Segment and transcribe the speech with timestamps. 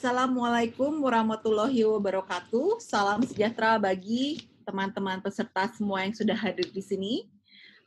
[0.00, 2.80] Assalamualaikum warahmatullahi wabarakatuh.
[2.80, 7.28] Salam sejahtera bagi teman-teman peserta semua yang sudah hadir di sini.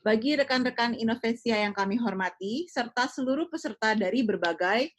[0.06, 4.94] Bagi rekan-rekan Inovesia yang kami hormati, serta seluruh peserta dari berbagai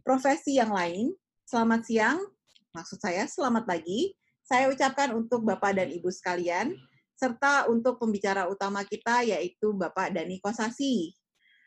[0.00, 1.12] profesi yang lain,
[1.44, 2.24] selamat siang,
[2.72, 4.16] maksud saya selamat pagi.
[4.40, 6.72] Saya ucapkan untuk Bapak dan Ibu sekalian,
[7.12, 11.12] serta untuk pembicara utama kita yaitu Bapak Dani Kosasi.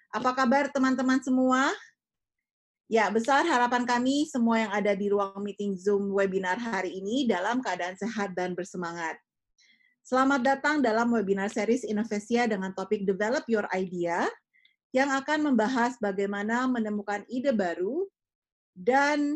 [0.09, 1.69] Apa kabar teman-teman semua?
[2.87, 7.59] Ya, besar harapan kami semua yang ada di ruang meeting Zoom webinar hari ini dalam
[7.59, 9.19] keadaan sehat dan bersemangat.
[10.07, 14.23] Selamat datang dalam webinar series Inovesia dengan topik Develop Your Idea
[14.95, 18.07] yang akan membahas bagaimana menemukan ide baru
[18.71, 19.35] dan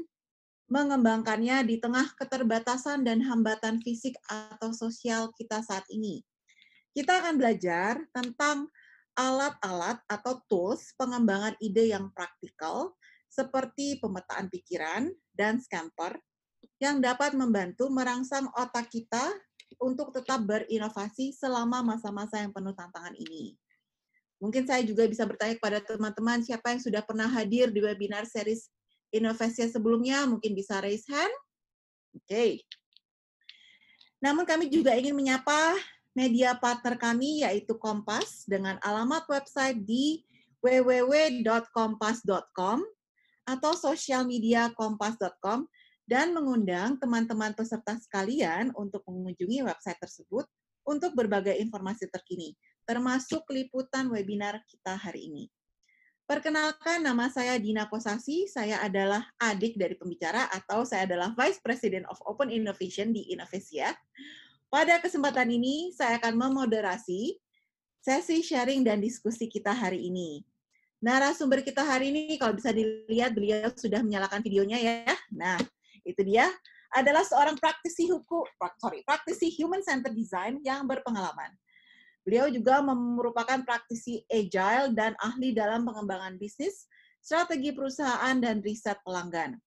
[0.71, 6.23] mengembangkannya di tengah keterbatasan dan hambatan fisik atau sosial kita saat ini.
[6.95, 8.71] Kita akan belajar tentang
[9.19, 12.95] alat-alat atau tools pengembangan ide yang praktikal
[13.31, 16.19] seperti pemetaan pikiran dan scamper
[16.83, 19.31] yang dapat membantu merangsang otak kita
[19.79, 23.55] untuk tetap berinovasi selama masa-masa yang penuh tantangan ini.
[24.43, 28.67] Mungkin saya juga bisa bertanya kepada teman-teman siapa yang sudah pernah hadir di webinar series
[29.13, 31.31] inovasi sebelumnya, mungkin bisa raise hand.
[32.17, 32.25] Oke.
[32.27, 32.65] Okay.
[34.19, 35.75] Namun kami juga ingin menyapa
[36.11, 40.25] media partner kami yaitu Kompas dengan alamat website di
[40.61, 42.85] www.kompas.com
[43.51, 44.23] atau sosial
[44.79, 45.67] kompas.com
[46.07, 50.47] dan mengundang teman-teman peserta sekalian untuk mengunjungi website tersebut
[50.87, 52.55] untuk berbagai informasi terkini,
[52.87, 55.43] termasuk liputan webinar kita hari ini.
[56.25, 62.07] Perkenalkan, nama saya Dina Kosasi, saya adalah adik dari pembicara atau saya adalah Vice President
[62.07, 63.91] of Open Innovation di Innovesia.
[64.71, 67.35] Pada kesempatan ini, saya akan memoderasi
[67.99, 70.39] sesi sharing dan diskusi kita hari ini.
[71.01, 75.17] Narasumber kita hari ini, kalau bisa dilihat, beliau sudah menyalakan videonya ya.
[75.33, 75.57] Nah,
[76.05, 76.45] itu dia
[76.93, 78.45] adalah seorang praktisi hukum,
[78.77, 81.57] sorry, praktisi human centered design yang berpengalaman.
[82.21, 86.85] Beliau juga merupakan praktisi agile dan ahli dalam pengembangan bisnis,
[87.17, 89.57] strategi perusahaan, dan riset pelanggan.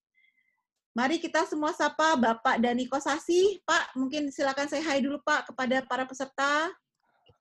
[0.94, 3.58] Mari kita semua sapa Bapak Dani Kosasi.
[3.66, 6.70] Pak, mungkin silakan saya hai dulu Pak kepada para peserta.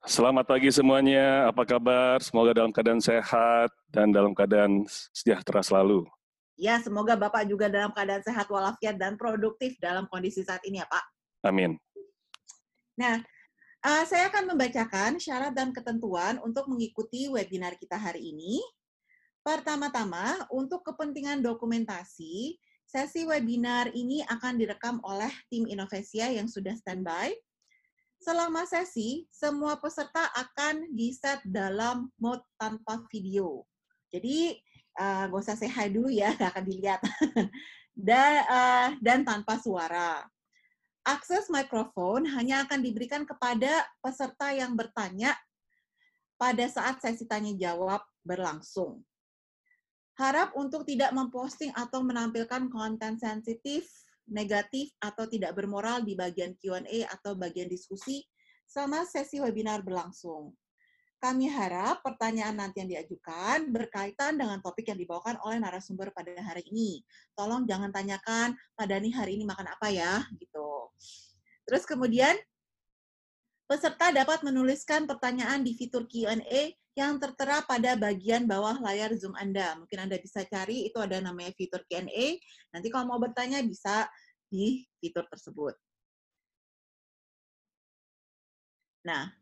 [0.03, 2.19] Selamat pagi semuanya, apa kabar?
[2.19, 4.83] Semoga dalam keadaan sehat dan dalam keadaan
[5.15, 6.03] sejahtera selalu.
[6.59, 10.87] Ya, semoga Bapak juga dalam keadaan sehat walafiat dan produktif dalam kondisi saat ini ya,
[10.91, 11.05] Pak.
[11.47, 11.79] Amin.
[12.99, 13.23] Nah,
[13.79, 18.59] uh, saya akan membacakan syarat dan ketentuan untuk mengikuti webinar kita hari ini.
[19.39, 27.31] Pertama-tama, untuk kepentingan dokumentasi, sesi webinar ini akan direkam oleh tim Inovesia yang sudah standby.
[28.23, 33.67] Selama sesi, semua peserta akan di-set dalam mode tanpa video.
[34.15, 34.55] Jadi,
[34.95, 37.03] uh, gak usah hi dulu ya, gak akan dilihat.
[38.07, 40.23] dan, uh, dan tanpa suara.
[41.03, 45.35] Akses mikrofon hanya akan diberikan kepada peserta yang bertanya
[46.39, 49.03] pada saat sesi tanya jawab berlangsung.
[50.15, 53.83] Harap untuk tidak memposting atau menampilkan konten sensitif,
[54.29, 58.23] negatif, atau tidak bermoral di bagian Q&A atau bagian diskusi
[58.67, 60.55] selama sesi webinar berlangsung.
[61.23, 66.67] Kami harap pertanyaan nanti yang diajukan berkaitan dengan topik yang dibawakan oleh narasumber pada hari
[66.67, 66.99] ini.
[67.31, 70.91] Tolong jangan tanyakan, Pak Dani hari ini makan apa ya, gitu.
[71.63, 72.35] Terus kemudian,
[73.71, 79.73] peserta dapat menuliskan pertanyaan di fitur Q&A yang tertera pada bagian bawah layar Zoom Anda.
[79.81, 82.37] Mungkin Anda bisa cari, itu ada namanya fitur Q&A.
[82.69, 84.05] Nanti kalau mau bertanya bisa
[84.45, 85.73] di fitur tersebut.
[89.03, 89.33] Nah,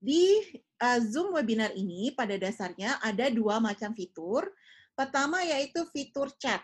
[0.00, 0.40] di
[0.80, 4.46] uh, Zoom webinar ini pada dasarnya ada dua macam fitur.
[4.94, 6.62] Pertama yaitu fitur chat.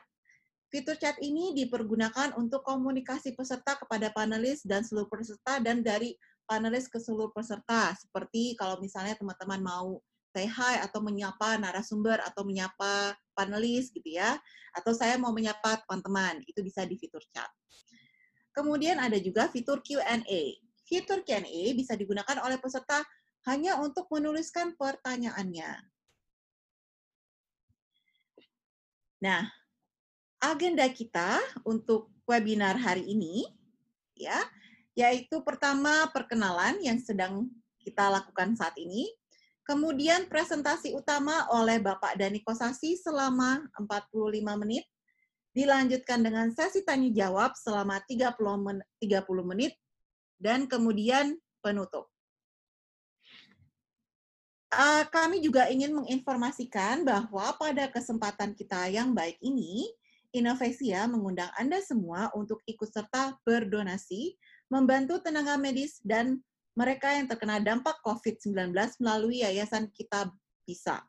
[0.71, 6.15] Fitur chat ini dipergunakan untuk komunikasi peserta kepada panelis dan seluruh peserta dan dari
[6.47, 7.93] panelis ke seluruh peserta.
[7.99, 9.99] Seperti kalau misalnya teman-teman mau
[10.37, 14.37] say hi atau menyapa narasumber atau menyapa panelis gitu ya.
[14.77, 17.49] Atau saya mau menyapa teman-teman, itu bisa di fitur chat.
[18.53, 20.61] Kemudian ada juga fitur Q&A.
[20.85, 23.01] Fitur Q&A bisa digunakan oleh peserta
[23.49, 25.81] hanya untuk menuliskan pertanyaannya.
[29.25, 29.49] Nah,
[30.45, 33.49] agenda kita untuk webinar hari ini
[34.13, 34.37] ya,
[34.93, 37.49] yaitu pertama perkenalan yang sedang
[37.81, 39.09] kita lakukan saat ini,
[39.67, 44.87] kemudian presentasi utama oleh Bapak Dani Kosasi selama 45 menit,
[45.53, 48.39] dilanjutkan dengan sesi tanya jawab selama 30
[49.43, 49.75] menit,
[50.39, 52.07] dan kemudian penutup.
[54.71, 59.89] Uh, kami juga ingin menginformasikan bahwa pada kesempatan kita yang baik ini,
[60.37, 64.37] Innovesia mengundang Anda semua untuk ikut serta berdonasi,
[64.69, 66.45] membantu tenaga medis dan
[66.77, 70.29] mereka yang terkena dampak COVID-19 melalui Yayasan Kita
[70.69, 71.01] Bisa.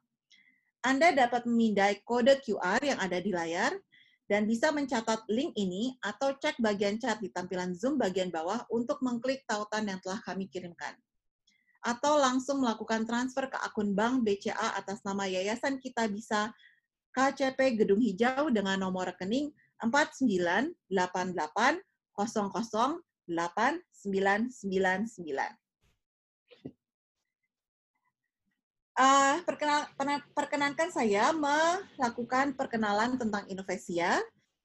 [0.79, 3.75] Anda dapat memindai kode QR yang ada di layar
[4.31, 9.03] dan bisa mencatat link ini atau cek bagian chat di tampilan Zoom bagian bawah untuk
[9.03, 10.95] mengklik tautan yang telah kami kirimkan.
[11.83, 16.51] Atau langsung melakukan transfer ke akun bank BCA atas nama Yayasan Kita Bisa
[17.11, 19.51] KCP Gedung Hijau dengan nomor rekening
[19.83, 20.75] 4988
[28.97, 29.85] Uh, perkenal,
[30.33, 34.17] perkenankan saya melakukan perkenalan tentang Inovesia,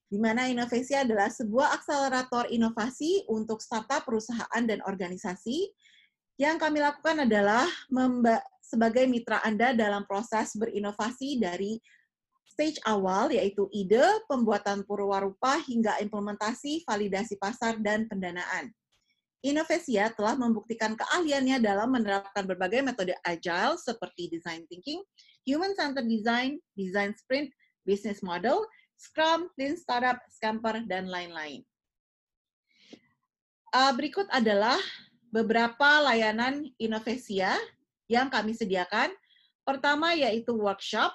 [0.09, 5.69] di mana Inovesia adalah sebuah akselerator inovasi untuk startup, perusahaan, dan organisasi.
[6.41, 7.69] Yang kami lakukan adalah
[8.65, 11.77] sebagai mitra Anda dalam proses berinovasi dari
[12.53, 18.69] stage awal yaitu ide, pembuatan purwarupa hingga implementasi, validasi pasar, dan pendanaan.
[19.43, 25.03] Innovesia telah membuktikan keahliannya dalam menerapkan berbagai metode agile seperti design thinking,
[25.49, 27.51] human-centered design, design sprint,
[27.83, 28.63] business model,
[29.03, 31.67] Scrum, Lean Startup, Scamper, dan lain-lain.
[33.75, 34.79] Uh, berikut adalah
[35.35, 37.59] beberapa layanan Innovesia
[38.07, 39.11] yang kami sediakan.
[39.67, 41.11] Pertama yaitu workshop,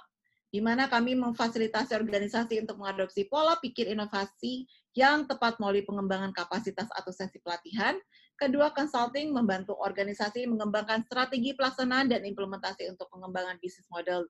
[0.47, 4.63] di mana kami memfasilitasi organisasi untuk mengadopsi pola pikir inovasi
[4.95, 7.99] yang tepat melalui pengembangan kapasitas atau sesi pelatihan.
[8.39, 14.23] Kedua, consulting membantu organisasi mengembangkan strategi pelaksanaan dan implementasi untuk pengembangan bisnis model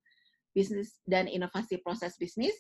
[0.58, 2.56] bisnis dan inovasi proses bisnis.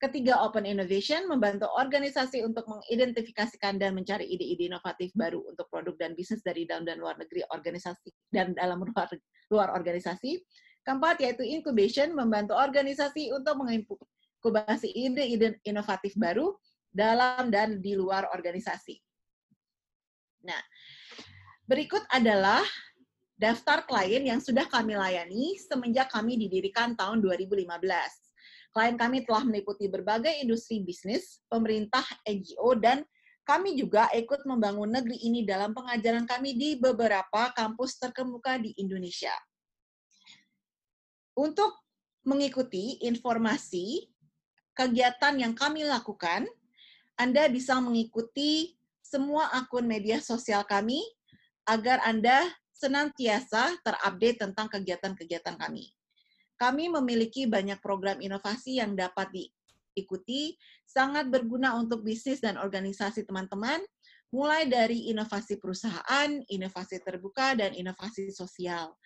[0.00, 6.12] Ketiga, open innovation membantu organisasi untuk mengidentifikasikan dan mencari ide-ide inovatif baru untuk produk dan
[6.16, 9.08] bisnis dari dalam dan luar negeri organisasi dan dalam luar,
[9.52, 10.40] luar organisasi.
[10.84, 16.52] Keempat, yaitu incubation, membantu organisasi untuk menginkubasi ide-ide inovatif baru
[16.92, 19.00] dalam dan di luar organisasi.
[20.44, 20.60] Nah,
[21.64, 22.60] berikut adalah
[23.34, 27.64] daftar klien yang sudah kami layani semenjak kami didirikan tahun 2015.
[28.74, 33.06] Klien kami telah meliputi berbagai industri bisnis, pemerintah, NGO, dan
[33.46, 39.32] kami juga ikut membangun negeri ini dalam pengajaran kami di beberapa kampus terkemuka di Indonesia.
[41.34, 41.74] Untuk
[42.22, 44.06] mengikuti informasi
[44.74, 46.46] kegiatan yang kami lakukan,
[47.14, 51.02] Anda bisa mengikuti semua akun media sosial kami
[51.66, 55.94] agar Anda senantiasa terupdate tentang kegiatan-kegiatan kami.
[56.58, 60.54] Kami memiliki banyak program inovasi yang dapat diikuti,
[60.86, 63.82] sangat berguna untuk bisnis dan organisasi teman-teman,
[64.34, 68.98] mulai dari inovasi perusahaan, inovasi terbuka, dan inovasi sosial.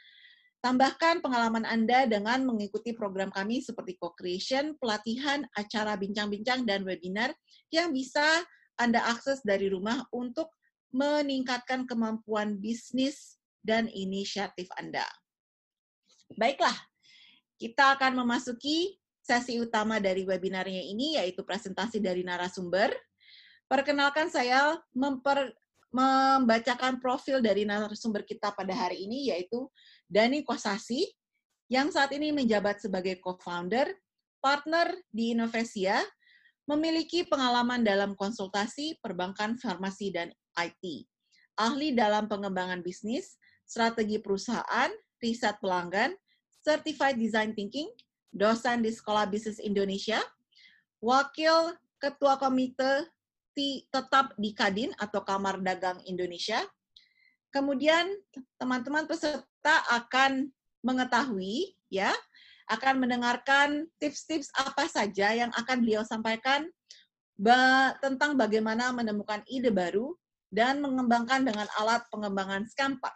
[0.59, 7.31] Tambahkan pengalaman Anda dengan mengikuti program kami seperti co-creation, pelatihan, acara bincang-bincang, dan webinar
[7.71, 8.27] yang bisa
[8.75, 10.51] Anda akses dari rumah untuk
[10.91, 15.07] meningkatkan kemampuan bisnis dan inisiatif Anda.
[16.35, 16.75] Baiklah,
[17.55, 22.91] kita akan memasuki sesi utama dari webinarnya ini, yaitu presentasi dari narasumber.
[23.71, 25.53] Perkenalkan saya memper,
[25.93, 29.69] membacakan profil dari narasumber kita pada hari ini, yaitu
[30.09, 31.05] Dani Kosasi,
[31.69, 33.93] yang saat ini menjabat sebagai co-founder,
[34.41, 36.01] partner di Innovesia,
[36.65, 41.05] memiliki pengalaman dalam konsultasi, perbankan, farmasi, dan IT.
[41.61, 43.37] Ahli dalam pengembangan bisnis,
[43.69, 44.89] strategi perusahaan,
[45.21, 46.17] riset pelanggan,
[46.65, 47.89] certified design thinking,
[48.33, 50.21] dosen di Sekolah Bisnis Indonesia,
[51.01, 53.11] wakil ketua komite
[53.91, 56.63] tetap di Kadin atau Kamar Dagang Indonesia,
[57.59, 58.07] Kemudian
[58.55, 60.47] teman-teman peserta akan
[60.87, 62.15] mengetahui ya,
[62.71, 66.71] akan mendengarkan tips-tips apa saja yang akan beliau sampaikan
[67.35, 70.15] ba tentang bagaimana menemukan ide baru
[70.55, 73.11] dan mengembangkan dengan alat pengembangan Scamper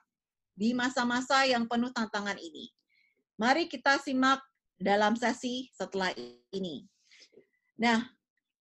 [0.59, 2.67] di masa-masa yang penuh tantangan ini.
[3.39, 4.43] Mari kita simak
[4.75, 6.11] dalam sesi setelah
[6.51, 6.83] ini.
[7.79, 8.11] Nah,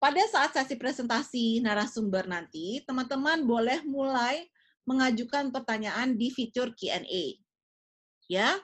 [0.00, 4.48] pada saat sesi presentasi narasumber nanti, teman-teman boleh mulai
[4.86, 7.24] mengajukan pertanyaan di fitur Q&A.
[8.30, 8.56] Ya.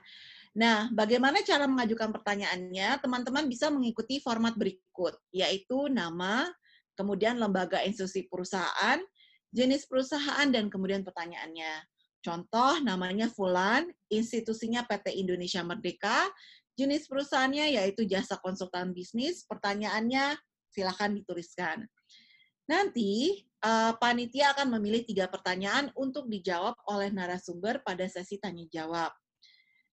[0.53, 3.01] Nah, bagaimana cara mengajukan pertanyaannya?
[3.03, 6.47] Teman-teman bisa mengikuti format berikut, yaitu nama,
[6.95, 9.01] kemudian lembaga institusi perusahaan,
[9.51, 11.89] jenis perusahaan, dan kemudian pertanyaannya.
[12.23, 16.31] Contoh, namanya Fulan, institusinya PT Indonesia Merdeka,
[16.79, 20.39] jenis perusahaannya yaitu jasa konsultan bisnis, pertanyaannya
[20.73, 21.85] silakan dituliskan.
[22.71, 29.15] Nanti uh, panitia akan memilih tiga pertanyaan untuk dijawab oleh narasumber pada sesi tanya jawab.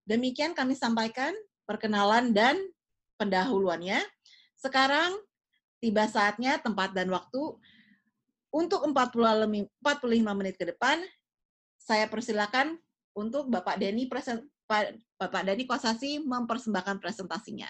[0.03, 1.31] Demikian kami sampaikan
[1.69, 2.57] perkenalan dan
[3.21, 4.01] pendahuluannya.
[4.57, 5.15] Sekarang
[5.79, 7.39] tiba saatnya tempat dan waktu
[8.49, 9.29] untuk 45
[10.33, 10.97] menit ke depan
[11.77, 12.75] saya persilakan
[13.13, 14.09] untuk Bapak Denny
[15.17, 17.69] Bapak Denny Kosasi mempersembahkan presentasinya.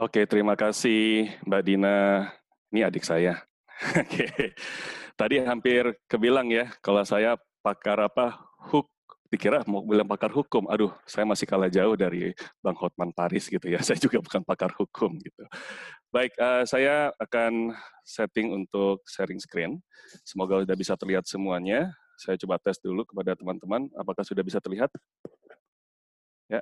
[0.00, 1.98] Oke, terima kasih Mbak Dina.
[2.72, 3.36] Ini adik saya.
[5.20, 8.40] Tadi hampir kebilang ya, kalau saya pakar apa,
[8.72, 8.88] hook,
[9.28, 10.64] dikira mau bilang pakar hukum.
[10.72, 12.32] Aduh, saya masih kalah jauh dari
[12.64, 13.80] Bang Hotman Paris gitu ya.
[13.86, 15.44] Saya juga bukan pakar hukum gitu.
[16.12, 17.72] Baik, uh, saya akan
[18.04, 19.80] setting untuk sharing screen.
[20.24, 21.92] Semoga sudah bisa terlihat semuanya.
[22.20, 24.92] Saya coba tes dulu kepada teman-teman, apakah sudah bisa terlihat?
[26.52, 26.60] Ya,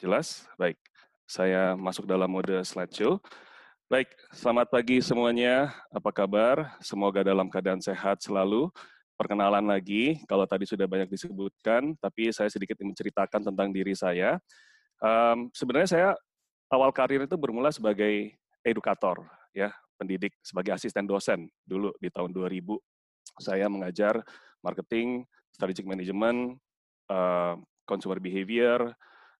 [0.00, 0.48] jelas?
[0.56, 0.80] Baik,
[1.28, 3.20] saya masuk dalam mode slideshow.
[3.88, 5.72] Baik, selamat pagi semuanya.
[5.88, 6.76] Apa kabar?
[6.84, 8.68] Semoga dalam keadaan sehat selalu.
[9.16, 14.36] Perkenalan lagi, kalau tadi sudah banyak disebutkan, tapi saya sedikit menceritakan tentang diri saya.
[15.00, 16.08] Um, sebenarnya saya
[16.68, 19.24] awal karir itu bermula sebagai edukator,
[19.56, 22.60] ya, pendidik sebagai asisten dosen dulu di tahun 2000.
[23.40, 24.20] Saya mengajar
[24.60, 26.60] marketing, strategic management,
[27.08, 27.56] uh,
[27.88, 28.92] consumer behavior,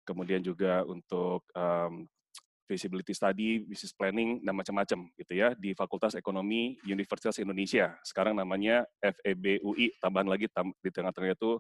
[0.09, 2.09] kemudian juga untuk um,
[2.68, 7.96] feasibility study, business planning, dan macam-macam gitu ya di Fakultas Ekonomi Universitas Indonesia.
[8.04, 11.56] Sekarang namanya FEB UI, tambahan lagi tam, di tengah-tengah itu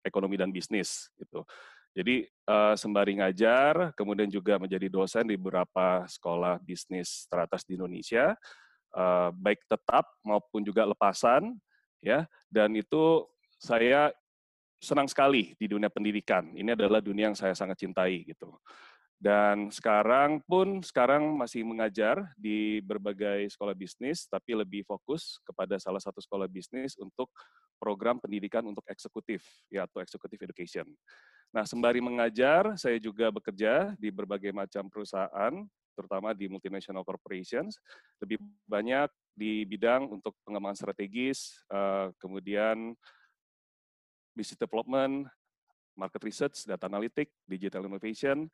[0.00, 1.44] ekonomi dan bisnis gitu.
[1.96, 8.36] Jadi uh, sembari ngajar, kemudian juga menjadi dosen di beberapa sekolah bisnis teratas di Indonesia,
[8.92, 11.56] uh, baik tetap maupun juga lepasan,
[12.04, 12.28] ya.
[12.52, 13.24] Dan itu
[13.56, 14.12] saya
[14.76, 16.52] senang sekali di dunia pendidikan.
[16.52, 18.52] Ini adalah dunia yang saya sangat cintai gitu.
[19.16, 26.00] Dan sekarang pun sekarang masih mengajar di berbagai sekolah bisnis, tapi lebih fokus kepada salah
[26.00, 27.32] satu sekolah bisnis untuk
[27.80, 29.40] program pendidikan untuk eksekutif,
[29.72, 30.86] ya atau executive education.
[31.48, 35.64] Nah, sembari mengajar, saya juga bekerja di berbagai macam perusahaan,
[35.96, 37.80] terutama di multinational corporations,
[38.20, 38.36] lebih
[38.68, 42.92] banyak di bidang untuk pengembangan strategis, eh, kemudian
[44.36, 45.24] business development,
[45.96, 48.52] market research, data analytic, digital innovation,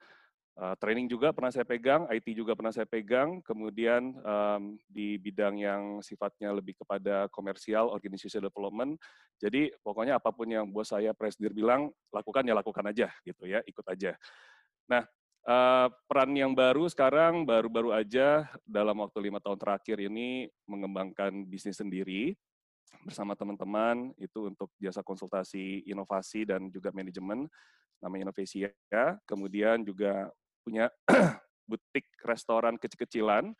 [0.52, 5.56] Uh, training juga pernah saya pegang, IT juga pernah saya pegang, kemudian um, di bidang
[5.56, 9.00] yang sifatnya lebih kepada komersial, organization development.
[9.40, 13.64] Jadi pokoknya apa pun yang bos saya presidir bilang, lakukan ya lakukan aja gitu ya,
[13.64, 14.12] ikut aja.
[14.92, 15.08] Nah,
[15.48, 21.80] uh, peran yang baru sekarang baru-baru aja dalam waktu lima tahun terakhir ini mengembangkan bisnis
[21.80, 22.36] sendiri
[23.08, 27.48] bersama teman-teman itu untuk jasa konsultasi inovasi dan juga manajemen
[28.02, 28.74] namanya Innovasia.
[29.24, 30.28] Kemudian juga
[30.62, 30.88] punya
[31.70, 33.54] butik restoran kecil-kecilan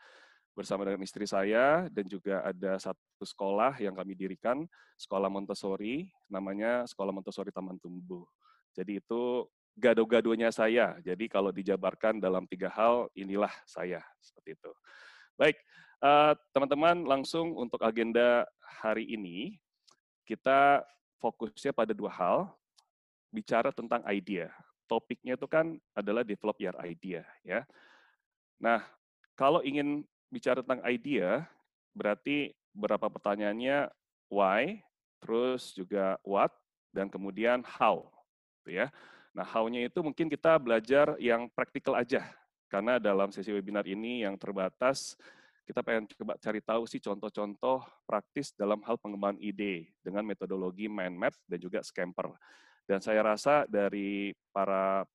[0.52, 4.68] bersama dengan istri saya dan juga ada satu sekolah yang kami dirikan,
[5.00, 8.28] sekolah Montessori, namanya Sekolah Montessori Taman Tumbuh.
[8.76, 11.00] Jadi itu gado-gadonya saya.
[11.00, 14.70] Jadi kalau dijabarkan dalam tiga hal, inilah saya seperti itu.
[15.40, 15.56] Baik,
[16.04, 19.56] eh, teman-teman, uh, langsung untuk agenda hari ini
[20.28, 20.84] kita
[21.24, 22.52] fokusnya pada dua hal,
[23.32, 24.52] bicara tentang idea
[24.90, 27.66] topiknya itu kan adalah develop your idea ya.
[28.62, 28.84] Nah,
[29.34, 31.44] kalau ingin bicara tentang idea,
[31.92, 33.90] berarti berapa pertanyaannya
[34.32, 34.80] why,
[35.20, 36.54] terus juga what,
[36.94, 38.08] dan kemudian how,
[38.62, 38.86] gitu ya.
[39.32, 42.22] Nah, how-nya itu mungkin kita belajar yang praktikal aja,
[42.68, 45.16] karena dalam sesi webinar ini yang terbatas,
[45.62, 51.16] kita pengen coba cari tahu sih contoh-contoh praktis dalam hal pengembangan ide dengan metodologi mind
[51.16, 52.34] map dan juga scamper.
[52.86, 55.06] Dan saya rasa dari para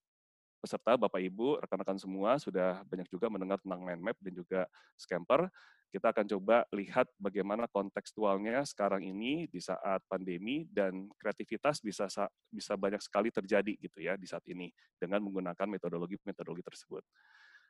[0.57, 4.62] peserta, Bapak Ibu, rekan-rekan semua sudah banyak juga mendengar tentang mind map dan juga
[4.97, 5.47] scamper.
[5.88, 12.12] Kita akan coba lihat bagaimana kontekstualnya sekarang ini di saat pandemi dan kreativitas bisa
[12.51, 14.67] bisa banyak sekali terjadi gitu ya di saat ini
[15.00, 17.03] dengan menggunakan metodologi-metodologi tersebut.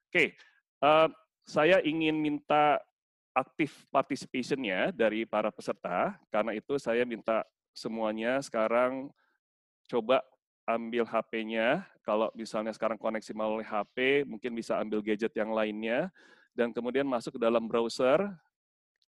[0.09, 0.33] Oke,
[0.81, 1.13] uh,
[1.45, 2.81] saya ingin minta
[3.37, 9.13] aktif participation-nya dari para peserta, karena itu saya minta semuanya sekarang
[9.87, 10.21] coba
[10.67, 16.11] ambil HP-nya, kalau misalnya sekarang koneksi melalui HP, mungkin bisa ambil gadget yang lainnya,
[16.51, 18.27] dan kemudian masuk ke dalam browser,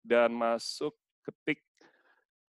[0.07, 0.95] dan masuk
[1.27, 1.61] ketik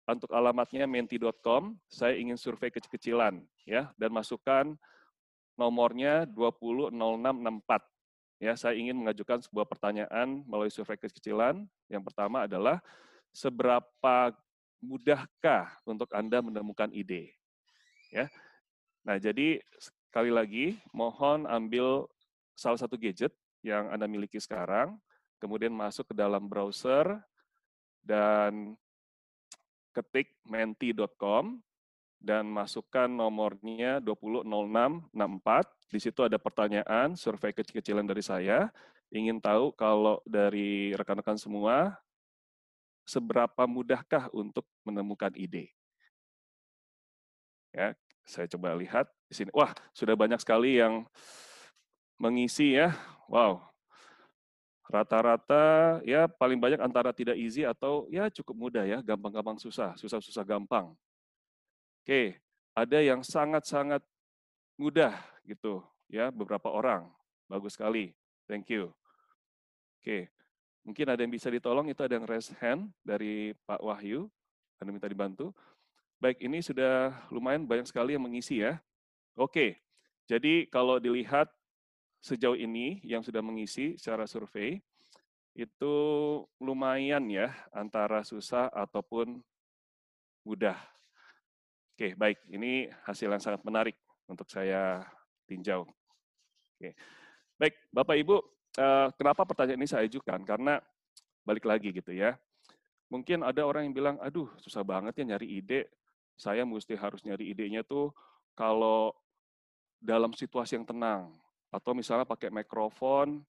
[0.05, 4.75] untuk alamatnya menti.com, saya ingin survei kecil-kecilan, ya, dan masukkan
[5.55, 7.85] nomornya 200664.
[8.41, 11.69] Ya, saya ingin mengajukan sebuah pertanyaan melalui survei kecil-kecilan.
[11.93, 12.81] Yang pertama adalah,
[13.31, 14.35] seberapa
[14.81, 17.39] mudahkah untuk Anda menemukan ide?
[18.11, 18.26] Ya.
[19.07, 22.11] Nah, jadi sekali lagi mohon ambil
[22.52, 23.33] salah satu gadget
[23.64, 25.00] yang Anda miliki sekarang,
[25.40, 27.17] kemudian masuk ke dalam browser
[28.05, 28.76] dan
[29.97, 31.61] ketik menti.com
[32.21, 35.90] dan masukkan nomornya 200664.
[35.90, 38.69] Di situ ada pertanyaan, survei kecil-kecilan dari saya.
[39.11, 41.99] ingin tahu kalau dari rekan-rekan semua,
[43.02, 45.75] seberapa mudahkah untuk menemukan ide?
[47.71, 47.95] Ya,
[48.27, 49.50] saya coba lihat di sini.
[49.55, 51.07] Wah, sudah banyak sekali yang
[52.19, 52.95] mengisi ya.
[53.31, 53.62] Wow.
[54.91, 60.43] Rata-rata ya paling banyak antara tidak easy atau ya cukup mudah ya, gampang-gampang susah, susah-susah
[60.43, 60.91] gampang.
[62.03, 62.43] Oke,
[62.75, 64.03] ada yang sangat-sangat
[64.75, 65.15] mudah
[65.47, 67.07] gitu ya, beberapa orang.
[67.47, 68.11] Bagus sekali.
[68.50, 68.91] Thank you.
[70.03, 70.27] Oke.
[70.81, 74.27] Mungkin ada yang bisa ditolong, itu ada yang raise hand dari Pak Wahyu.
[74.81, 75.53] Anda minta dibantu.
[76.21, 78.77] Baik, ini sudah lumayan banyak sekali yang mengisi ya.
[79.41, 79.81] Oke,
[80.29, 81.49] jadi kalau dilihat
[82.21, 84.85] sejauh ini yang sudah mengisi secara survei,
[85.57, 85.97] itu
[86.61, 89.41] lumayan ya, antara susah ataupun
[90.45, 90.77] mudah.
[91.97, 92.37] Oke, baik.
[92.53, 93.97] Ini hasil yang sangat menarik
[94.29, 95.00] untuk saya
[95.49, 95.89] tinjau.
[96.77, 96.93] Oke.
[97.57, 98.37] Baik, Bapak Ibu,
[98.77, 100.45] eh, kenapa pertanyaan ini saya ajukan?
[100.45, 100.85] Karena
[101.49, 102.37] balik lagi gitu ya.
[103.09, 105.89] Mungkin ada orang yang bilang, aduh susah banget ya nyari ide,
[106.37, 108.14] saya mesti harus nyari idenya tuh
[108.54, 109.14] kalau
[110.00, 111.30] dalam situasi yang tenang
[111.70, 113.44] atau misalnya pakai mikrofon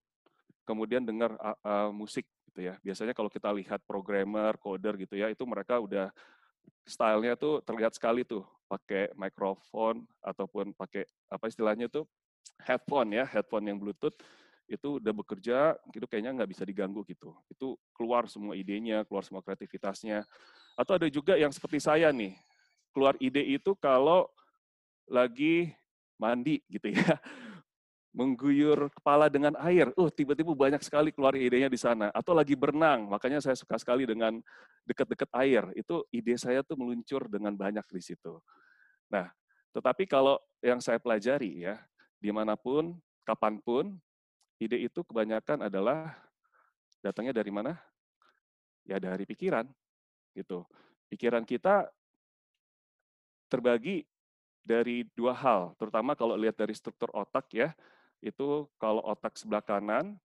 [0.68, 2.76] kemudian dengar uh, uh, musik gitu ya.
[2.84, 6.12] Biasanya kalau kita lihat programmer, coder gitu ya, itu mereka udah
[6.86, 12.06] stylenya tuh terlihat sekali tuh pakai mikrofon ataupun pakai apa istilahnya tuh
[12.62, 14.16] headphone ya, headphone yang bluetooth
[14.72, 17.36] itu udah bekerja, itu kayaknya nggak bisa diganggu gitu.
[17.52, 20.24] Itu keluar semua idenya, keluar semua kreativitasnya.
[20.80, 22.40] Atau ada juga yang seperti saya nih,
[22.92, 24.28] keluar ide itu kalau
[25.08, 25.72] lagi
[26.22, 27.18] mandi gitu ya.
[28.18, 29.88] Mengguyur kepala dengan air.
[29.96, 32.12] Uh, tiba-tiba banyak sekali keluar idenya di sana.
[32.12, 34.44] Atau lagi berenang, makanya saya suka sekali dengan
[34.84, 35.64] dekat-dekat air.
[35.80, 38.36] Itu ide saya tuh meluncur dengan banyak di situ.
[39.08, 39.32] Nah,
[39.72, 41.80] tetapi kalau yang saya pelajari ya,
[42.20, 43.96] di mana pun, kapan pun,
[44.60, 46.12] ide itu kebanyakan adalah
[47.00, 47.80] datangnya dari mana?
[48.84, 49.72] Ya dari pikiran,
[50.36, 50.68] gitu.
[51.08, 51.88] Pikiran kita
[53.52, 54.08] terbagi
[54.64, 57.76] dari dua hal, terutama kalau lihat dari struktur otak ya,
[58.24, 60.16] itu kalau otak sebelah kanan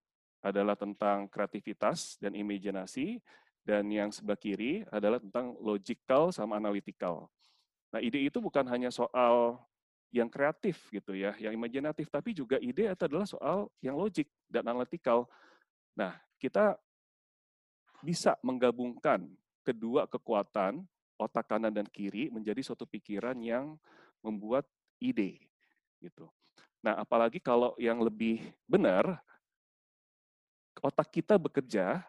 [0.45, 3.19] adalah tentang kreativitas dan imajinasi,
[3.67, 7.27] dan yang sebelah kiri adalah tentang logical sama analytical.
[7.91, 9.59] Nah, ide itu bukan hanya soal
[10.15, 14.63] yang kreatif gitu ya, yang imajinatif, tapi juga ide itu adalah soal yang logik dan
[14.71, 15.27] analytical.
[15.99, 16.79] Nah, kita
[18.07, 19.27] bisa menggabungkan
[19.67, 20.87] kedua kekuatan
[21.17, 23.77] otak kanan dan kiri menjadi suatu pikiran yang
[24.21, 24.69] membuat
[25.01, 25.41] ide
[26.01, 26.29] gitu.
[26.85, 29.19] Nah, apalagi kalau yang lebih benar
[30.85, 32.05] otak kita bekerja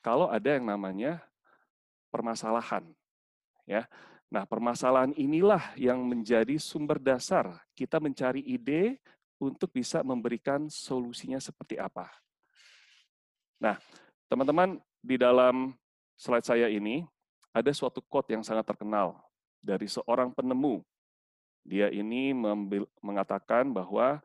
[0.00, 1.20] kalau ada yang namanya
[2.08, 2.86] permasalahan
[3.66, 3.86] ya.
[4.32, 8.96] Nah, permasalahan inilah yang menjadi sumber dasar kita mencari ide
[9.36, 12.08] untuk bisa memberikan solusinya seperti apa.
[13.60, 13.76] Nah,
[14.30, 15.76] teman-teman di dalam
[16.16, 17.04] slide saya ini
[17.52, 19.20] ada suatu quote yang sangat terkenal
[19.60, 20.80] dari seorang penemu.
[21.62, 22.34] Dia ini
[22.98, 24.18] mengatakan bahwa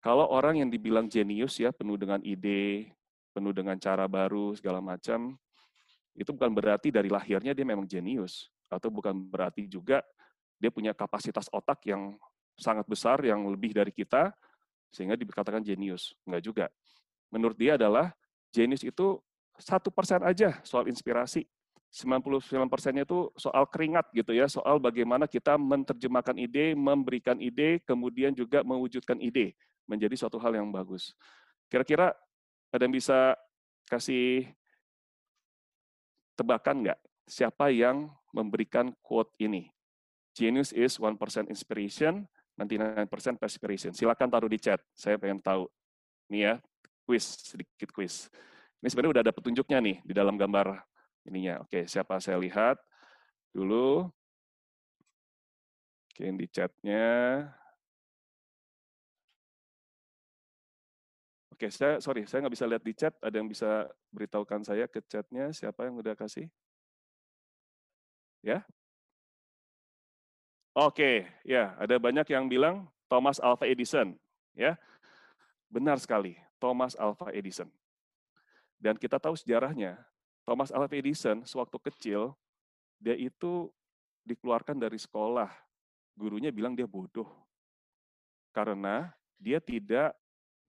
[0.00, 2.94] kalau orang yang dibilang jenius ya, penuh dengan ide,
[3.34, 5.36] penuh dengan cara baru, segala macam,
[6.16, 8.48] itu bukan berarti dari lahirnya dia memang jenius.
[8.72, 10.00] Atau bukan berarti juga
[10.56, 12.16] dia punya kapasitas otak yang
[12.56, 14.32] sangat besar, yang lebih dari kita,
[14.88, 16.16] sehingga dikatakan jenius.
[16.24, 16.66] Enggak juga.
[17.28, 18.16] Menurut dia adalah
[18.54, 19.20] jenius itu
[19.60, 21.44] satu persen aja soal inspirasi.
[21.96, 28.60] 99%-nya itu soal keringat gitu ya, soal bagaimana kita menerjemahkan ide, memberikan ide, kemudian juga
[28.60, 29.56] mewujudkan ide
[29.88, 31.16] menjadi suatu hal yang bagus.
[31.72, 32.12] Kira-kira
[32.68, 33.32] ada yang bisa
[33.88, 34.44] kasih
[36.36, 39.72] tebakan nggak siapa yang memberikan quote ini?
[40.36, 41.16] Genius is 1%
[41.48, 42.28] inspiration,
[42.60, 43.08] 99%
[43.40, 43.96] perspiration.
[43.96, 45.64] Silakan taruh di chat, saya pengen tahu.
[46.28, 46.54] Ini ya,
[47.08, 48.28] quiz, sedikit quiz.
[48.84, 50.76] Ini sebenarnya udah ada petunjuknya nih di dalam gambar
[51.26, 51.62] ininya.
[51.62, 52.78] Oke, siapa saya lihat
[53.50, 54.06] dulu.
[56.14, 57.04] Oke, di chatnya.
[61.56, 63.12] Oke, saya sorry, saya nggak bisa lihat di chat.
[63.24, 66.48] Ada yang bisa beritahukan saya ke chatnya siapa yang udah kasih?
[68.44, 68.60] Ya?
[70.76, 74.12] Oke, ya, ada banyak yang bilang Thomas Alva Edison,
[74.52, 74.76] ya.
[75.72, 77.72] Benar sekali, Thomas Alva Edison.
[78.76, 79.96] Dan kita tahu sejarahnya,
[80.46, 82.32] Thomas Alva Edison sewaktu kecil
[83.02, 83.68] dia itu
[84.22, 85.50] dikeluarkan dari sekolah.
[86.16, 87.28] Gurunya bilang dia bodoh.
[88.54, 90.16] Karena dia tidak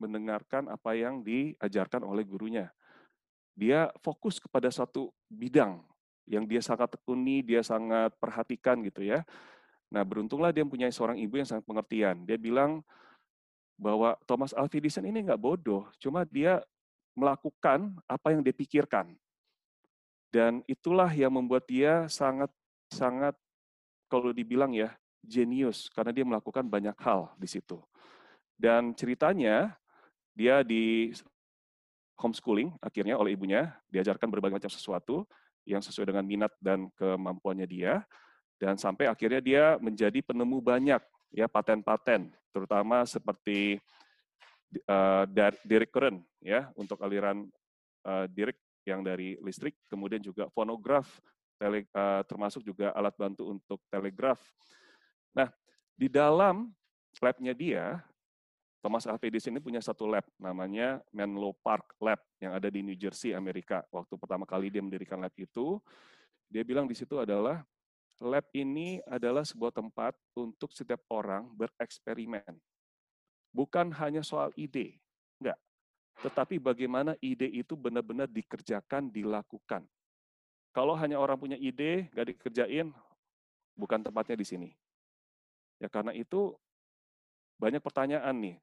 [0.01, 2.67] mendengarkan apa yang diajarkan oleh gurunya.
[3.57, 5.81] Dia fokus kepada satu bidang
[6.27, 9.23] yang dia sangat tekuni, dia sangat perhatikan gitu ya.
[9.87, 12.27] Nah, beruntunglah dia punya seorang ibu yang sangat pengertian.
[12.27, 12.83] Dia bilang
[13.79, 16.59] bahwa Thomas Alva Edison ini nggak bodoh, cuma dia
[17.15, 19.15] melakukan apa yang dia pikirkan.
[20.27, 22.51] Dan itulah yang membuat dia sangat
[22.91, 23.35] sangat
[24.07, 27.79] kalau dibilang ya jenius karena dia melakukan banyak hal di situ.
[28.57, 29.75] Dan ceritanya
[30.33, 31.13] dia di
[32.17, 35.23] homeschooling akhirnya oleh ibunya diajarkan berbagai macam sesuatu
[35.67, 38.01] yang sesuai dengan minat dan kemampuannya dia
[38.57, 43.77] dan sampai akhirnya dia menjadi penemu banyak ya paten-paten terutama seperti
[44.89, 45.29] uh,
[45.61, 47.45] direct current ya untuk aliran
[48.07, 48.57] uh, direct
[48.87, 51.19] yang dari listrik kemudian juga fonograf
[51.59, 54.39] tele, uh, termasuk juga alat bantu untuk telegraf.
[55.35, 55.51] Nah,
[55.97, 56.71] di dalam
[57.19, 57.99] labnya dia
[58.79, 62.95] Thomas Alva Edison ini punya satu lab namanya Menlo Park Lab yang ada di New
[62.95, 63.83] Jersey, Amerika.
[63.91, 65.81] Waktu pertama kali dia mendirikan lab itu,
[66.47, 67.65] dia bilang di situ adalah
[68.21, 72.55] lab ini adalah sebuah tempat untuk setiap orang bereksperimen.
[73.51, 75.01] Bukan hanya soal ide,
[75.41, 75.57] enggak.
[76.25, 79.85] Tetapi bagaimana ide itu benar-benar dikerjakan, dilakukan.
[80.73, 82.89] Kalau hanya orang punya ide, nggak dikerjain,
[83.77, 84.69] bukan tempatnya di sini.
[85.77, 86.57] Ya karena itu
[87.61, 88.57] banyak pertanyaan nih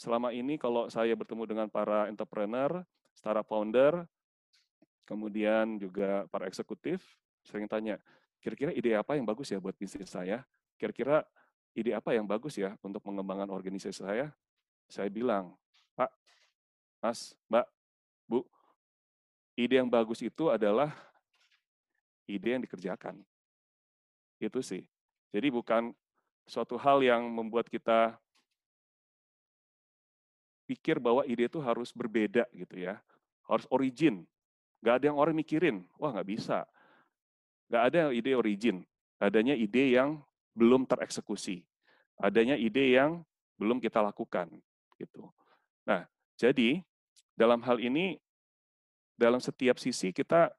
[0.00, 2.80] selama ini kalau saya bertemu dengan para entrepreneur,
[3.12, 4.08] startup founder,
[5.04, 7.04] kemudian juga para eksekutif,
[7.44, 8.00] sering tanya,
[8.40, 10.40] kira-kira ide apa yang bagus ya buat bisnis saya?
[10.80, 11.20] Kira-kira
[11.76, 14.32] ide apa yang bagus ya untuk mengembangkan organisasi saya?
[14.88, 15.52] Saya bilang,
[15.92, 16.08] Pak,
[17.00, 17.66] Mas, Mbak,
[18.28, 18.44] Bu,
[19.56, 20.92] ide yang bagus itu adalah
[22.28, 23.18] ide yang dikerjakan.
[24.36, 24.84] Itu sih.
[25.32, 25.96] Jadi bukan
[26.44, 28.20] suatu hal yang membuat kita
[30.68, 33.00] pikir bahwa ide itu harus berbeda gitu ya,
[33.48, 34.22] harus origin.
[34.80, 36.64] Gak ada yang orang mikirin, wah nggak bisa.
[37.66, 38.82] Gak ada ide origin,
[39.18, 40.22] adanya ide yang
[40.54, 41.62] belum tereksekusi,
[42.18, 43.22] adanya ide yang
[43.60, 44.48] belum kita lakukan
[44.96, 45.28] gitu.
[45.84, 46.82] Nah, jadi
[47.40, 48.20] dalam hal ini
[49.16, 50.52] dalam setiap sisi kita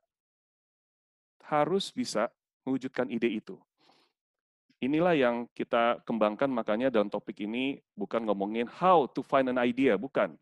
[1.46, 2.34] harus bisa
[2.66, 3.62] mewujudkan ide itu
[4.82, 9.94] inilah yang kita kembangkan makanya dalam topik ini bukan ngomongin how to find an idea,
[9.96, 10.34] bukan.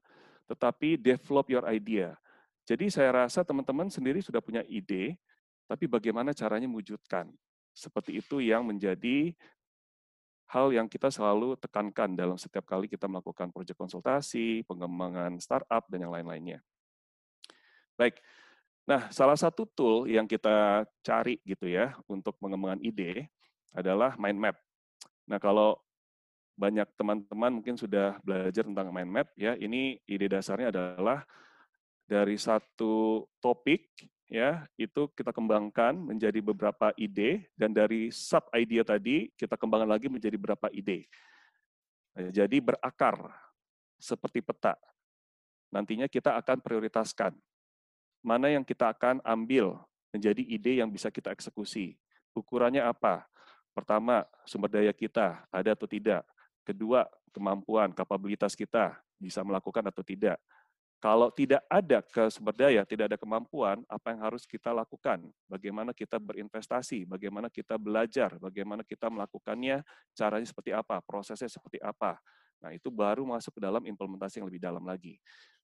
[0.48, 2.16] Tetapi develop your idea.
[2.64, 5.20] Jadi saya rasa teman-teman sendiri sudah punya ide,
[5.68, 7.30] tapi bagaimana caranya mewujudkan.
[7.76, 9.36] Seperti itu yang menjadi
[10.50, 16.10] hal yang kita selalu tekankan dalam setiap kali kita melakukan proyek konsultasi, pengembangan startup, dan
[16.10, 16.60] yang lain-lainnya.
[17.94, 18.18] Baik,
[18.90, 23.30] nah salah satu tool yang kita cari gitu ya untuk mengembangkan ide
[23.78, 24.58] adalah mind map.
[25.30, 25.78] Nah, kalau
[26.58, 31.22] banyak teman-teman mungkin sudah belajar tentang mind map ya, ini ide dasarnya adalah
[32.10, 33.86] dari satu topik
[34.30, 40.08] ya, itu kita kembangkan menjadi beberapa ide dan dari sub idea tadi kita kembangkan lagi
[40.08, 41.10] menjadi beberapa ide.
[42.16, 43.20] Nah, jadi berakar
[44.00, 44.78] seperti peta.
[45.70, 47.34] Nantinya kita akan prioritaskan
[48.20, 49.80] mana yang kita akan ambil
[50.12, 51.96] menjadi ide yang bisa kita eksekusi.
[52.34, 53.26] Ukurannya apa?
[53.74, 56.26] Pertama, sumber daya kita ada atau tidak.
[56.66, 60.38] Kedua, kemampuan, kapabilitas kita bisa melakukan atau tidak.
[61.00, 65.32] Kalau tidak ada sumber daya, tidak ada kemampuan, apa yang harus kita lakukan?
[65.48, 69.80] Bagaimana kita berinvestasi, bagaimana kita belajar, bagaimana kita melakukannya,
[70.12, 72.20] caranya seperti apa, prosesnya seperti apa.
[72.60, 75.16] Nah, itu baru masuk ke dalam implementasi yang lebih dalam lagi.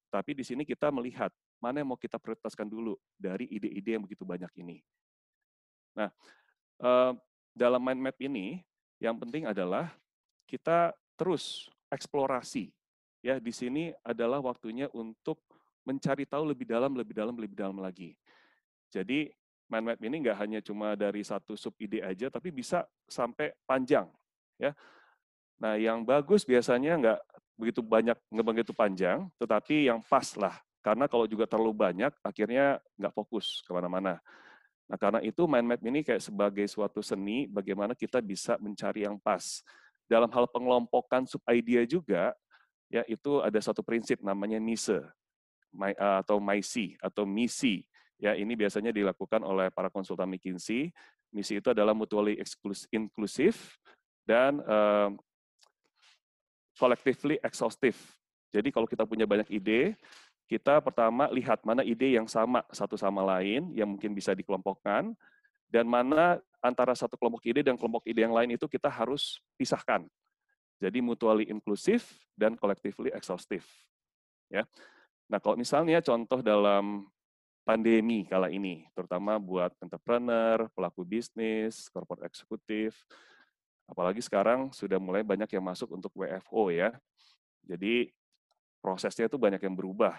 [0.08, 1.28] Tapi di sini kita melihat
[1.60, 4.80] mana yang mau kita prioritaskan dulu dari ide-ide yang begitu banyak ini.
[6.00, 6.08] Nah,
[6.80, 7.12] eh,
[7.52, 8.63] dalam mind map ini
[9.04, 9.91] yang penting adalah
[10.48, 12.71] kita terus eksplorasi.
[13.25, 15.41] Ya, di sini adalah waktunya untuk
[15.81, 18.13] mencari tahu lebih dalam, lebih dalam, lebih dalam lagi.
[18.93, 19.33] Jadi
[19.65, 24.05] mind map ini nggak hanya cuma dari satu sub ide aja, tapi bisa sampai panjang.
[24.61, 24.77] Ya,
[25.57, 27.19] nah yang bagus biasanya nggak
[27.57, 30.61] begitu banyak, nggak begitu panjang, tetapi yang pas lah.
[30.85, 34.21] Karena kalau juga terlalu banyak, akhirnya nggak fokus ke mana-mana.
[34.85, 39.17] Nah, karena itu mind map ini kayak sebagai suatu seni bagaimana kita bisa mencari yang
[39.17, 39.65] pas.
[40.05, 42.38] Dalam hal pengelompokan sub idea juga,
[42.95, 47.84] ya itu ada satu prinsip namanya MISE eh, atau MISI atau misi.
[48.15, 50.95] Ya, ini biasanya dilakukan oleh para konsultan McKinsey.
[51.36, 52.39] Misi itu adalah mutually
[52.95, 53.60] inclusive
[54.23, 55.12] dan uh,
[56.79, 57.99] collectively exhaustive.
[58.55, 59.99] Jadi kalau kita punya banyak ide,
[60.47, 65.12] kita pertama lihat mana ide yang sama satu sama lain yang mungkin bisa dikelompokkan
[65.67, 70.08] dan mana antara satu kelompok ide dan kelompok ide yang lain itu kita harus pisahkan.
[70.79, 72.03] Jadi mutually inclusive
[72.35, 73.63] dan collectively exhaustive.
[74.51, 74.67] Ya.
[75.31, 77.07] Nah, kalau misalnya contoh dalam
[77.65, 82.93] pandemi kala ini, terutama buat entrepreneur, pelaku bisnis, corporate eksekutif,
[83.89, 86.93] apalagi sekarang sudah mulai banyak yang masuk untuk WFO ya.
[87.65, 88.13] Jadi
[88.83, 90.13] prosesnya itu banyak yang berubah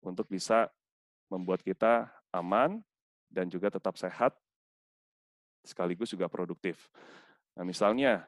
[0.00, 0.72] untuk bisa
[1.28, 2.80] membuat kita aman
[3.28, 4.32] dan juga tetap sehat
[5.60, 6.88] sekaligus juga produktif.
[7.52, 8.24] Nah, misalnya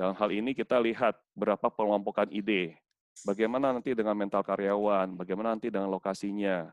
[0.00, 2.80] dalam hal ini kita lihat berapa pelompokan ide,
[3.20, 6.72] bagaimana nanti dengan mental karyawan, bagaimana nanti dengan lokasinya,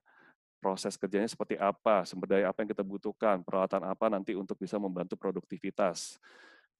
[0.64, 4.80] proses kerjanya seperti apa, sumber daya apa yang kita butuhkan, peralatan apa nanti untuk bisa
[4.80, 6.24] membantu produktivitas.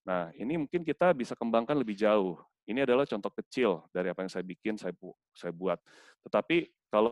[0.08, 2.40] Nah, ini mungkin kita bisa kembangkan lebih jauh.
[2.64, 5.84] Ini adalah contoh kecil dari apa yang saya bikin, saya, bu saya buat.
[6.24, 7.12] Tetapi kalau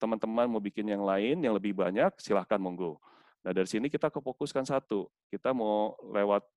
[0.00, 2.96] teman-teman mau bikin yang lain, yang lebih banyak, silahkan monggo.
[3.44, 5.04] Nah, dari sini kita kefokuskan satu.
[5.28, 6.48] Kita mau lewat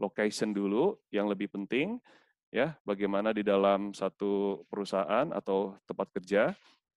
[0.00, 2.00] location dulu, yang lebih penting,
[2.52, 6.52] ya bagaimana di dalam satu perusahaan atau tempat kerja,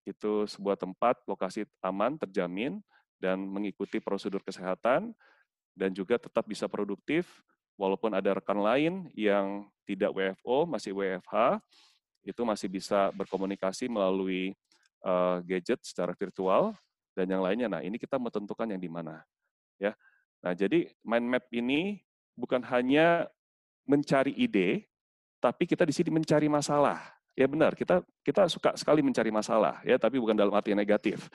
[0.05, 2.79] itu sebuah tempat lokasi aman, terjamin,
[3.17, 5.15] dan mengikuti prosedur kesehatan,
[5.73, 7.27] dan juga tetap bisa produktif,
[7.75, 11.59] walaupun ada rekan lain yang tidak WFO, masih WFH,
[12.25, 14.55] itu masih bisa berkomunikasi melalui
[15.05, 16.73] uh, gadget secara virtual,
[17.15, 17.71] dan yang lainnya.
[17.71, 19.23] Nah, ini kita menentukan yang di mana.
[19.79, 19.95] ya.
[20.43, 22.04] Nah, jadi mind map ini
[22.35, 23.25] bukan hanya
[23.87, 24.85] mencari ide,
[25.39, 27.01] tapi kita di sini mencari masalah.
[27.35, 31.27] Ya benar, kita kita suka sekali mencari masalah ya, tapi bukan dalam arti negatif.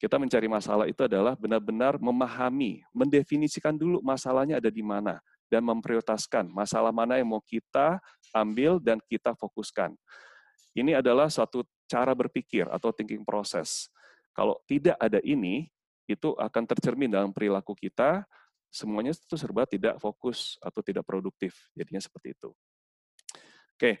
[0.00, 5.20] Kita mencari masalah itu adalah benar-benar memahami, mendefinisikan dulu masalahnya ada di mana
[5.52, 8.00] dan memprioritaskan masalah mana yang mau kita
[8.32, 9.92] ambil dan kita fokuskan.
[10.72, 13.92] Ini adalah suatu cara berpikir atau thinking process.
[14.32, 15.68] Kalau tidak ada ini,
[16.08, 18.24] itu akan tercermin dalam perilaku kita,
[18.72, 21.68] semuanya itu serba tidak fokus atau tidak produktif.
[21.76, 22.50] Jadinya seperti itu.
[23.76, 24.00] Oke,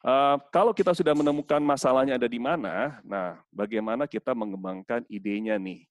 [0.00, 5.84] Uh, kalau kita sudah menemukan masalahnya ada di mana, nah bagaimana kita mengembangkan idenya nih?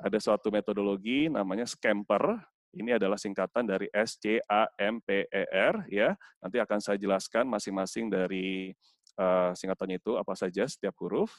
[0.00, 2.40] Ada suatu metodologi namanya Scamper.
[2.72, 6.16] Ini adalah singkatan dari S C A M P E R ya.
[6.40, 8.72] Nanti akan saya jelaskan masing-masing dari
[9.20, 11.36] uh, singkatannya itu apa saja setiap huruf.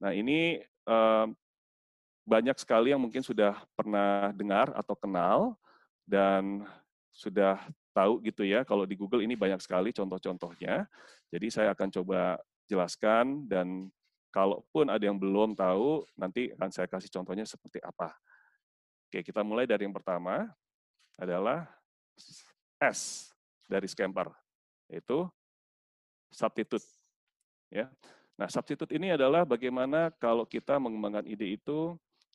[0.00, 1.28] Nah ini uh,
[2.24, 5.38] banyak sekali yang mungkin sudah pernah dengar atau kenal
[6.08, 6.64] dan
[7.12, 7.60] sudah
[7.94, 10.88] tahu gitu ya, kalau di Google ini banyak sekali contoh-contohnya.
[11.30, 13.92] Jadi saya akan coba jelaskan dan
[14.34, 18.10] kalaupun ada yang belum tahu, nanti akan saya kasih contohnya seperti apa.
[19.06, 20.50] Oke, kita mulai dari yang pertama
[21.14, 21.70] adalah
[22.82, 23.30] S
[23.70, 24.26] dari Scamper,
[24.90, 25.30] yaitu
[26.34, 26.82] substitute.
[27.70, 27.86] Ya.
[28.34, 31.94] Nah, substitute ini adalah bagaimana kalau kita mengembangkan ide itu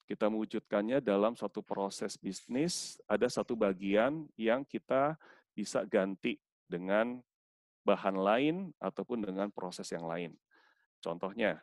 [0.10, 5.14] kita mewujudkannya dalam suatu proses bisnis, ada satu bagian yang kita
[5.54, 7.22] bisa ganti dengan
[7.86, 10.34] bahan lain ataupun dengan proses yang lain.
[10.98, 11.62] Contohnya,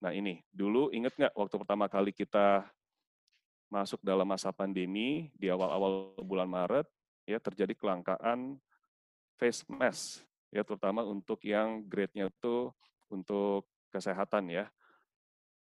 [0.00, 2.64] nah ini, dulu ingat nggak waktu pertama kali kita
[3.68, 6.88] masuk dalam masa pandemi, di awal-awal bulan Maret,
[7.28, 8.56] ya terjadi kelangkaan
[9.36, 12.72] face mask, ya terutama untuk yang grade-nya itu
[13.12, 14.64] untuk kesehatan ya.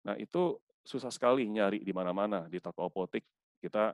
[0.03, 3.27] Nah itu susah sekali nyari di mana-mana di toko apotek
[3.59, 3.91] kita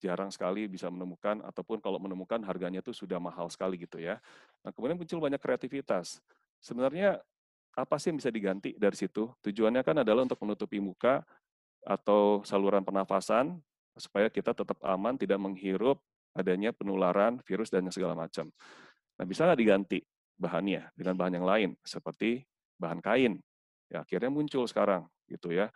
[0.00, 4.16] jarang sekali bisa menemukan ataupun kalau menemukan harganya itu sudah mahal sekali gitu ya.
[4.64, 6.20] Nah, kemudian muncul banyak kreativitas.
[6.60, 7.20] Sebenarnya
[7.76, 9.28] apa sih yang bisa diganti dari situ?
[9.44, 11.20] Tujuannya kan adalah untuk menutupi muka
[11.84, 13.60] atau saluran pernafasan
[13.96, 16.00] supaya kita tetap aman, tidak menghirup
[16.36, 18.52] adanya penularan virus dan segala macam.
[19.16, 19.98] Nah, bisa nggak diganti
[20.36, 22.44] bahannya dengan bahan yang lain seperti
[22.76, 23.40] bahan kain?
[23.88, 25.72] Ya, akhirnya muncul sekarang gitu ya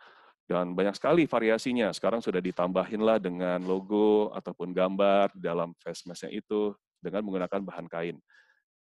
[0.51, 1.95] dan banyak sekali variasinya.
[1.95, 7.87] Sekarang sudah ditambahin lah dengan logo ataupun gambar dalam face mask itu dengan menggunakan bahan
[7.87, 8.19] kain.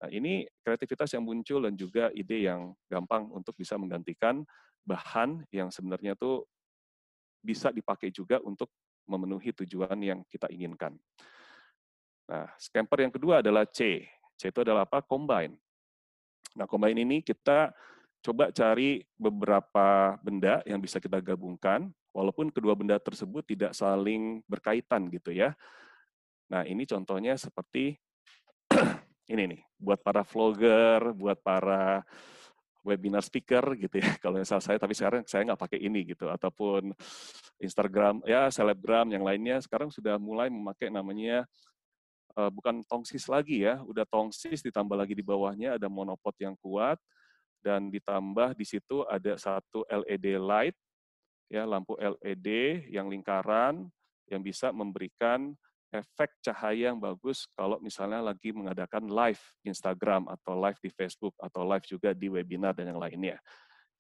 [0.00, 4.48] Nah, ini kreativitas yang muncul dan juga ide yang gampang untuk bisa menggantikan
[4.88, 6.48] bahan yang sebenarnya tuh
[7.44, 8.72] bisa dipakai juga untuk
[9.04, 10.96] memenuhi tujuan yang kita inginkan.
[12.32, 14.08] Nah, scamper yang kedua adalah C.
[14.40, 15.04] C itu adalah apa?
[15.04, 15.52] Combine.
[16.56, 17.76] Nah, combine ini kita
[18.24, 25.06] coba cari beberapa benda yang bisa kita gabungkan, walaupun kedua benda tersebut tidak saling berkaitan
[25.12, 25.54] gitu ya.
[26.50, 27.96] Nah ini contohnya seperti
[29.32, 32.02] ini nih, buat para vlogger, buat para
[32.86, 36.96] webinar speaker gitu ya kalau misal saya tapi sekarang saya nggak pakai ini gitu ataupun
[37.60, 41.44] Instagram ya selebgram yang lainnya sekarang sudah mulai memakai namanya
[42.38, 46.96] uh, bukan tongsis lagi ya udah tongsis ditambah lagi di bawahnya ada monopod yang kuat
[47.62, 50.76] dan ditambah di situ ada satu LED light,
[51.50, 52.48] ya lampu LED
[52.92, 53.88] yang lingkaran
[54.28, 55.56] yang bisa memberikan
[55.88, 61.64] efek cahaya yang bagus kalau misalnya lagi mengadakan live Instagram atau live di Facebook atau
[61.64, 63.40] live juga di webinar dan yang lainnya.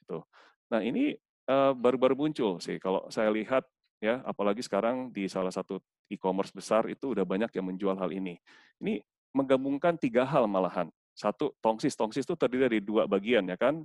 [0.04, 0.20] Itu.
[0.68, 1.16] Nah ini
[1.48, 3.64] eh, baru-baru uh, muncul sih kalau saya lihat
[4.04, 5.80] ya apalagi sekarang di salah satu
[6.12, 8.36] e-commerce besar itu udah banyak yang menjual hal ini.
[8.84, 9.00] Ini
[9.32, 10.92] menggabungkan tiga hal malahan.
[11.18, 11.98] Satu, tongsis.
[11.98, 13.82] Tongsis itu terdiri dari dua bagian, ya kan?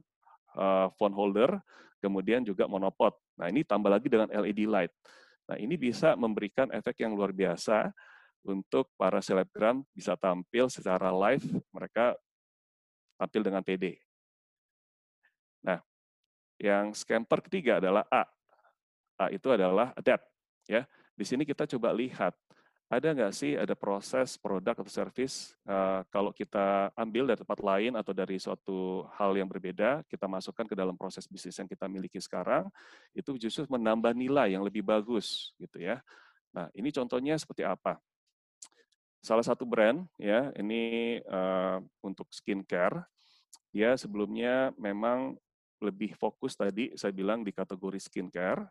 [0.58, 1.58] uh, phone holder,
[2.00, 3.14] kemudian juga monopod.
[3.38, 4.94] Nah, ini tambah lagi dengan LED light.
[5.50, 7.92] Nah, ini bisa memberikan efek yang luar biasa
[8.44, 12.16] untuk para selebgram bisa tampil secara live, mereka
[13.16, 14.00] tampil dengan PD.
[15.64, 15.80] Nah,
[16.60, 18.24] yang scamper ketiga adalah A.
[19.20, 20.28] A itu adalah adapt.
[20.68, 22.36] Ya, di sini kita coba lihat
[22.98, 27.94] ada nggak sih ada proses produk atau service uh, kalau kita ambil dari tempat lain
[27.98, 32.22] atau dari suatu hal yang berbeda, kita masukkan ke dalam proses bisnis yang kita miliki
[32.22, 32.70] sekarang,
[33.14, 36.02] itu justru menambah nilai yang lebih bagus gitu ya.
[36.54, 37.98] Nah ini contohnya seperti apa?
[39.24, 43.08] Salah satu brand ya ini uh, untuk skincare,
[43.74, 45.34] dia sebelumnya memang
[45.84, 48.64] lebih fokus tadi saya bilang di kategori skincare,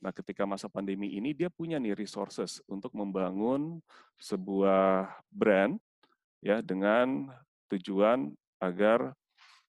[0.00, 3.84] Nah, ketika masa pandemi ini dia punya nih resources untuk membangun
[4.16, 5.76] sebuah brand
[6.40, 7.28] ya dengan
[7.68, 9.12] tujuan agar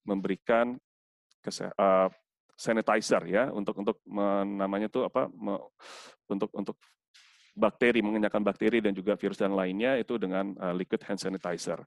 [0.08, 0.80] memberikan
[1.76, 2.10] uh,
[2.56, 3.98] sanitizer ya untuk untuk
[4.56, 5.60] namanya tuh apa me,
[6.32, 6.80] untuk untuk
[7.52, 11.84] bakteri mengenyahkan bakteri dan juga virus dan lainnya itu dengan uh, liquid hand sanitizer.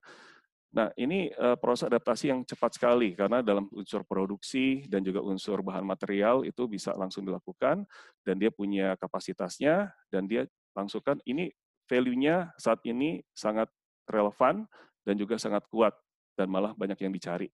[0.75, 5.63] Nah, ini uh, proses adaptasi yang cepat sekali karena dalam unsur produksi dan juga unsur
[5.63, 7.87] bahan material itu bisa langsung dilakukan
[8.27, 10.43] dan dia punya kapasitasnya dan dia
[10.75, 11.47] langsungkan ini
[11.87, 13.71] value-nya saat ini sangat
[14.11, 14.67] relevan
[15.07, 15.95] dan juga sangat kuat
[16.35, 17.47] dan malah banyak yang dicari.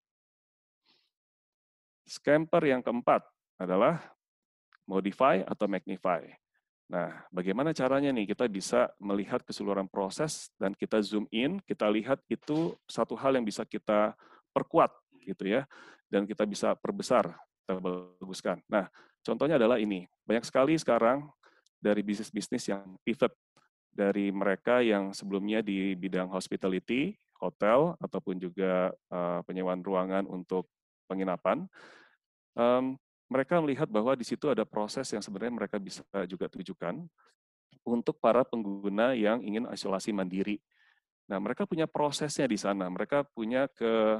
[2.10, 3.22] Scamper yang keempat
[3.62, 4.02] adalah
[4.90, 6.26] modify atau magnify.
[6.91, 12.19] Nah, bagaimana caranya nih kita bisa melihat keseluruhan proses dan kita zoom in, kita lihat
[12.27, 14.12] itu satu hal yang bisa kita
[14.51, 14.91] perkuat
[15.23, 15.63] gitu ya,
[16.12, 17.32] dan kita bisa perbesar,
[17.63, 18.60] kita baguskan.
[18.67, 18.91] Nah,
[19.23, 20.04] contohnya adalah ini.
[20.27, 21.32] Banyak sekali sekarang
[21.80, 23.32] dari bisnis-bisnis yang pivot
[23.88, 30.67] dari mereka yang sebelumnya di bidang hospitality, hotel, ataupun juga uh, penyewaan ruangan untuk
[31.08, 31.67] penginapan,
[32.60, 32.99] um,
[33.32, 37.00] mereka melihat bahwa di situ ada proses yang sebenarnya mereka bisa juga tujukan
[37.88, 40.60] untuk para pengguna yang ingin isolasi mandiri.
[41.32, 42.91] Nah, mereka punya prosesnya di sana.
[42.91, 44.20] Mereka punya ke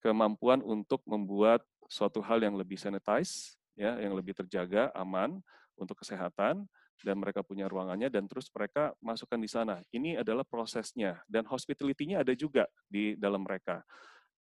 [0.00, 5.44] kemampuan untuk membuat suatu hal yang lebih sanitize, ya, yang lebih terjaga, aman
[5.76, 6.64] untuk kesehatan,
[7.04, 9.84] dan mereka punya ruangannya dan terus mereka masukkan di sana.
[9.92, 13.84] Ini adalah prosesnya dan hospitality-nya ada juga di dalam mereka.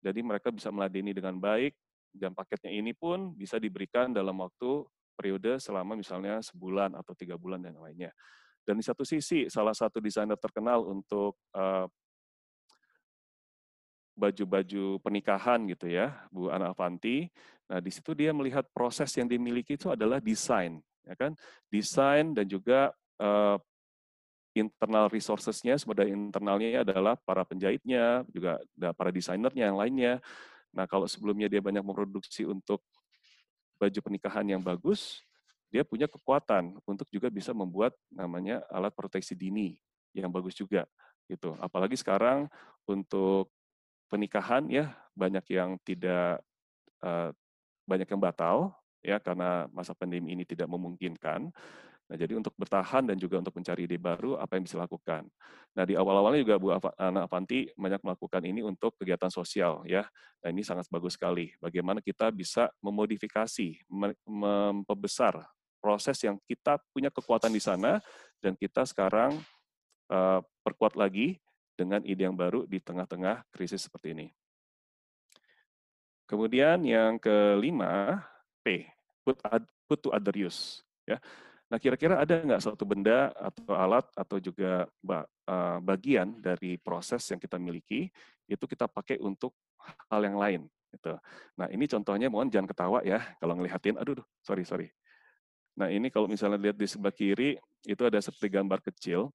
[0.05, 1.73] Jadi mereka bisa meladeni dengan baik,
[2.11, 4.83] dan paketnya ini pun bisa diberikan dalam waktu
[5.15, 8.11] periode selama misalnya sebulan atau tiga bulan dan lainnya.
[8.61, 11.89] Dan di satu sisi, salah satu desainer terkenal untuk baju
[14.11, 17.25] baju-baju pernikahan gitu ya, Bu Ana Avanti.
[17.71, 21.33] Nah, di situ dia melihat proses yang dimiliki itu adalah desain, ya kan?
[21.71, 23.57] Desain dan juga uh,
[24.51, 28.59] internal resources-nya, sumber internalnya adalah para penjahitnya, juga
[28.99, 30.13] para desainernya yang lainnya.
[30.71, 32.79] Nah, kalau sebelumnya dia banyak memproduksi untuk
[33.75, 35.19] baju pernikahan yang bagus,
[35.71, 39.79] dia punya kekuatan untuk juga bisa membuat namanya alat proteksi dini
[40.11, 40.83] yang bagus juga
[41.31, 41.55] gitu.
[41.63, 42.51] Apalagi sekarang
[42.83, 43.47] untuk
[44.11, 46.43] pernikahan ya banyak yang tidak
[46.99, 47.31] uh,
[47.87, 51.49] banyak yang batal ya karena masa pandemi ini tidak memungkinkan.
[52.11, 55.31] Nah, jadi untuk bertahan dan juga untuk mencari ide baru, apa yang bisa dilakukan.
[55.71, 60.03] Nah, di awal-awalnya juga Bu Ana Avanti banyak melakukan ini untuk kegiatan sosial, ya.
[60.43, 61.55] Nah, ini sangat bagus sekali.
[61.63, 63.87] Bagaimana kita bisa memodifikasi,
[64.27, 65.39] membesar
[65.79, 68.03] proses yang kita punya kekuatan di sana,
[68.43, 69.39] dan kita sekarang
[70.11, 71.39] uh, perkuat lagi
[71.79, 74.27] dengan ide yang baru di tengah-tengah krisis seperti ini.
[76.27, 78.19] Kemudian yang kelima,
[78.59, 78.83] P,
[79.23, 79.39] put,
[79.87, 80.83] put to other use.
[81.07, 81.23] Ya.
[81.71, 84.83] Nah, kira-kira ada nggak suatu benda atau alat atau juga
[85.47, 88.11] eh, bagian dari proses yang kita miliki
[88.43, 89.55] itu kita pakai untuk
[90.11, 90.61] hal yang lain
[90.91, 91.15] gitu.
[91.55, 94.91] Nah, ini contohnya mohon jangan ketawa ya kalau ngelihatin aduh, aduh sorry sorry.
[95.79, 97.55] Nah, ini kalau misalnya lihat di sebelah kiri
[97.87, 99.31] itu ada seperti gambar kecil.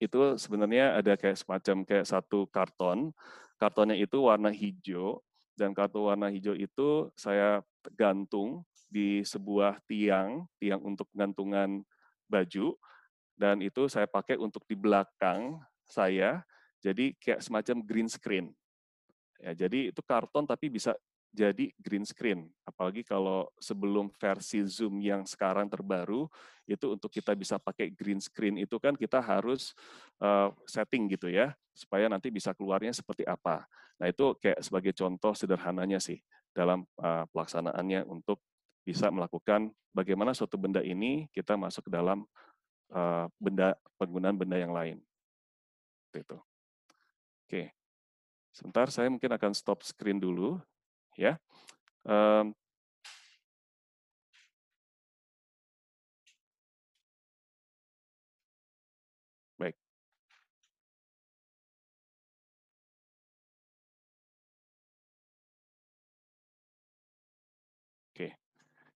[0.00, 3.12] Itu sebenarnya ada kayak semacam kayak satu karton.
[3.60, 5.20] Kartonnya itu warna hijau
[5.52, 7.60] dan kartu warna hijau itu saya
[7.92, 11.86] gantung di sebuah tiang, tiang untuk gantungan
[12.26, 12.74] baju,
[13.38, 16.42] dan itu saya pakai untuk di belakang saya,
[16.82, 18.46] jadi kayak semacam green screen.
[19.40, 20.92] Ya, jadi itu karton tapi bisa
[21.30, 22.50] jadi green screen.
[22.66, 26.26] Apalagi kalau sebelum versi Zoom yang sekarang terbaru,
[26.66, 29.72] itu untuk kita bisa pakai green screen itu kan kita harus
[30.18, 33.64] uh, setting gitu ya, supaya nanti bisa keluarnya seperti apa.
[34.02, 36.18] Nah itu kayak sebagai contoh sederhananya sih
[36.50, 38.42] dalam uh, pelaksanaannya untuk
[38.86, 42.24] bisa melakukan bagaimana suatu benda ini kita masuk ke dalam
[42.94, 44.98] uh, benda penggunaan benda yang lain.
[46.14, 46.38] Itu.
[47.46, 47.74] Oke.
[48.50, 50.58] Sebentar saya mungkin akan stop screen dulu
[51.14, 51.38] ya.
[52.02, 52.56] Um,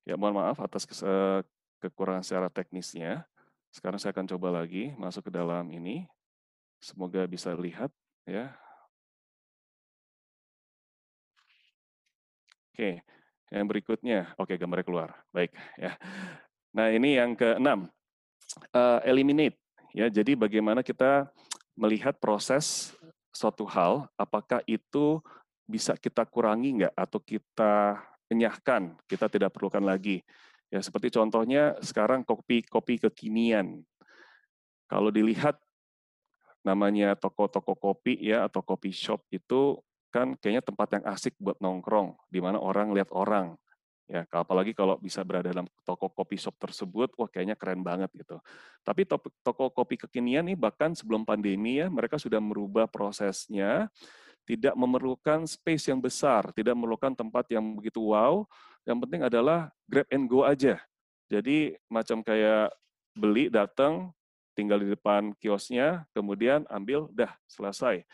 [0.05, 0.85] Ya, mohon maaf atas
[1.81, 3.25] kekurangan secara teknisnya.
[3.73, 6.05] Sekarang saya akan coba lagi masuk ke dalam ini.
[6.79, 7.89] Semoga bisa lihat
[8.29, 8.53] ya.
[12.75, 13.01] Oke,
[13.55, 15.95] yang berikutnya, oke gambarnya keluar, baik ya.
[16.75, 17.87] Nah ini yang keenam,
[18.75, 19.57] uh, eliminate
[19.95, 20.11] ya.
[20.11, 21.31] Jadi bagaimana kita
[21.79, 22.93] melihat proses
[23.31, 25.23] suatu hal, apakah itu
[25.65, 28.03] bisa kita kurangi nggak atau kita
[28.35, 30.27] kenyahkan, kita tidak perlukan lagi.
[30.75, 33.87] Ya seperti contohnya sekarang kopi-kopi kekinian.
[34.91, 35.55] Kalau dilihat
[36.67, 39.79] namanya toko-toko kopi ya atau kopi shop itu
[40.11, 43.55] kan kayaknya tempat yang asik buat nongkrong, di mana orang lihat orang.
[44.05, 48.37] Ya, apalagi kalau bisa berada dalam toko kopi shop tersebut, wah kayaknya keren banget gitu.
[48.85, 49.09] Tapi
[49.41, 53.89] toko, kopi kekinian nih bahkan sebelum pandemi ya, mereka sudah merubah prosesnya,
[54.45, 58.45] tidak memerlukan space yang besar, tidak memerlukan tempat yang begitu wow.
[58.85, 60.81] Yang penting adalah grab and go aja.
[61.33, 62.73] Jadi macam kayak
[63.17, 64.13] beli, datang,
[64.53, 68.05] tinggal di depan kiosnya, kemudian ambil, dah selesai.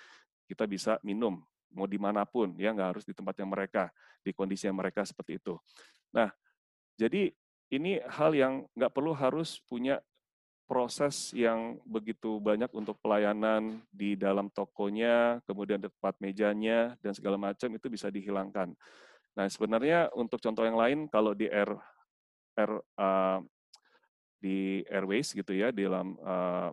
[0.46, 1.42] Kita bisa minum
[1.74, 3.82] mau di mana pun ya nggak harus di tempatnya mereka
[4.20, 5.54] di kondisi yang mereka seperti itu
[6.10, 6.30] nah
[6.98, 7.30] jadi
[7.70, 10.02] ini hal yang nggak perlu harus punya
[10.70, 17.34] proses yang begitu banyak untuk pelayanan di dalam tokonya, kemudian di tempat mejanya dan segala
[17.34, 18.70] macam itu bisa dihilangkan.
[19.34, 21.74] Nah sebenarnya untuk contoh yang lain kalau di air,
[22.54, 23.42] air uh,
[24.38, 26.70] di airways gitu ya di dalam uh,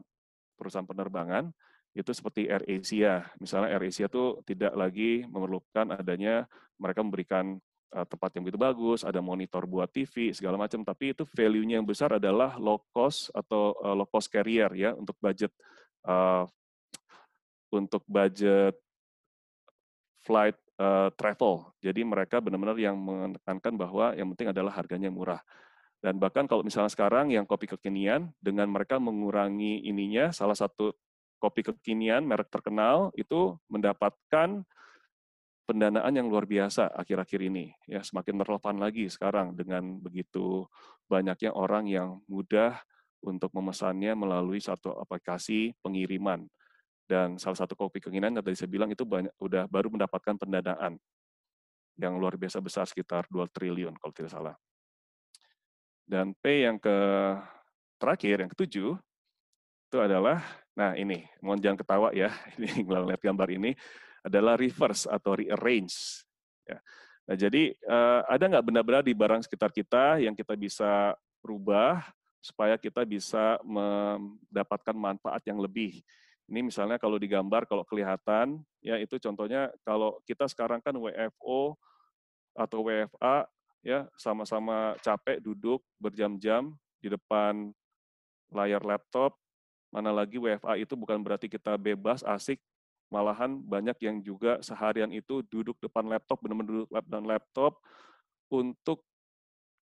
[0.53, 1.49] perusahaan penerbangan
[1.97, 3.25] itu seperti Air Asia.
[3.41, 6.45] Misalnya Air Asia itu tidak lagi memerlukan adanya
[6.77, 7.57] mereka memberikan
[7.87, 12.19] tempat yang begitu bagus, ada monitor buat TV segala macam, tapi itu value-nya yang besar
[12.19, 15.51] adalah low cost atau uh, low cost carrier ya untuk budget
[16.03, 16.43] uh,
[17.71, 18.75] untuk budget
[20.23, 21.71] flight uh, travel.
[21.79, 25.39] Jadi mereka benar-benar yang menekankan bahwa yang penting adalah harganya murah.
[25.97, 30.93] Dan bahkan kalau misalnya sekarang yang kopi kekinian, dengan mereka mengurangi ininya, salah satu
[31.41, 34.61] kopi kekinian, merek terkenal, itu mendapatkan
[35.67, 37.75] pendanaan yang luar biasa akhir-akhir ini.
[37.85, 40.63] Ya, semakin relevan lagi sekarang dengan begitu
[41.11, 42.79] banyaknya orang yang mudah
[43.19, 46.47] untuk memesannya melalui satu aplikasi pengiriman.
[47.03, 50.95] Dan salah satu kopi kekinian yang tadi saya bilang itu banyak, udah baru mendapatkan pendanaan
[51.99, 54.55] yang luar biasa besar sekitar 2 triliun kalau tidak salah.
[56.07, 56.95] Dan P yang ke
[57.99, 58.95] terakhir, yang ketujuh,
[59.87, 60.39] itu adalah
[60.77, 62.29] Nah ini, mohon jangan ketawa ya,
[62.61, 63.73] ini kalau lihat gambar ini
[64.25, 66.23] adalah reverse atau rearrange.
[66.65, 66.79] Ya.
[67.27, 71.13] Nah jadi uh, ada nggak benda-benda di barang sekitar kita yang kita bisa
[71.43, 72.01] rubah
[72.39, 75.99] supaya kita bisa mendapatkan manfaat yang lebih.
[76.47, 81.75] Ini misalnya kalau digambar, kalau kelihatan, ya itu contohnya kalau kita sekarang kan WFO
[82.55, 83.43] atau WFA,
[83.83, 86.71] ya sama-sama capek duduk berjam-jam
[87.03, 87.75] di depan
[88.55, 89.35] layar laptop,
[89.87, 92.59] Mana lagi WFA itu bukan berarti kita bebas, asik,
[93.07, 97.79] malahan banyak yang juga seharian itu duduk depan laptop, benar-benar duduk depan laptop
[98.51, 99.03] untuk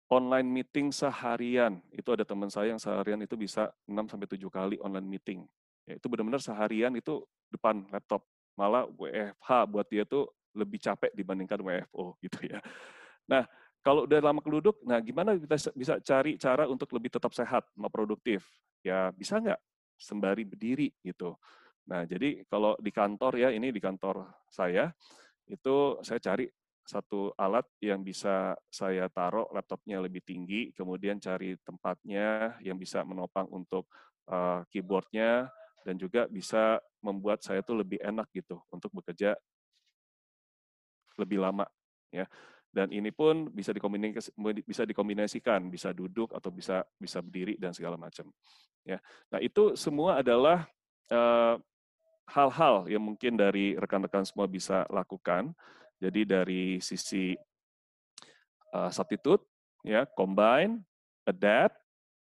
[0.08, 1.78] online meeting seharian.
[1.92, 5.44] Itu ada teman saya yang seharian itu bisa 6 sampai 7 kali online meeting.
[5.84, 8.24] Ya, itu benar-benar seharian itu depan laptop.
[8.56, 12.58] Malah WFH buat dia tuh lebih capek dibandingkan WFO gitu ya.
[13.28, 13.44] Nah,
[13.84, 17.88] kalau udah lama keluduk, nah gimana kita bisa cari cara untuk lebih tetap sehat, mau
[17.92, 18.44] produktif?
[18.82, 19.60] Ya bisa nggak
[20.00, 21.36] sembari berdiri gitu.
[21.88, 24.92] Nah, jadi kalau di kantor ya, ini di kantor saya,
[25.48, 26.44] itu saya cari
[26.84, 33.48] satu alat yang bisa saya taruh laptopnya lebih tinggi, kemudian cari tempatnya yang bisa menopang
[33.52, 33.88] untuk
[34.28, 35.48] uh, keyboardnya,
[35.88, 39.32] dan juga bisa membuat saya tuh lebih enak gitu untuk bekerja
[41.16, 41.64] lebih lama
[42.12, 42.28] ya.
[42.68, 47.96] Dan ini pun bisa dikombinasikan bisa dikombinasikan bisa duduk atau bisa bisa berdiri dan segala
[47.96, 48.28] macam
[48.84, 49.00] ya.
[49.32, 50.68] Nah itu semua adalah
[51.08, 51.56] eh,
[52.28, 55.52] hal-hal yang mungkin dari rekan-rekan semua bisa lakukan
[55.98, 57.34] jadi dari sisi
[58.76, 59.42] uh, substitute
[59.82, 60.84] ya combine
[61.24, 61.76] adapt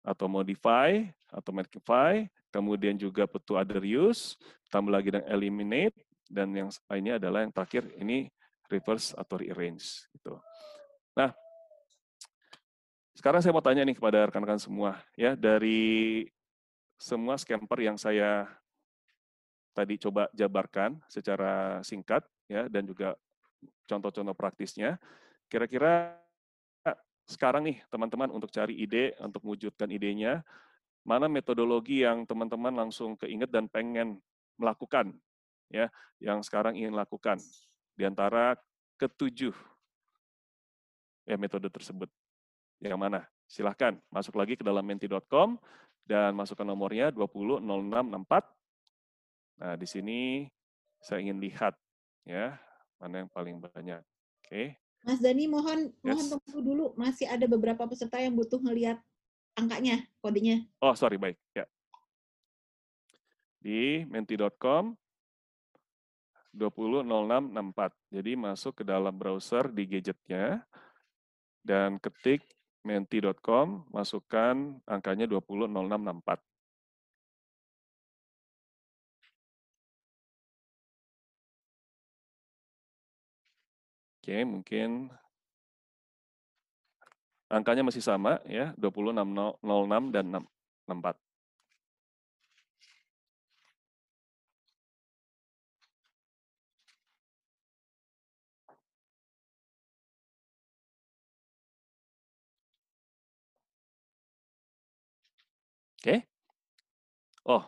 [0.02, 4.39] atau modify atau modify kemudian juga to other use
[4.72, 5.95] tambah lagi dengan eliminate
[6.30, 8.30] dan yang lainnya adalah yang terakhir ini
[8.70, 10.38] reverse atau rearrange gitu.
[11.18, 11.34] Nah,
[13.18, 16.24] sekarang saya mau tanya nih kepada rekan-rekan semua ya dari
[17.02, 18.45] semua scamper yang saya
[19.74, 23.15] tadi coba jabarkan secara singkat ya dan juga
[23.86, 24.97] contoh-contoh praktisnya.
[25.49, 26.13] kira-kira
[27.30, 30.45] sekarang nih teman-teman untuk cari ide, untuk mewujudkan idenya,
[31.05, 34.22] mana metodologi yang teman-teman langsung keinget dan pengen
[34.57, 35.13] melakukan,
[35.70, 37.38] ya, yang sekarang ingin lakukan
[37.93, 38.57] di antara
[38.97, 39.53] ketujuh
[41.30, 42.09] ya metode tersebut.
[42.82, 43.20] Yang mana?
[43.45, 45.57] Silahkan masuk lagi ke dalam menti.com
[46.09, 48.59] dan masukkan nomornya 200664.
[49.60, 50.47] Nah, di sini
[51.03, 51.76] saya ingin lihat
[52.24, 52.55] ya,
[52.99, 53.99] mana yang paling banyak.
[54.43, 54.80] Oke.
[55.03, 56.03] Mas Dani mohon yes.
[56.03, 58.99] mohon tunggu dulu, masih ada beberapa peserta yang butuh melihat
[59.55, 60.64] angkanya, kodenya.
[60.80, 61.39] Oh, sorry, baik.
[61.55, 61.68] Ya.
[63.60, 64.95] Di menti.com
[66.55, 68.16] 200664.
[68.16, 70.64] Jadi masuk ke dalam browser di gadgetnya
[71.62, 72.47] dan ketik
[72.84, 76.49] menti.com, masukkan angkanya 200664.
[84.30, 85.09] Oke, mungkin
[87.49, 91.15] angkanya masih sama ya, 2606 dan 64.
[105.99, 106.25] Oke.
[107.45, 107.63] Oh,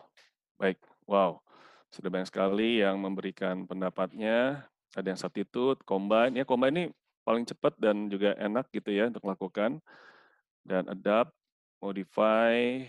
[0.60, 0.78] baik.
[1.08, 1.40] Wow.
[1.92, 4.64] Sudah banyak sekali yang memberikan pendapatnya.
[4.92, 6.36] Ada yang substitute, combine.
[6.36, 6.84] Ya, combine ini
[7.24, 9.80] paling cepat dan juga enak gitu ya untuk melakukan.
[10.62, 11.32] Dan adapt,
[11.80, 12.84] modify,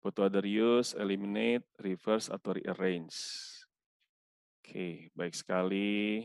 [0.00, 3.18] put to other use, eliminate, reverse, atau rearrange.
[4.62, 6.24] Oke, baik sekali.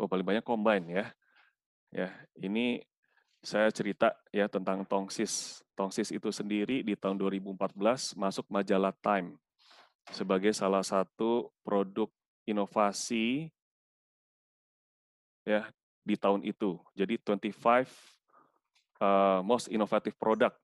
[0.00, 1.06] Oh, paling banyak combine ya.
[1.92, 2.08] Ya,
[2.40, 2.80] ini
[3.44, 5.60] saya cerita ya tentang Tongsis.
[5.76, 9.36] Tongsis itu sendiri di tahun 2014 masuk majalah Time
[10.10, 12.10] sebagai salah satu produk
[12.46, 13.50] inovasi
[15.46, 15.66] ya
[16.02, 16.78] di tahun itu.
[16.94, 17.86] Jadi 25 uh,
[19.02, 20.58] eh, most innovative product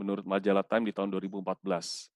[0.00, 2.10] menurut majalah Time di tahun 2014.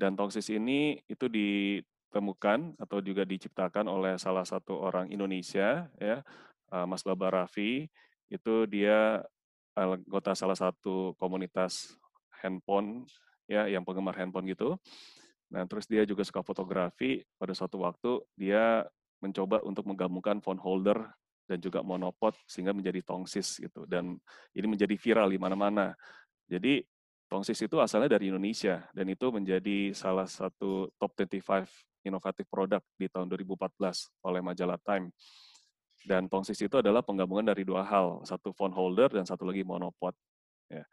[0.00, 6.24] Dan Tongsis ini itu ditemukan atau juga diciptakan oleh salah satu orang Indonesia ya,
[6.72, 7.90] uh, Mas Baba Raffi
[8.30, 9.20] itu dia
[9.76, 11.98] anggota salah satu komunitas
[12.40, 13.04] handphone
[13.50, 14.78] ya yang penggemar handphone gitu.
[15.50, 17.26] Nah, terus dia juga suka fotografi.
[17.34, 18.86] Pada suatu waktu dia
[19.20, 20.96] mencoba untuk menggabungkan phone holder
[21.50, 24.14] dan juga monopod sehingga menjadi tongsis gitu dan
[24.54, 25.98] ini menjadi viral di mana-mana.
[26.46, 26.86] Jadi
[27.26, 31.66] tongsis itu asalnya dari Indonesia dan itu menjadi salah satu top 25
[32.06, 35.10] inovatif produk di tahun 2014 oleh majalah Time.
[36.00, 40.16] Dan tongsis itu adalah penggabungan dari dua hal, satu phone holder dan satu lagi monopod.
[40.72, 40.86] Ya.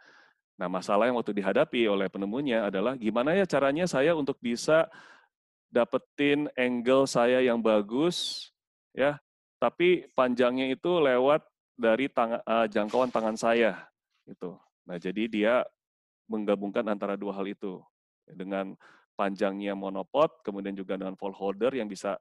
[0.58, 4.89] Nah, masalah yang waktu dihadapi oleh penemunya adalah gimana ya caranya saya untuk bisa
[5.70, 8.49] dapetin angle saya yang bagus,
[8.89, 9.22] ya,
[9.62, 11.45] tapi panjangnya itu lewat
[11.78, 13.86] dari tang uh, jangkauan tangan saya,
[14.26, 14.58] itu.
[14.89, 15.53] Nah, jadi dia
[16.26, 17.78] menggabungkan antara dua hal itu
[18.26, 18.74] dengan
[19.14, 22.18] panjangnya monopod, kemudian juga dengan phone holder yang bisa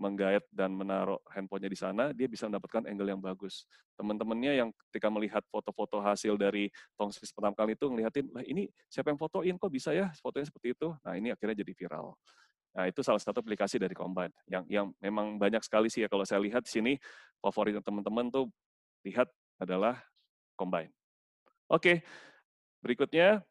[0.00, 3.68] menggait dan menaruh handphonenya di sana, dia bisa mendapatkan angle yang bagus.
[4.00, 9.12] Teman-temannya yang ketika melihat foto-foto hasil dari tongsis pertama kali itu ngeliatin, lah ini siapa
[9.12, 10.88] yang fotoin kok bisa ya fotonya seperti itu.
[11.04, 12.16] Nah ini akhirnya jadi viral.
[12.72, 16.24] Nah itu salah satu aplikasi dari Combine yang yang memang banyak sekali sih ya kalau
[16.24, 16.92] saya lihat di sini
[17.42, 18.48] favorit teman-teman tuh
[19.04, 19.28] lihat
[19.60, 20.00] adalah
[20.56, 20.88] Combine.
[21.68, 22.00] Oke,
[22.80, 23.44] berikutnya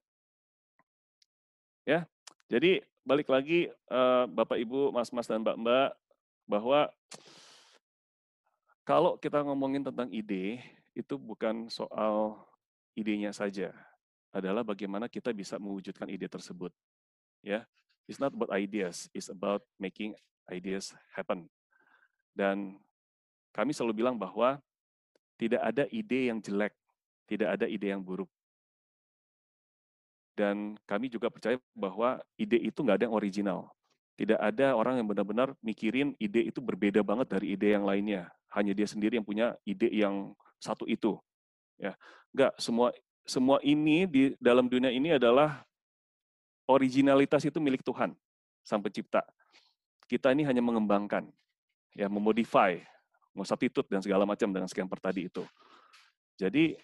[1.85, 2.09] ya.
[2.49, 5.93] Jadi balik lagi uh, Bapak Ibu, Mas-mas dan Mbak-mbak
[6.49, 6.89] bahwa
[8.81, 10.57] kalau kita ngomongin tentang ide,
[10.97, 12.41] itu bukan soal
[12.97, 13.69] idenya saja,
[14.33, 16.73] adalah bagaimana kita bisa mewujudkan ide tersebut.
[17.45, 17.69] Ya,
[18.09, 20.17] it's not about ideas, it's about making
[20.49, 21.45] ideas happen.
[22.33, 22.81] Dan
[23.53, 24.57] kami selalu bilang bahwa
[25.37, 26.73] tidak ada ide yang jelek,
[27.29, 28.27] tidak ada ide yang buruk.
[30.33, 33.69] Dan kami juga percaya bahwa ide itu nggak ada yang original.
[34.19, 38.27] Tidak ada orang yang benar-benar mikirin ide itu berbeda banget dari ide yang lainnya.
[38.51, 41.15] Hanya dia sendiri yang punya ide yang satu itu.
[41.79, 41.95] Ya,
[42.35, 42.91] enggak semua
[43.23, 45.63] semua ini di dalam dunia ini adalah
[46.67, 48.11] originalitas itu milik Tuhan,
[48.59, 49.23] Sang Pencipta.
[50.03, 51.23] Kita ini hanya mengembangkan,
[51.95, 52.75] ya, memodify,
[53.47, 55.47] substitute dan segala macam dengan sekian tadi itu.
[56.35, 56.75] Jadi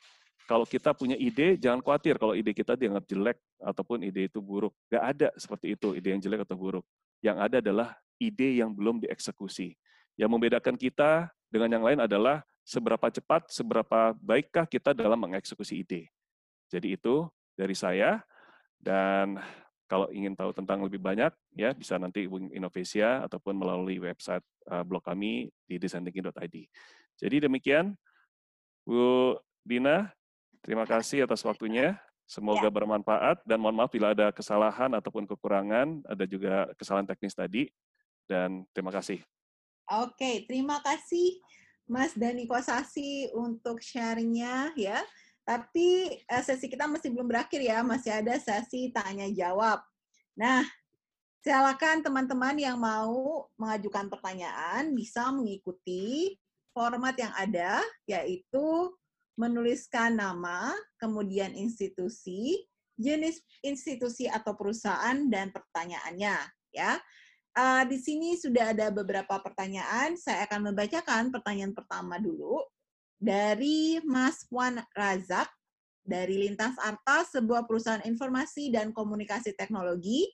[0.47, 4.71] kalau kita punya ide, jangan khawatir kalau ide kita dianggap jelek ataupun ide itu buruk.
[4.88, 6.86] Gak ada seperti itu, ide yang jelek atau buruk.
[7.24, 7.89] Yang ada adalah
[8.20, 9.76] ide yang belum dieksekusi.
[10.16, 16.09] Yang membedakan kita dengan yang lain adalah seberapa cepat, seberapa baikkah kita dalam mengeksekusi ide.
[16.72, 18.26] Jadi itu dari saya,
[18.82, 19.38] dan
[19.86, 24.41] kalau ingin tahu tentang lebih banyak, ya bisa nanti hubungi Innovesia ataupun melalui website
[24.74, 26.55] uh, blog kami di designthinking.id.
[27.16, 27.93] Jadi demikian,
[28.82, 30.09] Bu Dina,
[30.66, 32.01] terima kasih atas waktunya.
[32.26, 32.73] Semoga ya.
[32.73, 37.69] bermanfaat dan mohon maaf bila ada kesalahan ataupun kekurangan, ada juga kesalahan teknis tadi.
[38.26, 39.21] Dan terima kasih.
[39.86, 41.38] Oke, terima kasih
[41.86, 45.05] Mas Dani Kosasi untuk sharingnya ya.
[45.45, 49.78] Tapi uh, sesi kita masih belum berakhir ya, masih ada sesi tanya jawab.
[50.34, 50.65] Nah,
[51.45, 56.34] silakan teman-teman yang mau mengajukan pertanyaan bisa mengikuti
[56.73, 58.89] format yang ada, yaitu
[59.36, 62.63] menuliskan nama, kemudian institusi,
[62.95, 66.36] jenis institusi atau perusahaan, dan pertanyaannya.
[66.75, 66.99] Ya,
[67.55, 70.15] uh, di sini sudah ada beberapa pertanyaan.
[70.19, 72.63] Saya akan membacakan pertanyaan pertama dulu
[73.15, 75.47] dari Mas Wan Razak
[76.05, 80.29] dari Lintas Arta, sebuah perusahaan informasi dan komunikasi teknologi.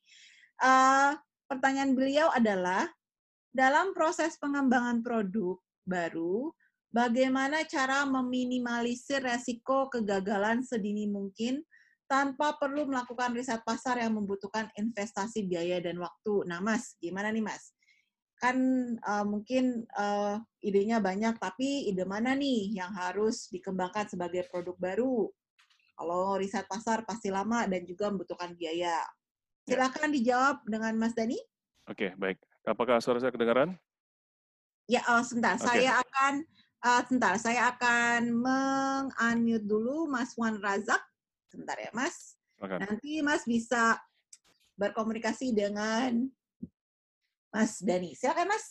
[0.59, 1.15] Uh,
[1.47, 2.85] pertanyaan beliau adalah,
[3.55, 6.51] dalam proses pengembangan produk baru,
[6.91, 11.63] bagaimana cara meminimalisir resiko kegagalan sedini mungkin
[12.05, 16.43] tanpa perlu melakukan riset pasar yang membutuhkan investasi biaya dan waktu.
[16.43, 17.71] Nah, Mas, gimana nih, Mas?
[18.41, 18.57] kan
[19.05, 25.29] uh, mungkin uh, idenya banyak, tapi ide mana nih yang harus dikembangkan sebagai produk baru?
[25.93, 28.97] Kalau riset pasar pasti lama dan juga membutuhkan biaya.
[28.97, 29.77] Ya.
[29.77, 30.15] Silakan ya.
[30.17, 31.37] dijawab dengan Mas Dani.
[31.85, 32.41] Oke, baik.
[32.65, 33.77] Apakah suara saya kedengaran?
[34.89, 35.61] Ya, oh, sebentar.
[35.61, 35.85] Okay.
[35.85, 36.41] Saya akan
[36.81, 37.37] uh, sebentar.
[37.37, 41.01] Saya akan meng-unmute dulu Mas Wan Razak.
[41.47, 42.35] Sebentar ya, Mas.
[42.61, 42.77] Okay.
[42.77, 43.97] Nanti Mas bisa
[44.77, 46.29] berkomunikasi dengan
[47.53, 48.17] Mas Dani.
[48.17, 48.65] Silakan Mas.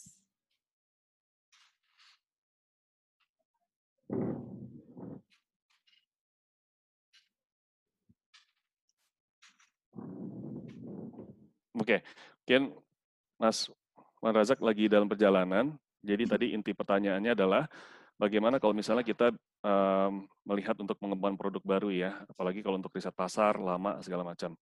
[11.81, 12.05] Oke,
[12.45, 12.77] mungkin
[13.41, 13.73] Mas
[14.21, 15.73] Man Razak lagi dalam perjalanan.
[16.05, 17.65] Jadi tadi inti pertanyaannya adalah
[18.21, 19.33] bagaimana kalau misalnya kita
[19.65, 24.53] um, melihat untuk mengembangkan produk baru ya, apalagi kalau untuk riset pasar lama segala macam.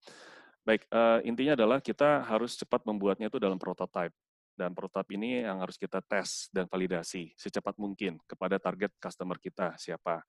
[0.62, 4.14] Baik, uh, intinya adalah kita harus cepat membuatnya itu dalam prototype.
[4.59, 9.78] Dan prototype ini yang harus kita tes dan validasi secepat mungkin kepada target customer kita,
[9.78, 10.22] siapa.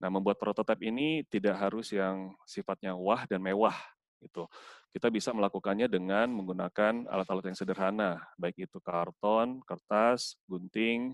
[0.00, 3.76] Nah, membuat prototype ini tidak harus yang sifatnya wah dan mewah.
[4.16, 4.48] Itu
[4.96, 11.12] kita bisa melakukannya dengan menggunakan alat-alat yang sederhana, baik itu karton, kertas, gunting,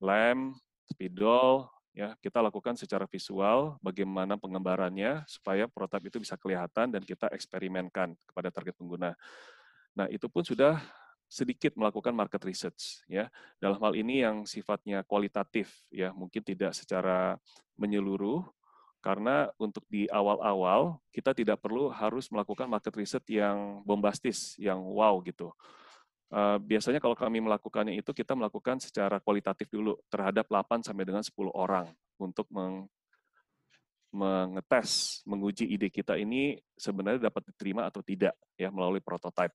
[0.00, 0.56] lem,
[0.88, 7.26] spidol, ya kita lakukan secara visual bagaimana pengembarannya supaya prototipe itu bisa kelihatan dan kita
[7.34, 9.12] eksperimenkan kepada target pengguna.
[9.98, 10.78] Nah, itu pun sudah
[11.28, 13.28] sedikit melakukan market research ya.
[13.60, 17.36] Dalam hal ini yang sifatnya kualitatif ya, mungkin tidak secara
[17.76, 18.46] menyeluruh
[18.98, 25.18] karena untuk di awal-awal kita tidak perlu harus melakukan market research yang bombastis, yang wow
[25.22, 25.54] gitu.
[26.28, 31.24] Uh, biasanya kalau kami melakukannya itu kita melakukan secara kualitatif dulu terhadap 8 sampai dengan
[31.24, 31.88] 10 orang
[32.20, 32.84] untuk meng
[34.08, 39.52] mengetes, menguji ide kita ini sebenarnya dapat diterima atau tidak ya melalui prototype.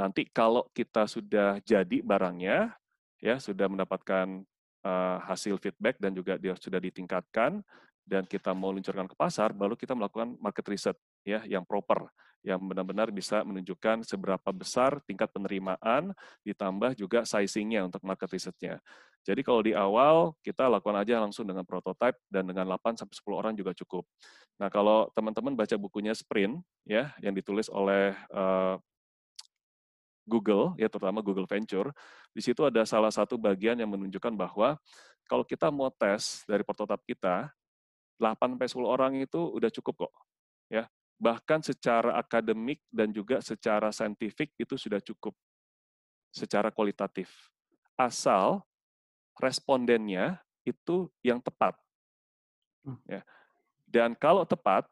[0.00, 2.72] Nanti kalau kita sudah jadi barangnya,
[3.20, 4.42] ya sudah mendapatkan
[4.84, 7.60] uh, hasil feedback dan juga dia sudah ditingkatkan
[8.04, 12.06] dan kita mau luncurkan ke pasar, baru kita melakukan market research ya yang proper
[12.44, 16.12] yang benar-benar bisa menunjukkan seberapa besar tingkat penerimaan,
[16.44, 18.84] ditambah juga sizingnya untuk market research-nya.
[19.24, 23.72] Jadi kalau di awal, kita lakukan aja langsung dengan prototype, dan dengan 8-10 orang juga
[23.72, 24.04] cukup.
[24.60, 28.76] Nah kalau teman-teman baca bukunya Sprint, ya yang ditulis oleh uh,
[30.28, 31.96] Google, ya terutama Google Venture,
[32.36, 34.76] di situ ada salah satu bagian yang menunjukkan bahwa
[35.24, 37.48] kalau kita mau tes dari prototype kita,
[38.20, 40.12] 8 10 orang itu udah cukup kok.
[40.68, 40.84] Ya,
[41.18, 45.32] bahkan secara akademik dan juga secara saintifik itu sudah cukup
[46.34, 47.30] secara kualitatif.
[47.94, 48.66] Asal
[49.38, 51.78] respondennya itu yang tepat.
[52.82, 52.98] Hmm.
[53.06, 53.22] Ya.
[53.86, 54.90] Dan kalau tepat,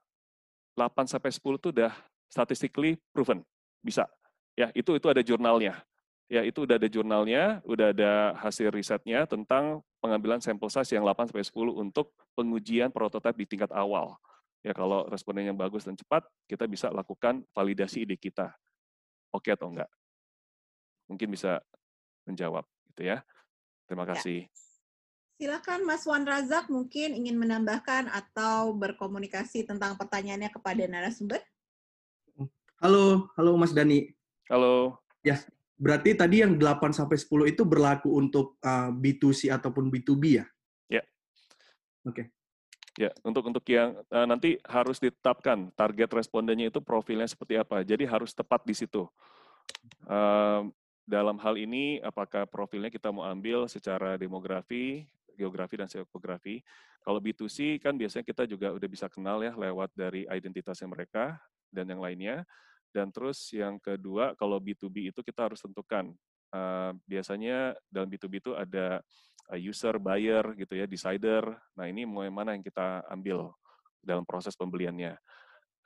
[0.79, 1.93] 8 sampai 10 itu udah
[2.31, 3.43] statistically proven.
[3.83, 4.07] Bisa.
[4.55, 5.83] Ya, itu itu ada jurnalnya.
[6.31, 11.29] Ya, itu udah ada jurnalnya, udah ada hasil risetnya tentang pengambilan sampel size yang 8
[11.29, 14.17] sampai 10 untuk pengujian prototipe di tingkat awal.
[14.63, 18.55] Ya kalau respondennya bagus dan cepat, kita bisa lakukan validasi ide kita.
[19.35, 19.91] Oke atau enggak?
[21.11, 21.59] Mungkin bisa
[22.23, 22.63] menjawab
[22.95, 23.27] gitu ya.
[23.91, 24.15] Terima ya.
[24.15, 24.47] kasih.
[24.47, 24.51] Ya.
[25.43, 31.43] Silakan Mas Wan Razak mungkin ingin menambahkan atau berkomunikasi tentang pertanyaannya kepada narasumber.
[32.79, 34.15] Halo, halo Mas Dani.
[34.47, 35.03] Halo.
[35.27, 35.43] Ya,
[35.75, 40.47] berarti tadi yang 8 sampai 10 itu berlaku untuk uh, B2C ataupun B2B ya?
[40.87, 41.03] Ya.
[42.07, 42.23] Oke.
[42.23, 42.27] Okay.
[42.93, 47.81] Ya, untuk untuk yang uh, nanti harus ditetapkan target respondennya itu profilnya seperti apa.
[47.81, 49.09] Jadi harus tepat di situ.
[50.05, 50.69] Uh,
[51.09, 55.09] dalam hal ini, apakah profilnya kita mau ambil secara demografi,
[55.41, 56.61] geografi, dan psikografi.
[57.03, 61.41] Kalau B2C kan biasanya kita juga udah bisa kenal ya lewat dari identitasnya mereka
[61.73, 62.45] dan yang lainnya.
[62.93, 66.13] Dan terus yang kedua, kalau B2B itu kita harus tentukan.
[66.53, 69.01] Uh, biasanya dalam B2B itu ada
[69.57, 71.45] user, buyer, gitu ya, decider.
[71.77, 73.53] Nah ini mau yang mana yang kita ambil
[74.03, 75.17] dalam proses pembeliannya.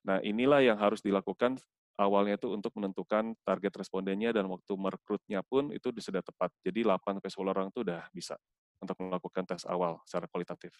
[0.07, 1.59] Nah inilah yang harus dilakukan
[1.97, 6.53] awalnya itu untuk menentukan target respondennya dan waktu merekrutnya pun itu sudah tepat.
[6.63, 8.37] Jadi 8 sampai 10 orang itu udah bisa
[8.81, 10.73] untuk melakukan tes awal secara kualitatif.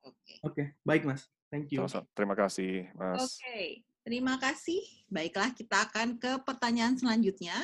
[0.00, 0.36] Oke, okay.
[0.46, 1.28] okay, baik Mas.
[1.50, 1.82] Thank you.
[1.84, 2.06] Sama -sama.
[2.14, 3.20] Terima kasih, Mas.
[3.20, 3.66] Oke, okay.
[4.06, 4.80] terima kasih.
[5.10, 7.58] Baiklah, kita akan ke pertanyaan selanjutnya.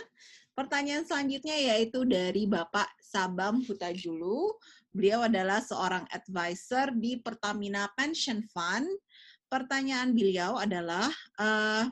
[0.56, 4.56] Pertanyaan selanjutnya yaitu dari Bapak Sabam Hutajulu.
[4.88, 8.88] Beliau adalah seorang advisor di Pertamina Pension Fund.
[9.52, 11.84] Pertanyaan beliau adalah uh,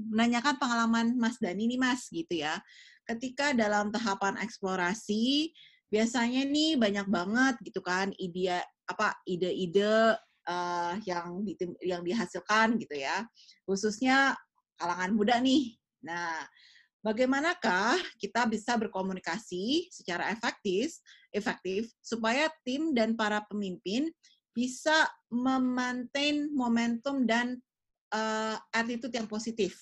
[0.00, 2.56] menanyakan pengalaman Mas Dani nih Mas gitu ya.
[3.04, 5.52] Ketika dalam tahapan eksplorasi
[5.92, 8.56] biasanya nih banyak banget gitu kan ide
[8.88, 10.16] apa ide-ide
[10.48, 13.20] uh, yang di, yang dihasilkan gitu ya.
[13.68, 14.32] Khususnya
[14.80, 15.76] kalangan muda nih.
[16.00, 16.40] Nah,
[17.00, 20.92] bagaimanakah kita bisa berkomunikasi secara efektif,
[21.32, 24.12] efektif supaya tim dan para pemimpin
[24.52, 27.56] bisa memaintain momentum dan
[28.12, 29.78] uh, attitude yang positif.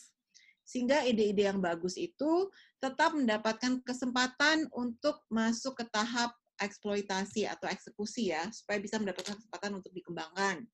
[0.63, 8.35] Sehingga ide-ide yang bagus itu tetap mendapatkan kesempatan untuk masuk ke tahap eksploitasi atau eksekusi
[8.35, 10.67] ya, supaya bisa mendapatkan kesempatan untuk dikembangkan.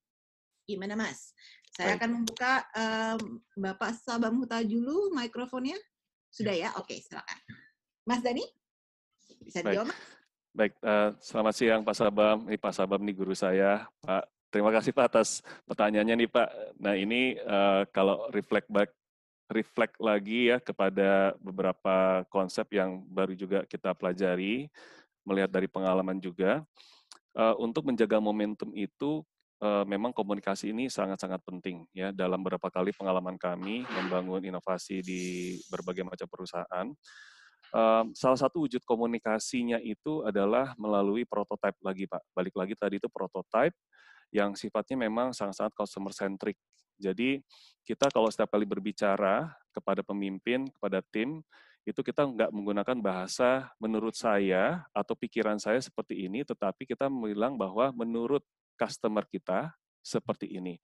[0.67, 1.31] Gimana Mas?
[1.71, 1.97] Saya Baik.
[2.01, 3.21] akan membuka um,
[3.55, 5.77] Bapak Sabam Hutajulu mikrofonnya.
[6.35, 6.75] Sudah ya?
[6.75, 7.39] Oke, silakan.
[8.03, 8.43] Mas Dani,
[9.39, 9.87] bisa dijawab?
[9.87, 9.95] Baik,
[10.51, 12.37] Baik uh, selamat siang Pak Sabam.
[12.51, 13.87] Ini Pak Sabam nih guru saya.
[14.03, 16.49] Pak, terima kasih Pak atas pertanyaannya nih Pak.
[16.75, 18.91] Nah ini uh, kalau reflect back
[19.47, 24.67] reflect lagi ya kepada beberapa konsep yang baru juga kita pelajari,
[25.23, 26.67] melihat dari pengalaman juga.
[27.31, 29.23] Uh, untuk menjaga momentum itu
[29.63, 36.03] memang komunikasi ini sangat-sangat penting ya dalam beberapa kali pengalaman kami membangun inovasi di berbagai
[36.03, 36.87] macam perusahaan.
[38.15, 42.23] Salah satu wujud komunikasinya itu adalah melalui prototype lagi Pak.
[42.35, 43.75] Balik lagi tadi itu prototype
[44.31, 46.59] yang sifatnya memang sangat-sangat customer centric.
[46.95, 47.43] Jadi
[47.83, 51.43] kita kalau setiap kali berbicara kepada pemimpin, kepada tim,
[51.83, 57.59] itu kita nggak menggunakan bahasa menurut saya atau pikiran saya seperti ini, tetapi kita bilang
[57.59, 58.41] bahwa menurut
[58.77, 59.73] customer kita
[60.03, 60.79] seperti ini.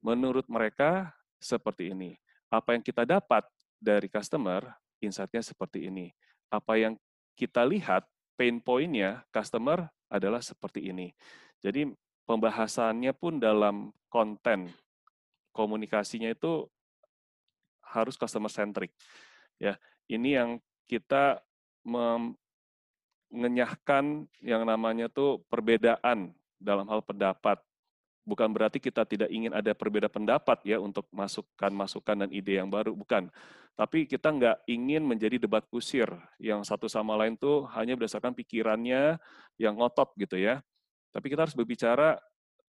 [0.00, 2.16] Menurut mereka seperti ini.
[2.48, 3.44] Apa yang kita dapat
[3.76, 4.64] dari customer,
[5.02, 6.14] insight-nya seperti ini.
[6.48, 6.96] Apa yang
[7.36, 8.08] kita lihat,
[8.38, 11.12] pain point-nya customer adalah seperti ini.
[11.60, 11.92] Jadi
[12.24, 14.72] pembahasannya pun dalam konten
[15.52, 16.68] komunikasinya itu
[17.80, 18.92] harus customer centric.
[19.56, 21.40] Ya, ini yang kita
[21.86, 27.60] mengenyahkan yang namanya tuh perbedaan dalam hal pendapat.
[28.26, 32.66] Bukan berarti kita tidak ingin ada perbedaan pendapat ya untuk masukkan masukan dan ide yang
[32.66, 33.30] baru, bukan.
[33.76, 36.08] Tapi kita nggak ingin menjadi debat kusir
[36.40, 39.20] yang satu sama lain tuh hanya berdasarkan pikirannya
[39.60, 40.64] yang ngotot gitu ya.
[41.12, 42.18] Tapi kita harus berbicara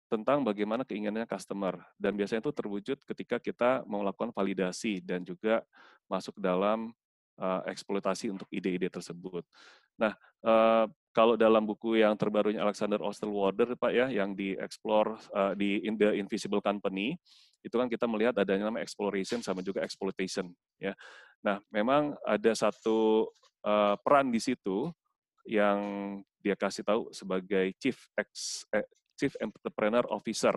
[0.08, 5.64] tentang bagaimana keinginannya customer dan biasanya itu terwujud ketika kita melakukan validasi dan juga
[6.08, 6.96] masuk dalam
[7.40, 9.44] uh, eksploitasi untuk ide-ide tersebut.
[10.00, 10.88] Nah, uh,
[11.18, 16.14] kalau dalam buku yang terbarunya Alexander Osterwalder, Pak ya, yang di-explore uh, di In the
[16.14, 17.18] Invisible Company,
[17.66, 20.94] itu kan kita melihat adanya nama exploration sama juga exploitation, ya.
[21.42, 23.26] Nah, memang ada satu
[23.66, 24.94] uh, peran di situ
[25.50, 25.82] yang
[26.38, 28.86] dia kasih tahu sebagai chief ex, eh,
[29.18, 30.54] chief entrepreneur officer.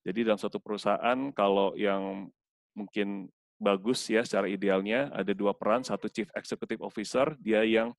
[0.00, 2.32] Jadi dalam suatu perusahaan kalau yang
[2.72, 3.28] mungkin
[3.60, 7.92] bagus ya secara idealnya ada dua peran, satu chief executive officer, dia yang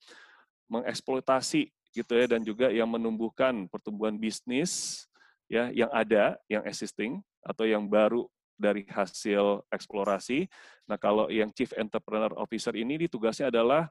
[0.65, 5.03] mengeksploitasi gitu ya dan juga yang menumbuhkan pertumbuhan bisnis
[5.51, 8.25] ya yang ada, yang existing atau yang baru
[8.55, 10.45] dari hasil eksplorasi.
[10.85, 13.89] Nah, kalau yang chief entrepreneur officer ini tugasnya adalah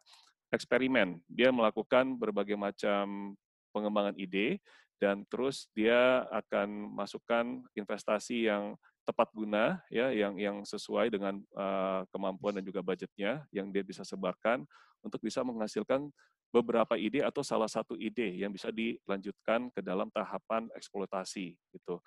[0.55, 1.19] eksperimen.
[1.27, 3.35] Dia melakukan berbagai macam
[3.75, 4.63] pengembangan ide
[5.03, 8.77] dan terus dia akan masukkan investasi yang
[9.09, 14.07] tepat guna ya yang yang sesuai dengan uh, kemampuan dan juga budgetnya yang dia bisa
[14.07, 14.63] sebarkan
[15.01, 16.13] untuk bisa menghasilkan
[16.51, 22.03] beberapa ide atau salah satu ide yang bisa dilanjutkan ke dalam tahapan eksploitasi gitu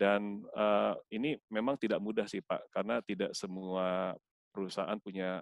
[0.00, 4.16] dan uh, ini memang tidak mudah sih pak karena tidak semua
[4.50, 5.40] perusahaan punya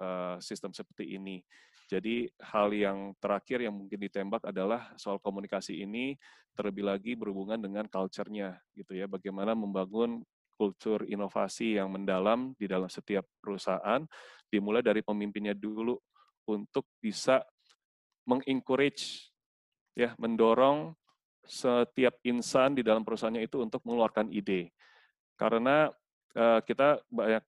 [0.00, 1.44] uh, sistem seperti ini.
[1.90, 6.14] Jadi hal yang terakhir yang mungkin ditembak adalah soal komunikasi ini
[6.54, 9.10] terlebih lagi berhubungan dengan culture-nya gitu ya.
[9.10, 10.22] Bagaimana membangun
[10.54, 14.06] kultur inovasi yang mendalam di dalam setiap perusahaan
[14.46, 15.98] dimulai dari pemimpinnya dulu
[16.46, 17.42] untuk bisa
[18.30, 19.34] mengencourage
[19.98, 20.94] ya mendorong
[21.42, 24.70] setiap insan di dalam perusahaannya itu untuk mengeluarkan ide.
[25.34, 25.90] Karena
[26.38, 27.42] uh, kita banyak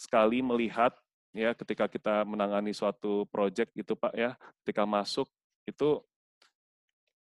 [0.00, 0.96] sekali melihat
[1.36, 4.32] ya ketika kita menangani suatu project gitu Pak ya,
[4.64, 5.28] ketika masuk
[5.68, 6.00] itu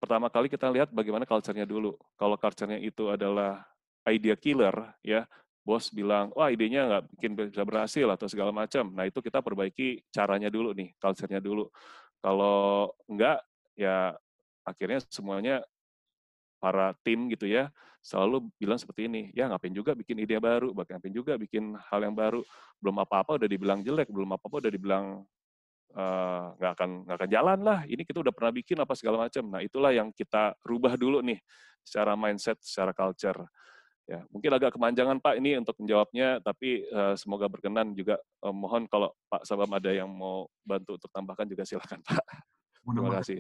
[0.01, 1.99] pertama kali kita lihat bagaimana culture-nya dulu.
[2.16, 3.62] Kalau culture-nya itu adalah
[4.07, 4.74] idea killer
[5.05, 5.30] ya,
[5.62, 8.89] bos bilang, wah idenya nggak bikin bisa berhasil atau segala macam.
[8.97, 11.70] Nah itu kita perbaiki caranya dulu nih, culture-nya dulu.
[12.22, 13.41] Kalau enggak,
[13.74, 14.13] ya
[14.61, 15.65] akhirnya semuanya
[16.61, 21.09] para tim gitu ya selalu bilang seperti ini ya ngapain juga bikin ide baru ngapain
[21.13, 22.41] juga bikin hal yang baru.
[22.78, 25.05] Belum apa-apa udah dibilang jelek belum apa-apa udah dibilang
[25.97, 27.80] eh, nggak uh, akan nggak akan jalan lah.
[27.89, 31.41] Ini kita udah pernah bikin apa segala macam nah itulah yang kita rubah dulu nih
[31.82, 33.41] secara mindset secara culture
[34.09, 38.19] ya mungkin agak kemanjangan Pak ini untuk menjawabnya tapi uh, semoga berkenan juga.
[38.41, 42.25] Uh, mohon kalau Pak Sabam ada yang mau bantu untuk tambahkan juga silakan Pak.
[42.81, 43.39] Terima kasih.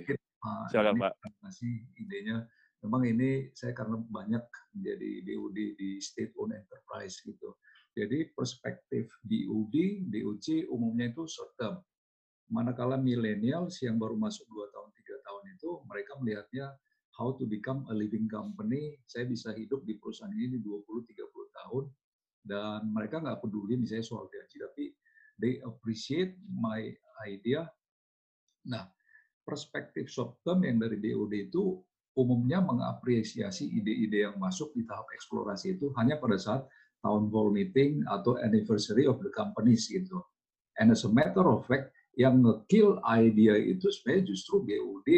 [0.69, 1.13] silakan Pak.
[1.17, 2.37] terima kasih idenya
[2.81, 4.41] memang ini saya karena banyak
[4.73, 7.53] menjadi DUD di state owned enterprise gitu.
[7.93, 9.75] Jadi perspektif DUD,
[10.09, 11.77] DUC umumnya itu short term.
[12.51, 16.65] Manakala millennials yang baru masuk 2 tahun, 3 tahun itu, mereka melihatnya
[17.17, 18.99] how to become a living company.
[19.07, 21.83] Saya bisa hidup di perusahaan ini di 20-30 tahun,
[22.41, 24.85] dan mereka nggak peduli misalnya soal gaji, tapi
[25.37, 26.89] they appreciate my
[27.25, 27.69] idea.
[28.69, 28.85] Nah,
[29.41, 31.81] perspektif short term yang dari DUD itu
[32.17, 36.67] umumnya mengapresiasi ide-ide yang masuk di tahap eksplorasi itu hanya pada saat
[37.01, 40.21] town hall meeting atau anniversary of the companies gitu.
[40.77, 45.09] And as a matter of fact, yang ngekill idea itu sebenarnya justru BUD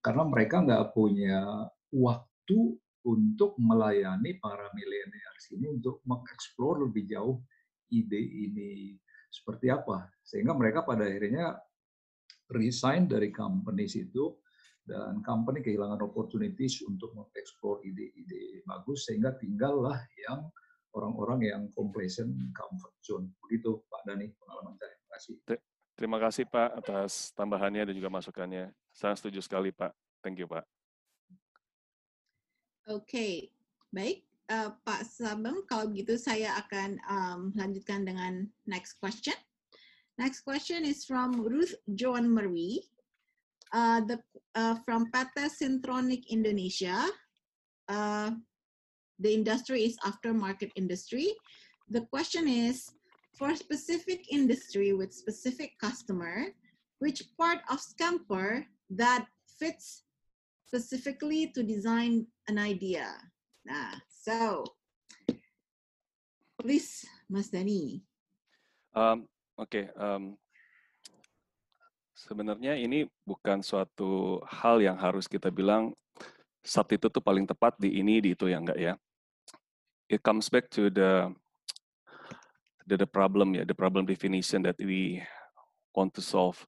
[0.00, 2.58] karena mereka nggak punya waktu
[3.04, 7.40] untuk melayani para millennials ini untuk mengeksplor lebih jauh
[7.88, 8.96] ide ini
[9.30, 11.56] seperti apa sehingga mereka pada akhirnya
[12.50, 14.36] resign dari companies itu
[14.84, 19.96] dan company kehilangan opportunities untuk mengeksplor ide-ide bagus sehingga tinggallah
[20.26, 20.50] yang
[20.98, 23.30] orang-orang yang complacent comfort zone.
[23.46, 24.94] Begitu Pak Dani pengalaman saya.
[24.98, 25.34] Terima kasih.
[25.94, 28.74] Terima kasih Pak atas tambahannya dan juga masukannya.
[29.00, 29.96] Saya setuju sekali Pak.
[30.20, 30.68] Thank you Pak.
[32.92, 33.34] Oke, okay.
[33.88, 34.28] baik.
[34.50, 39.32] Uh, Pak Sabem, kalau begitu saya akan um, lanjutkan dengan next question.
[40.20, 42.84] Next question is from Ruth Joan Marie.
[43.72, 44.18] uh, the
[44.54, 47.06] uh, from Pata Syntronic Indonesia.
[47.88, 48.30] Uh,
[49.18, 51.34] the industry is aftermarket industry.
[51.90, 52.90] The question is,
[53.34, 56.54] for specific industry with specific customer,
[56.98, 59.26] which part of Scamper that
[59.58, 60.04] fits
[60.66, 63.06] specifically to design an idea?
[63.64, 64.64] Nah, so
[66.60, 68.02] please, Mas Dani.
[68.94, 69.26] Um,
[69.56, 70.34] okay, um,
[72.20, 75.96] Sebenarnya ini bukan suatu hal yang harus kita bilang
[76.60, 78.92] saat itu tuh paling tepat di ini di itu ya enggak ya.
[80.04, 81.32] It comes back to the
[82.84, 85.24] the, the problem ya, the problem definition that we
[85.96, 86.60] want to solve.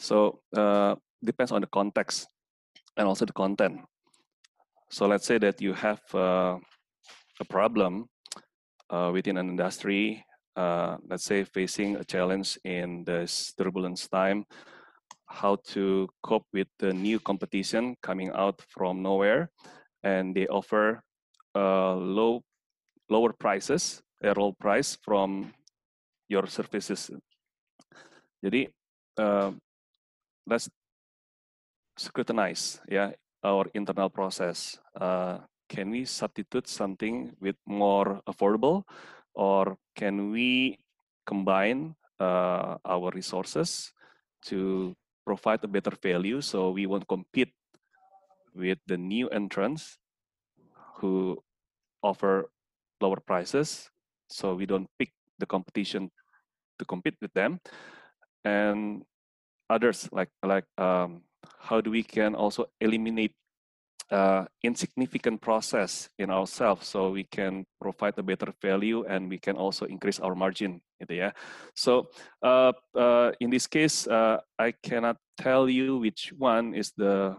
[0.00, 2.24] So uh, depends on the context
[2.96, 3.84] and also the content.
[4.88, 6.56] So let's say that you have uh,
[7.38, 8.08] a problem
[8.88, 10.24] uh, within an industry
[10.56, 14.44] uh, let's say, facing a challenge in this turbulence time,
[15.26, 19.50] how to cope with the new competition coming out from nowhere,
[20.02, 21.02] and they offer
[21.54, 22.42] uh, low,
[23.08, 25.52] lower prices, a price from
[26.28, 27.10] your services.
[28.44, 28.68] Jadi,
[29.18, 29.52] uh,
[30.46, 30.68] let's
[31.96, 33.12] scrutinize, yeah,
[33.44, 34.78] our internal process.
[34.98, 35.38] Uh,
[35.68, 38.84] can we substitute something with more affordable?
[39.34, 40.78] Or can we
[41.26, 43.92] combine uh, our resources
[44.46, 47.54] to provide a better value so we won't compete
[48.54, 49.98] with the new entrants
[50.98, 51.38] who
[52.02, 52.50] offer
[53.00, 53.90] lower prices?
[54.28, 56.10] So we don't pick the competition
[56.78, 57.60] to compete with them.
[58.44, 59.02] And
[59.70, 61.22] others like like um,
[61.62, 63.32] how do we can also eliminate
[64.10, 69.56] uh, insignificant process in ourselves so we can provide a better value and we can
[69.56, 71.30] also increase our margin ya.
[71.78, 72.10] So
[72.42, 77.38] uh, uh, in this case uh, I cannot tell you which one is the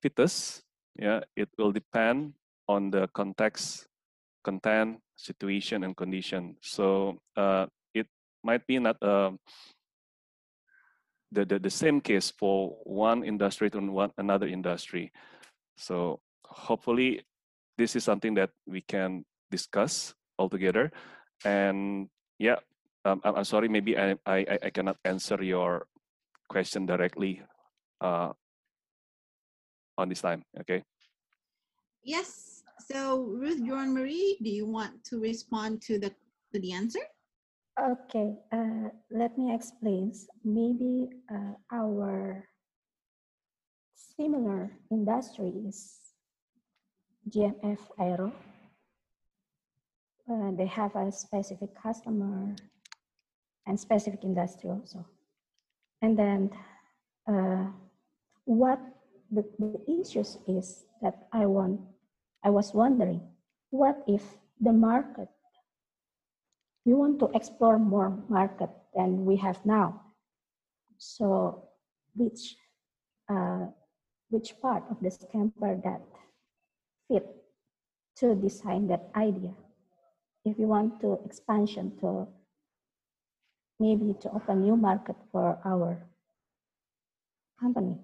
[0.00, 0.64] fittest
[0.96, 2.32] yeah it will depend
[2.66, 3.86] on the context
[4.48, 6.56] content situation and condition.
[6.62, 8.06] So uh, it
[8.42, 9.32] might be not uh,
[11.32, 15.12] the, the the same case for one industry to one another industry.
[15.76, 17.22] So hopefully,
[17.76, 20.90] this is something that we can discuss all together.
[21.44, 22.08] And
[22.38, 22.56] yeah,
[23.04, 25.86] um, I'm, I'm sorry, maybe I, I I cannot answer your
[26.48, 27.42] question directly
[28.00, 28.32] uh,
[29.98, 30.44] on this time.
[30.60, 30.82] Okay.
[32.02, 32.62] Yes.
[32.88, 36.08] So Ruth Joan Marie, do you want to respond to the
[36.54, 37.04] to the answer?
[37.78, 40.10] Okay, uh, let me explain.
[40.42, 42.42] Maybe uh, our
[43.94, 46.00] similar industries,
[47.30, 48.32] GMF Aero,
[50.26, 52.56] uh, they have a specific customer
[53.64, 55.06] and specific industry also.
[56.02, 56.50] And then
[57.30, 57.70] uh,
[58.44, 58.80] what
[59.30, 61.80] the, the issues is that I want,
[62.42, 63.22] I was wondering,
[63.70, 64.22] what if
[64.60, 65.28] the market
[66.88, 70.00] we want to explore more market than we have now.
[70.96, 71.68] So
[72.16, 72.56] which,
[73.28, 73.66] uh,
[74.30, 76.00] which part of the camper that
[77.06, 77.26] fit
[78.16, 79.52] to design that idea?
[80.46, 82.26] If you want to expansion to
[83.78, 86.02] maybe to open new market for our
[87.60, 87.98] company.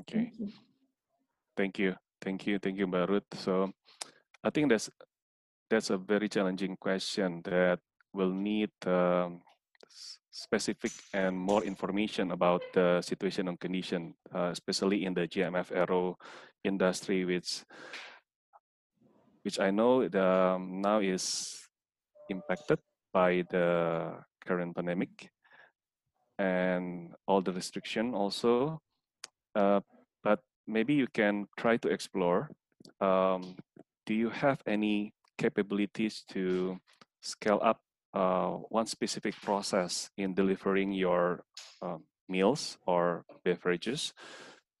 [0.00, 0.28] Okay.
[0.28, 0.48] Thank you.
[1.56, 1.94] Thank you.
[2.20, 2.58] Thank you.
[2.58, 3.24] Thank you, Barut.
[3.32, 3.72] So
[4.44, 4.90] I think that's
[5.72, 7.80] that's a very challenging question that
[8.12, 9.40] will need um,
[10.30, 16.18] specific and more information about the situation and condition, uh, especially in the GMF aero
[16.62, 17.64] industry, which
[19.44, 21.56] which I know the, um, now is
[22.28, 22.78] impacted
[23.10, 24.12] by the
[24.44, 25.32] current pandemic
[26.38, 28.78] and all the restriction also.
[29.56, 29.80] Uh,
[30.22, 32.50] but maybe you can try to explore.
[33.00, 33.56] Um,
[34.06, 35.12] do you have any
[35.42, 36.78] capabilities to
[37.20, 37.80] scale up
[38.14, 41.42] uh, one specific process in delivering your
[41.82, 44.12] uh, meals or beverages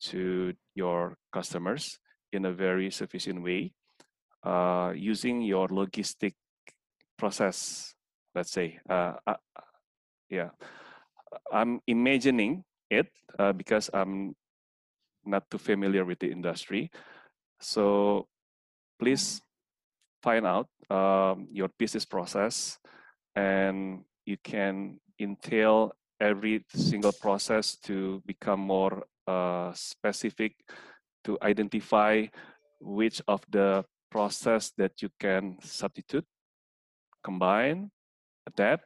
[0.00, 1.98] to your customers
[2.32, 3.72] in a very sufficient way
[4.44, 6.34] uh, using your logistic
[7.18, 7.94] process
[8.34, 9.34] let's say uh, uh,
[10.30, 10.50] yeah.
[11.52, 13.08] I'm imagining it
[13.38, 14.34] uh, because i'm
[15.24, 16.90] not too familiar with the industry.
[17.60, 18.26] So
[18.98, 19.40] please
[20.22, 22.78] find out um, your business process
[23.34, 30.54] and you can entail every single process to become more uh, specific
[31.24, 32.26] to identify
[32.80, 36.26] which of the process that you can substitute,
[37.24, 37.90] combine,
[38.46, 38.84] adapt,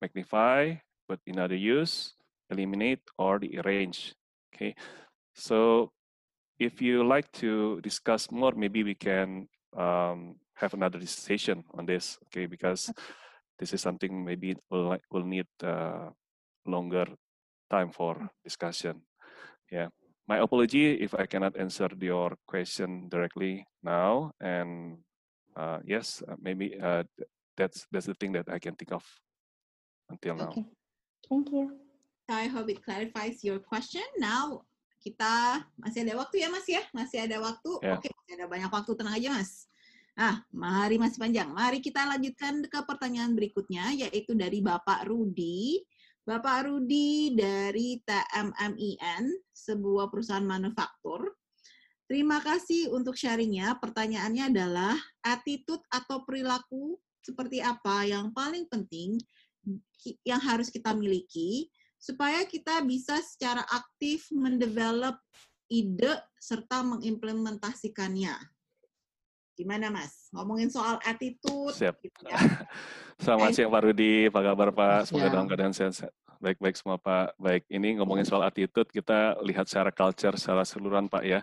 [0.00, 0.74] magnify,
[1.08, 2.14] put in other use,
[2.50, 4.14] eliminate, or rearrange.
[4.54, 4.74] Okay,
[5.34, 5.90] so
[6.58, 12.18] if you like to discuss more, maybe we can um, have another session on this,
[12.26, 12.46] okay?
[12.46, 12.90] Because
[13.58, 16.10] this is something maybe will will need uh,
[16.66, 17.06] longer
[17.70, 19.02] time for discussion.
[19.70, 19.88] Yeah,
[20.26, 24.32] my apology if I cannot answer your question directly now.
[24.40, 24.98] And
[25.56, 27.04] uh, yes, uh, maybe uh,
[27.56, 29.04] that's that's the thing that I can think of
[30.10, 30.50] until now.
[30.50, 30.66] Okay,
[31.28, 31.78] thank you.
[32.28, 34.04] I hope it clarifies your question.
[34.20, 37.70] Now kita masih ada waktu ya Mas ya, masih ada waktu.
[37.80, 37.96] Yeah.
[37.96, 39.70] Oke, masih ada banyak waktu tenang aja Mas.
[40.18, 41.46] Ah, mari masih panjang.
[41.54, 45.78] Mari kita lanjutkan ke pertanyaan berikutnya, yaitu dari Bapak Rudi.
[46.26, 51.38] Bapak Rudi dari TMMIN, sebuah perusahaan manufaktur.
[52.10, 53.78] Terima kasih untuk sharingnya.
[53.78, 59.22] Pertanyaannya adalah, attitude atau perilaku seperti apa yang paling penting
[60.26, 65.14] yang harus kita miliki supaya kita bisa secara aktif mendevelop
[65.70, 68.57] ide serta mengimplementasikannya.
[69.58, 70.30] Gimana Mas?
[70.30, 71.74] Ngomongin soal attitude.
[71.74, 71.98] Siap.
[71.98, 72.38] Gitu ya.
[73.26, 75.10] Selamat siang Pak Rudi, apa kabar Pak?
[75.10, 76.14] Semoga dalam keadaan sehat.
[76.38, 77.34] Baik-baik semua Pak.
[77.34, 81.42] Baik, ini ngomongin soal attitude, kita lihat secara culture, secara seluruhan Pak ya.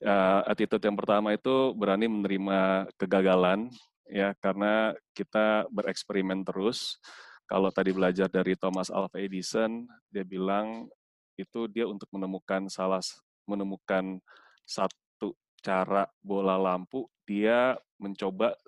[0.00, 3.68] Uh, attitude yang pertama itu berani menerima kegagalan,
[4.08, 6.96] ya karena kita bereksperimen terus.
[7.44, 10.88] Kalau tadi belajar dari Thomas Alva Edison, dia bilang
[11.36, 13.04] itu dia untuk menemukan salah
[13.44, 14.16] menemukan
[14.64, 18.58] satu cara bola lampu dia mencoba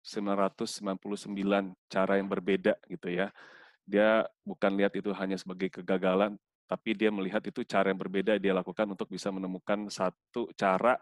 [0.00, 3.28] 999 cara yang berbeda gitu ya.
[3.84, 8.56] Dia bukan lihat itu hanya sebagai kegagalan, tapi dia melihat itu cara yang berbeda dia
[8.56, 10.96] lakukan untuk bisa menemukan satu cara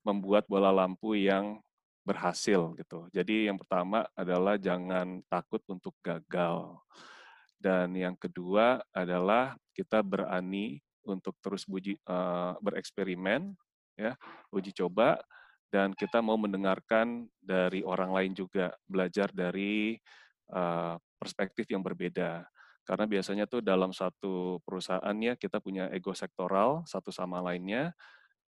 [0.00, 1.60] membuat bola lampu yang
[2.00, 3.12] berhasil gitu.
[3.12, 6.80] Jadi yang pertama adalah jangan takut untuk gagal.
[7.60, 13.54] Dan yang kedua adalah kita berani untuk terus buji, uh, bereksperimen,
[13.94, 14.18] ya,
[14.50, 15.22] uji coba,
[15.72, 19.96] dan kita mau mendengarkan dari orang lain juga belajar dari
[20.52, 22.44] uh, perspektif yang berbeda.
[22.84, 27.96] Karena biasanya tuh dalam satu perusahaan ya kita punya ego sektoral satu sama lainnya.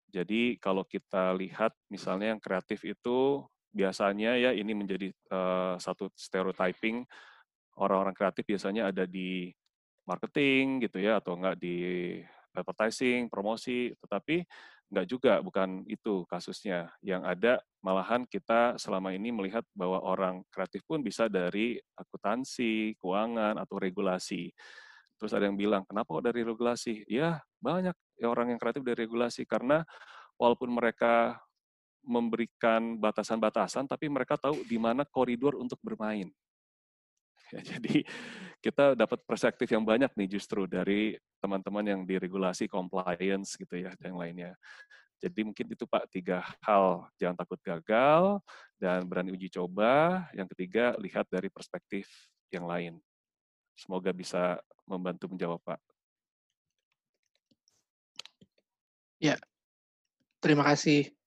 [0.08, 3.42] Jadi kalau kita lihat misalnya yang kreatif itu
[3.74, 7.02] biasanya ya ini menjadi uh, satu stereotyping
[7.76, 9.50] orang-orang kreatif biasanya ada di
[10.06, 11.76] marketing gitu ya atau enggak di
[12.56, 14.42] advertising, promosi, tetapi
[14.89, 16.93] enggak juga, bukan itu kasusnya.
[17.05, 17.53] Yang ada
[17.84, 24.51] malahan kita selama ini melihat bahwa orang kreatif pun bisa dari akuntansi, keuangan, atau regulasi.
[25.18, 27.05] Terus ada yang bilang, kenapa kok dari regulasi?
[27.11, 29.84] Ya, banyak ya orang yang kreatif dari regulasi, karena
[30.41, 31.39] walaupun mereka
[32.07, 36.32] memberikan batasan-batasan, tapi mereka tahu di mana koridor untuk bermain.
[37.57, 38.05] Ya, jadi
[38.61, 44.20] kita dapat perspektif yang banyak nih justru dari teman-teman yang diregulasi compliance gitu ya dan
[44.20, 44.53] lainnya.
[45.18, 48.38] Jadi mungkin itu Pak tiga hal jangan takut gagal
[48.78, 50.26] dan berani uji coba.
[50.36, 52.07] Yang ketiga lihat dari perspektif
[52.55, 53.01] yang lain.
[53.74, 55.80] Semoga bisa membantu menjawab Pak.
[59.18, 59.34] Ya,
[60.38, 61.17] terima kasih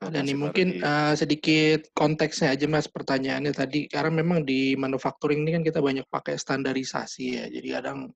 [0.00, 3.84] dan ini mungkin uh, sedikit konteksnya aja mas pertanyaannya tadi.
[3.84, 7.44] Karena memang di manufacturing ini kan kita banyak pakai standarisasi ya.
[7.52, 8.08] Jadi kadang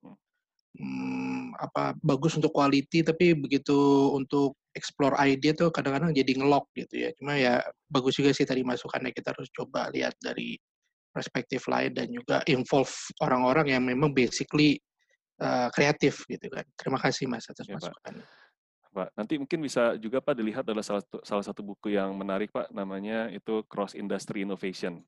[0.80, 3.76] hmm, apa bagus untuk quality tapi begitu
[4.16, 7.12] untuk explore idea tuh kadang-kadang jadi ngelok gitu ya.
[7.20, 7.61] Cuma ya
[7.93, 9.12] bagus juga sih tadi masukannya.
[9.12, 10.57] Kita harus coba lihat dari
[11.12, 14.80] perspektif lain dan juga involve orang-orang yang memang basically
[15.45, 16.64] uh, kreatif gitu kan.
[16.80, 18.24] Terima kasih mas atas ya, masukannya.
[18.24, 18.43] Pak.
[18.95, 19.11] Pak.
[19.18, 22.70] Nanti mungkin bisa juga Pak dilihat adalah salah satu, salah satu buku yang menarik Pak,
[22.70, 25.03] namanya itu Cross Industry Innovation.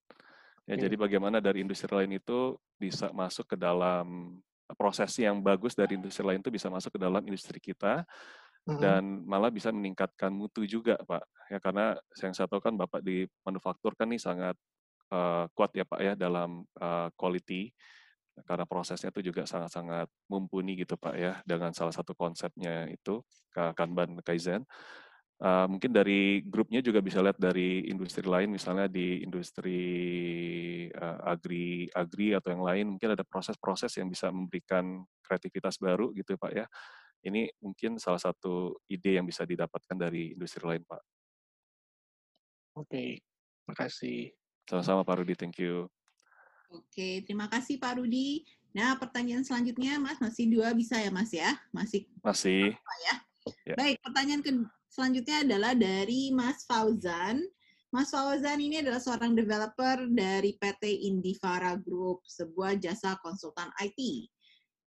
[0.66, 0.91] Ya, okay.
[0.91, 4.37] Jadi bagaimana dari industri lain itu bisa masuk ke dalam
[4.74, 8.03] proses yang bagus dari industri lain itu bisa masuk ke dalam industri kita
[8.66, 8.82] mm-hmm.
[8.82, 11.22] dan malah bisa meningkatkan mutu juga Pak.
[11.55, 14.59] Ya karena yang saya tahu kan Bapak di manufaktur kan nih sangat
[15.14, 17.70] uh, kuat ya Pak ya dalam uh, quality
[18.45, 23.24] karena prosesnya itu juga sangat-sangat mumpuni gitu Pak ya dengan salah satu konsepnya itu
[23.55, 24.68] Kanban Kaizen.
[25.37, 29.84] Uh, mungkin dari grupnya juga bisa lihat dari industri lain misalnya di industri
[30.97, 36.41] uh, agri agri atau yang lain mungkin ada proses-proses yang bisa memberikan kreativitas baru gitu
[36.41, 36.64] Pak ya.
[37.20, 41.03] Ini mungkin salah satu ide yang bisa didapatkan dari industri lain Pak.
[42.76, 43.20] Oke,
[43.68, 44.32] makasih.
[44.68, 45.89] Sama-sama Pak Rudi, thank you.
[46.74, 48.42] Oke, terima kasih Pak Rudi.
[48.76, 51.56] Nah, pertanyaan selanjutnya, Mas, masih dua bisa ya, Mas ya?
[51.72, 52.04] Masih.
[52.20, 52.76] Masih.
[53.06, 53.14] ya?
[53.64, 53.74] ya.
[53.78, 54.52] Baik, pertanyaan ke
[54.92, 57.40] selanjutnya adalah dari Mas Fauzan.
[57.88, 64.28] Mas Fauzan ini adalah seorang developer dari PT Indivara Group, sebuah jasa konsultan IT.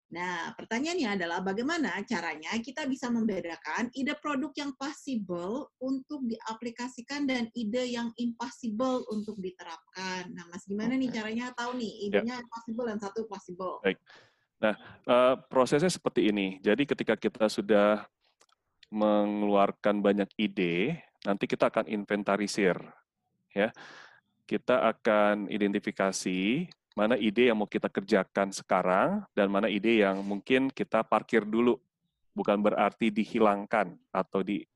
[0.09, 7.45] Nah, pertanyaannya adalah bagaimana caranya kita bisa membedakan ide produk yang possible untuk diaplikasikan dan
[7.53, 10.33] ide yang impossible untuk diterapkan.
[10.33, 12.01] Nah, Mas, gimana nih caranya tahu nih ya.
[12.09, 12.47] idenya ya.
[12.49, 13.77] possible dan satu possible?
[13.85, 14.01] Baik.
[14.59, 16.57] Nah, uh, prosesnya seperti ini.
[16.65, 18.01] Jadi ketika kita sudah
[18.89, 22.81] mengeluarkan banyak ide, nanti kita akan inventarisir,
[23.53, 23.69] ya.
[24.49, 26.65] Kita akan identifikasi
[26.99, 31.79] mana ide yang mau kita kerjakan sekarang dan mana ide yang mungkin kita parkir dulu.
[32.35, 34.67] Bukan berarti dihilangkan atau di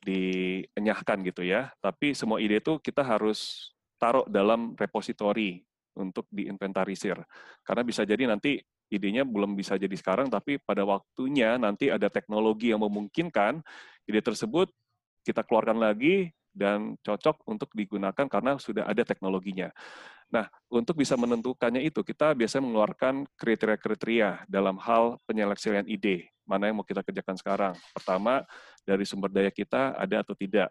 [0.00, 1.68] dienyahkan gitu ya.
[1.84, 5.60] Tapi semua ide itu kita harus taruh dalam repositori
[5.92, 7.20] untuk diinventarisir.
[7.60, 8.56] Karena bisa jadi nanti
[8.88, 13.62] idenya belum bisa jadi sekarang tapi pada waktunya nanti ada teknologi yang memungkinkan
[14.08, 14.66] ide tersebut
[15.22, 19.70] kita keluarkan lagi dan cocok untuk digunakan karena sudah ada teknologinya.
[20.30, 26.78] Nah, untuk bisa menentukannya itu, kita biasanya mengeluarkan kriteria-kriteria dalam hal penyeleksian ide, mana yang
[26.78, 27.74] mau kita kerjakan sekarang.
[27.90, 28.46] Pertama,
[28.86, 30.70] dari sumber daya kita ada atau tidak.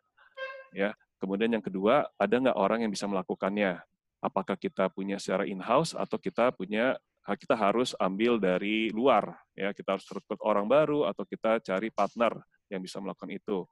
[0.71, 0.95] ya.
[1.19, 3.83] Kemudian yang kedua, ada nggak orang yang bisa melakukannya?
[4.23, 6.95] Apakah kita punya secara in-house atau kita punya
[7.35, 12.41] kita harus ambil dari luar ya kita harus rekrut orang baru atau kita cari partner
[12.71, 13.67] yang bisa melakukan itu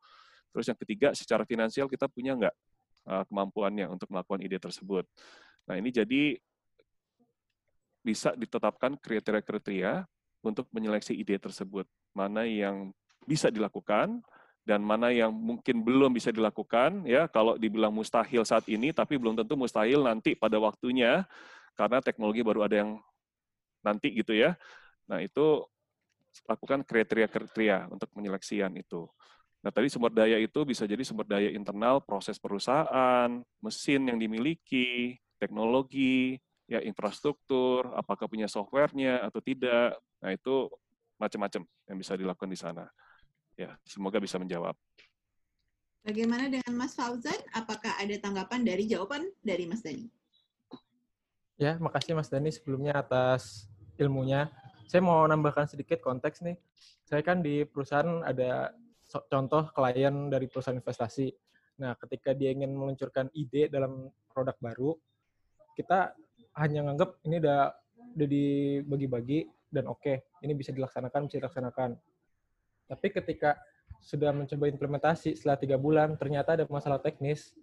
[0.53, 2.55] terus yang ketiga secara finansial kita punya nggak
[3.31, 5.07] kemampuannya untuk melakukan ide tersebut
[5.67, 6.39] Nah, ini jadi
[8.01, 10.07] bisa ditetapkan kriteria-kriteria
[10.39, 11.83] untuk menyeleksi ide tersebut.
[12.15, 12.95] Mana yang
[13.27, 14.23] bisa dilakukan
[14.63, 19.35] dan mana yang mungkin belum bisa dilakukan ya kalau dibilang mustahil saat ini tapi belum
[19.35, 21.23] tentu mustahil nanti pada waktunya
[21.75, 22.99] karena teknologi baru ada yang
[23.83, 24.55] nanti gitu ya.
[25.07, 25.63] Nah, itu
[26.47, 29.07] lakukan kriteria-kriteria untuk penyeleksian itu.
[29.63, 33.29] Nah, tadi sumber daya itu bisa jadi sumber daya internal proses perusahaan,
[33.63, 36.37] mesin yang dimiliki, teknologi,
[36.67, 39.95] ya infrastruktur, apakah punya softwarenya atau tidak.
[40.19, 40.67] Nah, itu
[41.17, 42.85] macam-macam yang bisa dilakukan di sana.
[43.57, 44.77] Ya, semoga bisa menjawab.
[46.05, 47.35] Bagaimana dengan Mas Fauzan?
[47.51, 50.07] Apakah ada tanggapan dari jawaban dari Mas Dani?
[51.57, 53.65] Ya, makasih Mas Dani sebelumnya atas
[53.97, 54.53] ilmunya.
[54.87, 56.55] Saya mau nambahkan sedikit konteks nih.
[57.03, 58.71] Saya kan di perusahaan ada
[59.27, 61.27] contoh klien dari perusahaan investasi.
[61.81, 64.95] Nah, ketika dia ingin meluncurkan ide dalam produk baru,
[65.77, 66.17] kita
[66.57, 67.61] hanya nganggap ini udah
[68.17, 71.93] udah dibagi-bagi dan oke, okay, ini bisa dilaksanakan, bisa dilaksanakan.
[72.87, 73.59] Tapi ketika
[74.01, 77.53] sudah mencoba implementasi setelah tiga bulan, ternyata ada masalah teknis,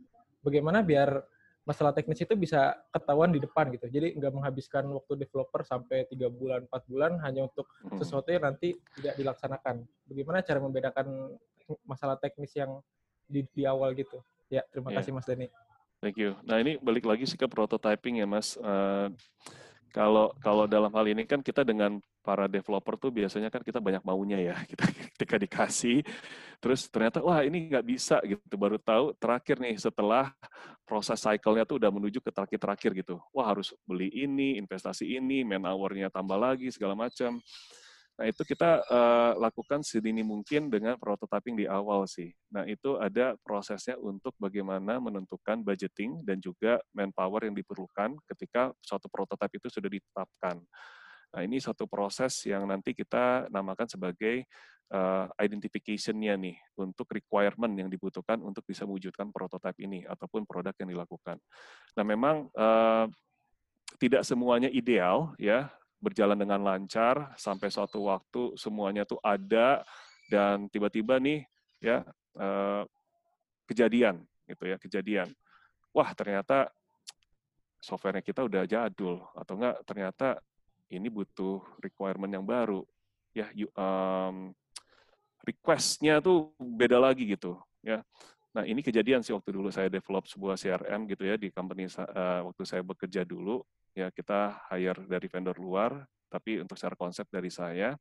[0.45, 1.25] bagaimana biar
[1.65, 3.89] masalah teknis itu bisa ketahuan di depan gitu.
[3.89, 7.97] Jadi nggak menghabiskan waktu developer sampai tiga bulan, empat bulan hanya untuk hmm.
[7.97, 9.81] sesuatu yang nanti tidak dilaksanakan.
[10.05, 11.07] Bagaimana cara membedakan
[11.89, 12.85] masalah teknis yang
[13.25, 14.21] di, di awal gitu?
[14.53, 15.01] Ya, terima yeah.
[15.01, 15.49] kasih Mas Dani.
[16.05, 16.37] Thank you.
[16.45, 18.61] Nah ini balik lagi sih ke prototyping ya Mas.
[18.61, 19.09] Uh,
[19.89, 24.05] kalau kalau dalam hal ini kan kita dengan para developer tuh biasanya kan kita banyak
[24.05, 24.85] maunya ya kita
[25.17, 26.05] ketika dikasih
[26.61, 30.29] terus ternyata wah ini nggak bisa gitu baru tahu terakhir nih setelah
[30.85, 35.65] proses cycle-nya tuh udah menuju ke terakhir-terakhir gitu wah harus beli ini investasi ini man
[35.65, 37.41] hour-nya tambah lagi segala macam
[38.15, 42.31] Nah, itu kita uh, lakukan sedini mungkin dengan prototyping di awal sih.
[42.55, 49.11] Nah, itu ada prosesnya untuk bagaimana menentukan budgeting dan juga manpower yang diperlukan ketika suatu
[49.11, 50.63] prototype itu sudah ditetapkan.
[51.35, 54.47] Nah, ini satu proses yang nanti kita namakan sebagai
[54.95, 60.95] uh, identification-nya nih untuk requirement yang dibutuhkan untuk bisa mewujudkan prototype ini ataupun produk yang
[60.95, 61.43] dilakukan.
[61.99, 63.11] Nah, memang uh,
[63.99, 65.67] tidak semuanya ideal ya
[66.05, 69.81] berjalan dengan lancar sampai suatu waktu semuanya tuh ada
[70.29, 71.49] dan tiba-tiba nih
[71.81, 72.05] ya
[72.37, 72.83] eh,
[73.65, 75.33] kejadian gitu ya kejadian.
[75.97, 76.69] Wah ternyata
[77.81, 80.29] softwarenya kita udah jadul atau enggak ternyata
[80.93, 82.85] ini butuh requirement yang baru.
[83.33, 84.53] Ya um,
[85.45, 88.01] requestnya tuh beda lagi gitu ya
[88.55, 92.47] nah ini kejadian sih waktu dulu saya develop sebuah CRM gitu ya di company uh,
[92.47, 93.59] waktu saya bekerja dulu
[93.95, 97.95] ya kita hire dari vendor luar, tapi untuk secara konsep dari saya,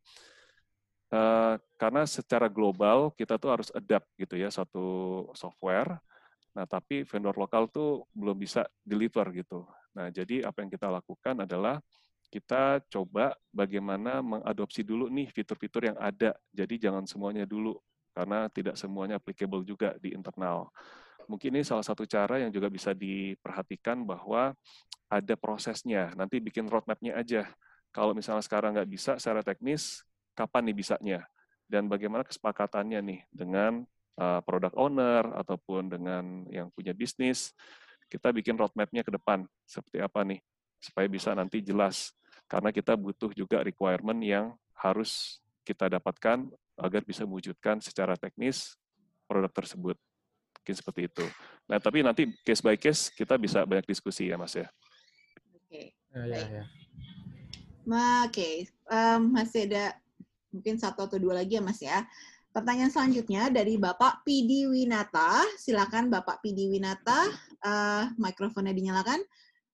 [1.14, 6.02] uh, karena secara global kita tuh harus adapt gitu ya satu software,
[6.58, 9.70] nah tapi vendor lokal tuh belum bisa deliver gitu.
[9.94, 11.78] Nah jadi apa yang kita lakukan adalah
[12.34, 16.34] kita coba bagaimana mengadopsi dulu nih fitur-fitur yang ada.
[16.50, 17.78] Jadi jangan semuanya dulu
[18.14, 20.70] karena tidak semuanya applicable juga di internal.
[21.26, 24.54] Mungkin ini salah satu cara yang juga bisa diperhatikan bahwa
[25.10, 26.12] ada prosesnya.
[26.18, 27.48] Nanti bikin roadmap-nya aja.
[27.94, 30.02] Kalau misalnya sekarang nggak bisa secara teknis,
[30.34, 31.20] kapan nih bisanya?
[31.70, 33.86] Dan bagaimana kesepakatannya nih dengan
[34.18, 37.54] uh, product owner ataupun dengan yang punya bisnis,
[38.10, 39.46] kita bikin roadmap-nya ke depan.
[39.66, 40.42] Seperti apa nih?
[40.82, 42.12] Supaya bisa nanti jelas.
[42.50, 48.78] Karena kita butuh juga requirement yang harus kita dapatkan agar bisa mewujudkan secara teknis
[49.30, 49.98] produk tersebut.
[50.62, 51.26] Mungkin seperti itu.
[51.68, 54.68] Nah, tapi nanti case by case kita bisa banyak diskusi ya, Mas ya.
[55.54, 55.92] Oke.
[56.14, 56.64] Ya, ya, ya.
[57.84, 58.56] Oke, okay.
[58.88, 60.00] um, masih ada
[60.56, 62.08] mungkin satu atau dua lagi ya Mas ya.
[62.56, 65.44] Pertanyaan selanjutnya dari Bapak Pidi Winata.
[65.60, 67.28] Silakan Bapak Pidi Winata,
[67.66, 69.20] uh, mikrofonnya dinyalakan.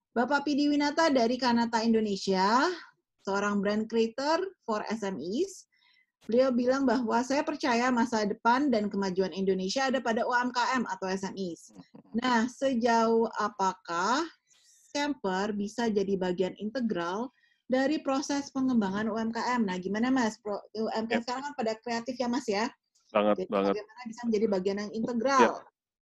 [0.10, 2.66] Bapak Pidi Winata dari Kanata Indonesia,
[3.22, 5.69] seorang brand creator for SMEs.
[6.30, 11.74] Beliau bilang bahwa saya percaya masa depan dan kemajuan Indonesia ada pada UMKM atau SMEs.
[12.14, 14.22] Nah, sejauh apakah
[14.86, 17.34] Scamper bisa jadi bagian integral
[17.66, 19.66] dari proses pengembangan UMKM.
[19.66, 20.38] Nah, gimana Mas?
[20.38, 21.26] Pro, UMKM yep.
[21.26, 22.70] sekarang kan pada kreatif ya Mas ya?
[23.10, 23.74] Banget, jadi, banget.
[23.74, 25.42] Bagaimana bisa menjadi bagian yang integral?
[25.42, 25.54] Yep.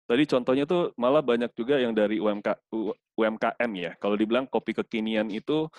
[0.06, 2.74] Tadi contohnya tuh malah banyak juga yang dari UMK,
[3.14, 3.94] UMKM ya.
[4.02, 5.70] Kalau dibilang kopi kekinian itu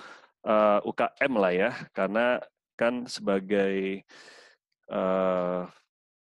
[0.47, 2.39] uh, eh, UKM lah ya, karena
[2.77, 4.05] kan sebagai
[4.93, 5.65] uh,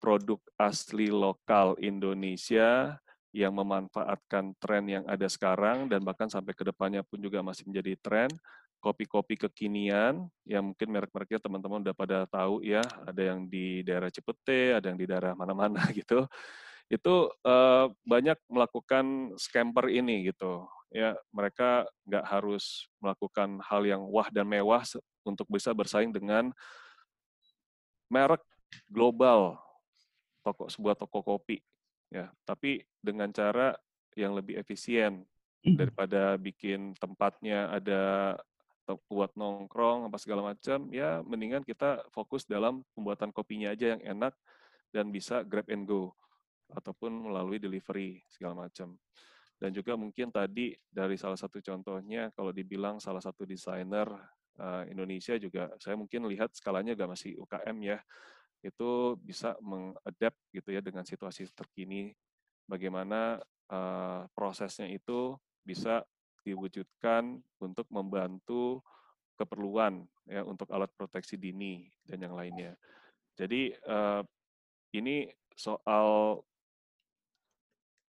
[0.01, 2.97] produk asli lokal Indonesia
[3.29, 7.93] yang memanfaatkan tren yang ada sekarang dan bahkan sampai ke depannya pun juga masih menjadi
[8.01, 8.29] tren
[8.81, 14.73] kopi-kopi kekinian yang mungkin merek-mereknya teman-teman udah pada tahu ya ada yang di daerah Cipete
[14.73, 16.25] ada yang di daerah mana-mana gitu.
[16.89, 24.25] Itu uh, banyak melakukan scamper ini gitu ya mereka nggak harus melakukan hal yang wah
[24.33, 24.81] dan mewah
[25.29, 26.49] untuk bisa bersaing dengan
[28.09, 28.41] merek
[28.89, 29.61] global
[30.41, 31.61] toko sebuah toko kopi
[32.09, 33.77] ya tapi dengan cara
[34.17, 35.23] yang lebih efisien
[35.65, 35.77] hmm.
[35.77, 38.01] daripada bikin tempatnya ada
[39.05, 44.33] buat nongkrong apa segala macam ya mendingan kita fokus dalam pembuatan kopinya aja yang enak
[44.89, 46.09] dan bisa grab and go
[46.73, 48.97] ataupun melalui delivery segala macam
[49.61, 54.09] dan juga mungkin tadi dari salah satu contohnya kalau dibilang salah satu desainer
[54.87, 57.97] Indonesia juga saya mungkin lihat skalanya gak masih UKM ya
[58.59, 62.11] itu bisa mengadapt gitu ya dengan situasi terkini
[62.67, 63.39] bagaimana
[63.71, 66.03] uh, prosesnya itu bisa
[66.43, 68.83] diwujudkan untuk membantu
[69.39, 72.75] keperluan ya untuk alat proteksi dini dan yang lainnya.
[73.39, 74.19] Jadi uh,
[74.91, 76.43] ini soal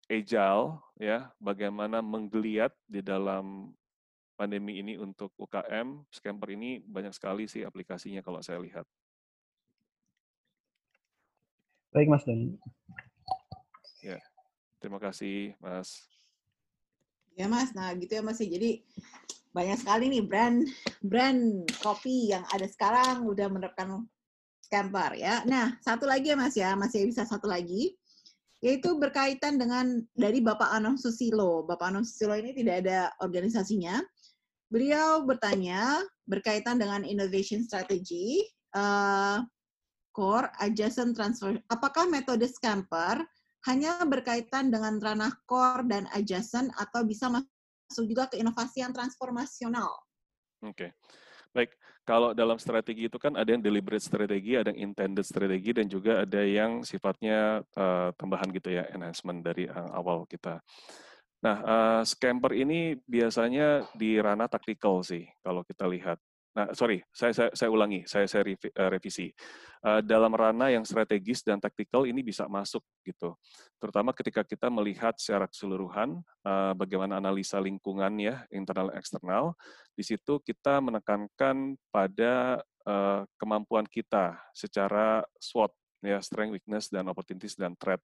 [0.10, 3.70] agile ya, bagaimana menggeliat di dalam
[4.40, 8.88] pandemi ini untuk UKM, Scamper ini banyak sekali sih aplikasinya kalau saya lihat.
[11.92, 12.56] Baik Mas Dani.
[14.00, 14.24] Ya,
[14.80, 16.08] terima kasih Mas.
[17.36, 18.40] Ya Mas, nah gitu ya Mas.
[18.40, 18.48] Ya.
[18.48, 18.88] Jadi
[19.52, 20.64] banyak sekali nih brand
[21.04, 24.08] brand kopi yang ada sekarang udah menerapkan
[24.64, 25.44] Scamper ya.
[25.44, 28.00] Nah, satu lagi ya Mas ya, masih bisa satu lagi
[28.60, 31.64] yaitu berkaitan dengan dari Bapak Anom Susilo.
[31.64, 34.04] Bapak Anom Susilo ini tidak ada organisasinya.
[34.70, 38.46] Beliau bertanya berkaitan dengan innovation strategy,
[38.78, 39.42] uh,
[40.14, 41.58] core, adjacent transfer.
[41.74, 43.26] Apakah metode scamper
[43.66, 49.90] hanya berkaitan dengan ranah core dan adjacent atau bisa masuk juga ke inovasi yang transformasional?
[50.62, 50.88] Oke.
[50.88, 50.90] Okay.
[51.50, 51.74] Baik,
[52.06, 56.22] kalau dalam strategi itu kan ada yang deliberate strategi, ada yang intended strategi, dan juga
[56.22, 60.62] ada yang sifatnya uh, tambahan gitu ya, enhancement dari uh, awal kita.
[61.40, 66.20] Nah, uh, scamper ini biasanya di ranah taktikal sih, kalau kita lihat.
[66.50, 68.44] Nah, sorry, saya, saya, saya ulangi, saya, saya
[68.92, 69.32] revisi.
[69.80, 73.38] Uh, dalam ranah yang strategis dan taktikal ini bisa masuk gitu.
[73.80, 79.56] Terutama ketika kita melihat secara keseluruhan uh, bagaimana analisa lingkungan ya, internal eksternal.
[79.96, 85.72] Di situ kita menekankan pada uh, kemampuan kita secara SWOT
[86.04, 88.04] ya, strength, weakness dan opportunities dan threat.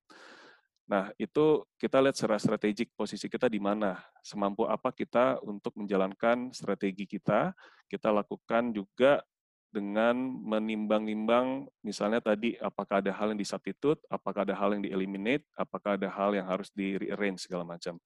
[0.85, 6.53] Nah, itu kita lihat secara strategik posisi kita di mana, semampu apa kita untuk menjalankan
[6.53, 7.57] strategi kita.
[7.89, 9.25] Kita lakukan juga
[9.73, 15.97] dengan menimbang-nimbang misalnya tadi apakah ada hal yang disubstitute, apakah ada hal yang di-eliminate, apakah
[15.99, 17.99] ada hal yang harus di-rearrange segala macam.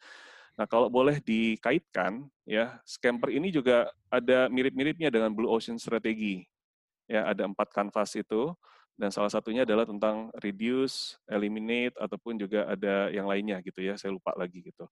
[0.58, 6.48] Nah, kalau boleh dikaitkan ya, scamper ini juga ada mirip-miripnya dengan blue ocean strategi.
[7.12, 8.56] Ya, ada empat kanvas itu
[9.00, 14.12] dan salah satunya adalah tentang reduce, eliminate, ataupun juga ada yang lainnya gitu ya, saya
[14.12, 14.84] lupa lagi gitu.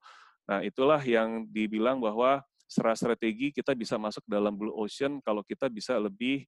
[0.47, 5.67] Nah itulah yang dibilang bahwa secara strategi kita bisa masuk dalam blue ocean kalau kita
[5.67, 6.47] bisa lebih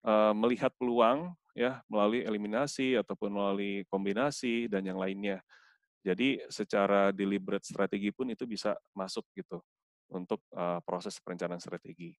[0.00, 5.44] uh, melihat peluang ya melalui eliminasi ataupun melalui kombinasi dan yang lainnya.
[6.00, 9.60] Jadi secara deliberate strategi pun itu bisa masuk gitu
[10.08, 12.16] untuk uh, proses perencanaan strategi.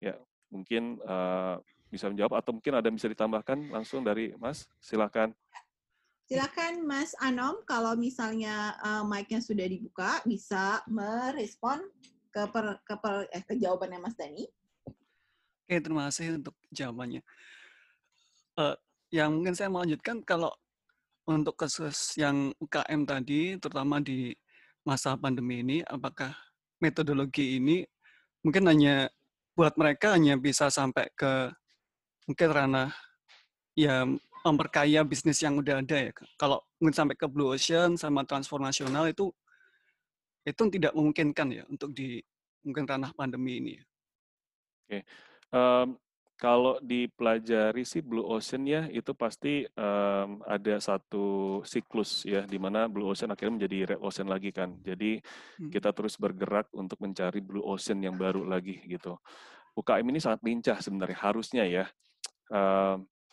[0.00, 0.16] Ya,
[0.52, 1.60] mungkin uh,
[1.92, 4.64] bisa menjawab atau mungkin ada yang bisa ditambahkan langsung dari Mas.
[4.80, 5.36] Silakan.
[6.24, 11.84] Silakan Mas Anom, kalau misalnya uh, mic-nya sudah dibuka, bisa merespon
[12.32, 14.48] ke, per, ke, per, eh, ke jawabannya Mas Dani.
[15.68, 17.20] Oke, terima kasih untuk jawabannya.
[18.56, 18.72] Uh,
[19.12, 20.48] yang mungkin saya mau lanjutkan, kalau
[21.28, 24.32] untuk kasus yang UKM tadi, terutama di
[24.88, 26.32] masa pandemi ini, apakah
[26.80, 27.84] metodologi ini
[28.42, 29.06] mungkin hanya
[29.54, 31.52] buat mereka hanya bisa sampai ke
[32.26, 32.90] mungkin ranah
[33.74, 34.06] ya
[34.42, 36.12] memperkaya bisnis yang udah ada ya.
[36.34, 39.30] Kalau mungkin sampai ke blue ocean sama transformasional itu
[40.42, 42.18] itu tidak memungkinkan ya untuk di
[42.66, 43.74] mungkin ranah pandemi ini.
[44.82, 45.06] Oke,
[45.54, 45.94] um,
[46.34, 52.90] kalau dipelajari sih blue ocean ya itu pasti um, ada satu siklus ya di mana
[52.90, 54.74] blue ocean akhirnya menjadi red ocean lagi kan.
[54.82, 55.70] Jadi hmm.
[55.70, 59.14] kita terus bergerak untuk mencari blue ocean yang baru lagi gitu.
[59.78, 61.86] UKM ini sangat lincah sebenarnya harusnya ya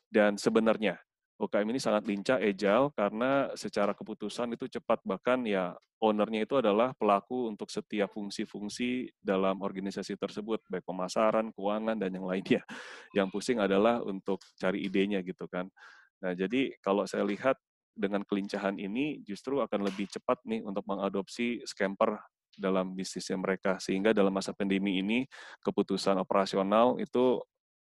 [0.09, 0.95] dan sebenarnya
[1.39, 4.99] UKM ini sangat lincah, agile, karena secara keputusan itu cepat.
[5.07, 5.71] Bahkan ya
[6.03, 12.27] ownernya itu adalah pelaku untuk setiap fungsi-fungsi dalam organisasi tersebut, baik pemasaran, keuangan, dan yang
[12.27, 12.59] lainnya.
[13.15, 15.71] Yang pusing adalah untuk cari idenya gitu kan.
[16.19, 17.55] Nah jadi kalau saya lihat
[17.95, 22.19] dengan kelincahan ini justru akan lebih cepat nih untuk mengadopsi scamper
[22.59, 23.79] dalam bisnisnya mereka.
[23.79, 25.23] Sehingga dalam masa pandemi ini
[25.63, 27.39] keputusan operasional itu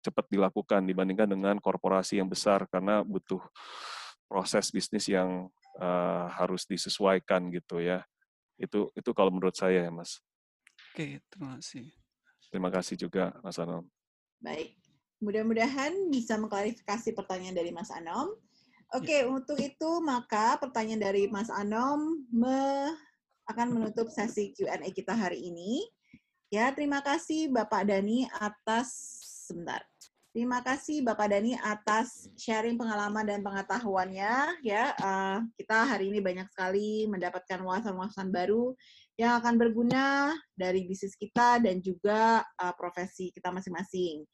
[0.07, 3.43] cepat dilakukan dibandingkan dengan korporasi yang besar karena butuh
[4.31, 8.07] proses bisnis yang uh, harus disesuaikan gitu ya.
[8.55, 10.23] Itu itu kalau menurut saya ya, Mas.
[10.95, 11.85] Oke, terima kasih.
[12.47, 13.83] Terima kasih juga Mas Anom.
[14.39, 14.79] Baik.
[15.19, 18.31] Mudah-mudahan bisa mengklarifikasi pertanyaan dari Mas Anom.
[18.95, 19.27] Oke, ya.
[19.27, 22.95] untuk itu maka pertanyaan dari Mas Anom me
[23.47, 25.83] akan menutup sesi Q&A kita hari ini.
[26.47, 28.95] Ya, terima kasih Bapak Dani atas
[29.47, 29.83] sebentar.
[30.37, 34.61] Terima kasih Bapak Dani atas sharing pengalaman dan pengetahuannya.
[34.61, 38.77] Ya, uh, kita hari ini banyak sekali mendapatkan wawasan-wawasan baru
[39.17, 44.29] yang akan berguna dari bisnis kita dan juga uh, profesi kita masing-masing.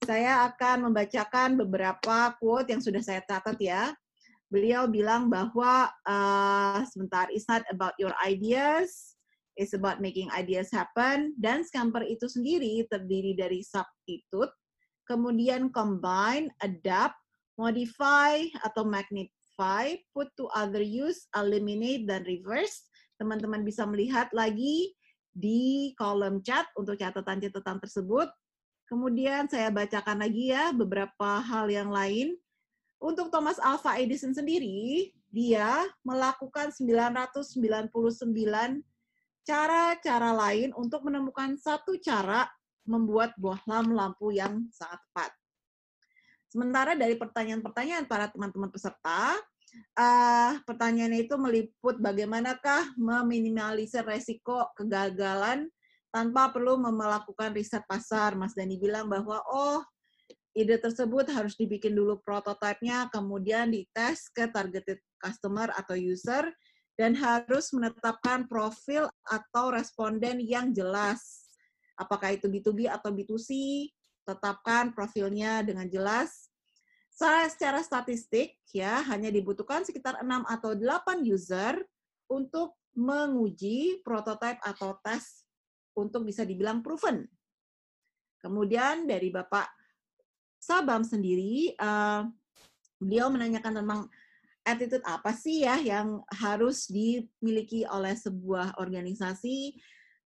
[0.00, 3.92] Saya akan membacakan beberapa quote yang sudah saya catat ya.
[4.48, 9.20] Beliau bilang bahwa uh, sebentar, it's not about your ideas,
[9.60, 11.36] is about making ideas happen.
[11.36, 14.56] Dan Scamper itu sendiri terdiri dari substitute,
[15.12, 17.20] kemudian combine, adapt,
[17.60, 22.88] modify atau magnify, put to other use, eliminate, dan reverse.
[23.20, 24.96] Teman-teman bisa melihat lagi
[25.36, 28.32] di kolom chat untuk catatan-catatan tersebut.
[28.88, 32.32] Kemudian saya bacakan lagi ya beberapa hal yang lain.
[32.96, 37.52] Untuk Thomas Alva Edison sendiri, dia melakukan 999
[39.42, 42.46] cara-cara lain untuk menemukan satu cara
[42.86, 45.30] membuat bohlam lampu yang sangat tepat.
[46.52, 49.40] Sementara dari pertanyaan-pertanyaan para teman-teman peserta,
[49.96, 55.72] uh, pertanyaannya itu meliput bagaimanakah meminimalisir resiko kegagalan
[56.12, 58.36] tanpa perlu melakukan riset pasar.
[58.36, 59.80] Mas Dani bilang bahwa, oh,
[60.52, 66.52] ide tersebut harus dibikin dulu prototipenya, kemudian dites ke targeted customer atau user,
[67.00, 71.41] dan harus menetapkan profil atau responden yang jelas.
[72.02, 73.48] Apakah itu B2B atau B2C,
[74.26, 76.50] tetapkan profilnya dengan jelas,
[77.12, 81.78] saya secara statistik ya hanya dibutuhkan sekitar 6 atau 8 user
[82.26, 85.44] untuk menguji prototipe atau tes
[85.92, 87.28] untuk bisa dibilang proven.
[88.40, 89.68] Kemudian dari Bapak
[90.62, 92.26] Sabam sendiri, uh,
[92.98, 94.00] beliau menanyakan tentang
[94.62, 99.74] attitude apa sih ya yang harus dimiliki oleh sebuah organisasi.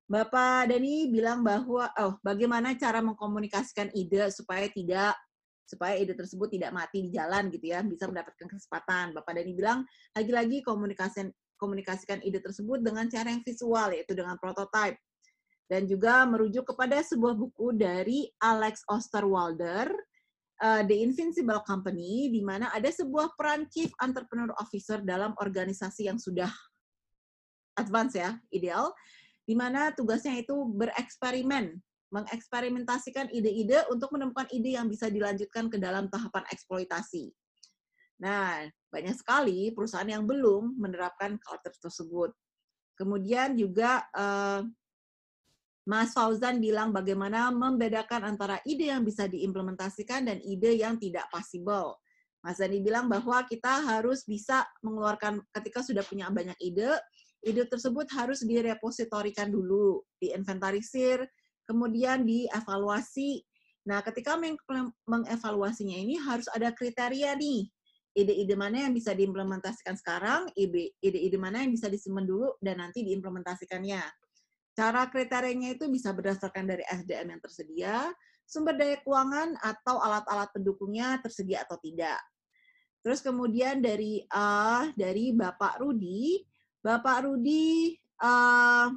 [0.06, 5.18] Bapak Dani bilang bahwa, oh bagaimana cara mengkomunikasikan ide supaya tidak
[5.66, 9.10] supaya ide tersebut tidak mati di jalan gitu ya, bisa mendapatkan kesempatan.
[9.18, 9.82] Bapak Dani bilang,
[10.14, 11.26] lagi-lagi komunikasi
[11.58, 14.94] komunikasikan ide tersebut dengan cara yang visual, yaitu dengan prototype.
[15.66, 19.90] Dan juga merujuk kepada sebuah buku dari Alex Osterwalder,
[20.62, 26.22] uh, The Invincible Company, di mana ada sebuah peran Chief Entrepreneur Officer dalam organisasi yang
[26.22, 26.46] sudah
[27.74, 28.94] advance ya, ideal,
[29.46, 31.78] di mana tugasnya itu bereksperimen
[32.10, 37.34] mengeksperimentasikan ide-ide untuk menemukan ide yang bisa dilanjutkan ke dalam tahapan eksploitasi.
[38.22, 42.30] Nah, banyak sekali perusahaan yang belum menerapkan culture tersebut.
[42.96, 44.64] Kemudian juga uh,
[45.86, 52.00] Mas Fauzan bilang bagaimana membedakan antara ide yang bisa diimplementasikan dan ide yang tidak possible.
[52.40, 56.94] Mas Zani bilang bahwa kita harus bisa mengeluarkan ketika sudah punya banyak ide,
[57.46, 61.22] ide tersebut harus direpositorikan dulu, diinventarisir,
[61.62, 63.46] kemudian dievaluasi.
[63.86, 64.34] Nah, ketika
[65.06, 67.70] mengevaluasinya ini harus ada kriteria nih.
[68.16, 74.02] Ide-ide mana yang bisa diimplementasikan sekarang, ide-ide mana yang bisa disimpan dulu, dan nanti diimplementasikannya.
[74.72, 77.94] Cara kriterianya itu bisa berdasarkan dari SDM yang tersedia,
[78.48, 82.18] sumber daya keuangan, atau alat-alat pendukungnya tersedia atau tidak.
[83.04, 86.40] Terus kemudian dari uh, dari Bapak Rudi,
[86.86, 88.94] Bapak Rudi uh,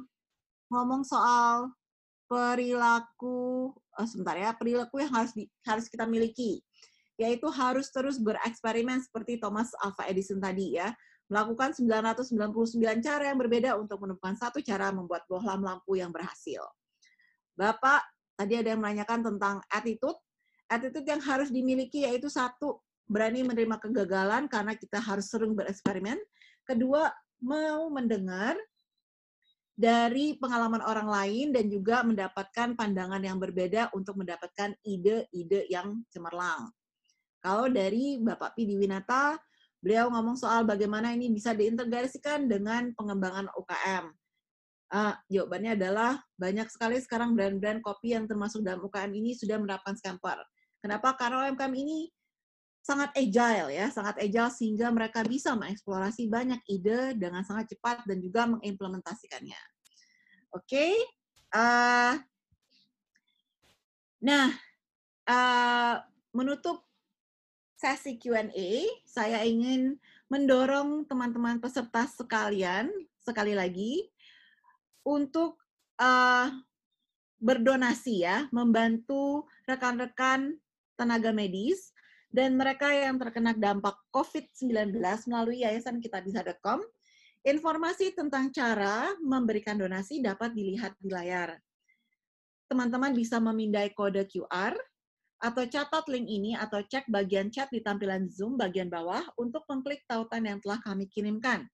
[0.70, 1.74] ngomong soal
[2.30, 6.62] perilaku oh, sebentar ya perilaku yang harus di, harus kita miliki
[7.18, 10.94] yaitu harus terus bereksperimen seperti Thomas Alva Edison tadi ya
[11.26, 16.62] melakukan 999 cara yang berbeda untuk menemukan satu cara membuat bohlam lampu yang berhasil.
[17.58, 18.02] Bapak
[18.34, 20.18] tadi ada yang menanyakan tentang attitude.
[20.66, 26.18] Attitude yang harus dimiliki yaitu satu, berani menerima kegagalan karena kita harus sering bereksperimen.
[26.66, 27.10] Kedua,
[27.40, 28.56] mau mendengar
[29.80, 36.68] dari pengalaman orang lain dan juga mendapatkan pandangan yang berbeda untuk mendapatkan ide-ide yang cemerlang.
[37.40, 39.40] Kalau dari Bapak Pidi Winata,
[39.80, 44.12] beliau ngomong soal bagaimana ini bisa diintegrasikan dengan pengembangan UKM.
[44.90, 49.96] Uh, jawabannya adalah banyak sekali sekarang brand-brand kopi yang termasuk dalam UKM ini sudah menerapkan
[49.96, 50.36] scamper.
[50.84, 51.16] Kenapa?
[51.16, 52.12] Karena UMKM ini
[52.80, 58.18] sangat agile ya, sangat agile sehingga mereka bisa mengeksplorasi banyak ide dengan sangat cepat dan
[58.18, 59.60] juga mengimplementasikannya.
[60.50, 60.92] Oke, okay?
[61.54, 62.18] uh,
[64.20, 64.48] nah
[65.28, 65.94] uh,
[66.34, 66.82] menutup
[67.80, 69.96] sesi Q&A, saya ingin
[70.28, 72.92] mendorong teman-teman peserta sekalian
[73.24, 74.04] sekali lagi
[75.00, 75.56] untuk
[75.96, 76.52] uh,
[77.40, 80.60] berdonasi ya, membantu rekan-rekan
[81.00, 81.96] tenaga medis
[82.30, 84.94] dan mereka yang terkena dampak COVID-19
[85.26, 86.78] melalui yayasan kitabisa.com.
[87.42, 91.58] Informasi tentang cara memberikan donasi dapat dilihat di layar.
[92.70, 94.76] Teman-teman bisa memindai kode QR
[95.40, 100.04] atau catat link ini atau cek bagian chat di tampilan Zoom bagian bawah untuk mengklik
[100.04, 101.64] tautan yang telah kami kirimkan.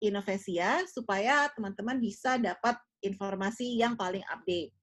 [0.04, 4.76] Inovesia supaya teman-teman bisa dapat informasi yang paling update.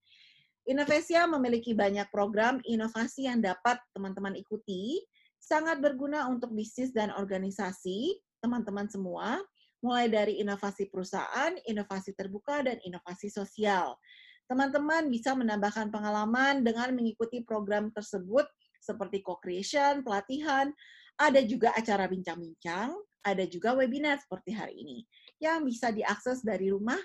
[0.64, 4.96] Inovesia memiliki banyak program inovasi yang dapat teman-teman ikuti,
[5.40, 9.40] sangat berguna untuk bisnis dan organisasi teman-teman semua,
[9.80, 13.96] mulai dari inovasi perusahaan, inovasi terbuka, dan inovasi sosial.
[14.44, 18.44] Teman-teman bisa menambahkan pengalaman dengan mengikuti program tersebut
[18.80, 20.68] seperti co-creation, pelatihan,
[21.16, 24.98] ada juga acara bincang-bincang, ada juga webinar seperti hari ini
[25.40, 27.00] yang bisa diakses dari rumah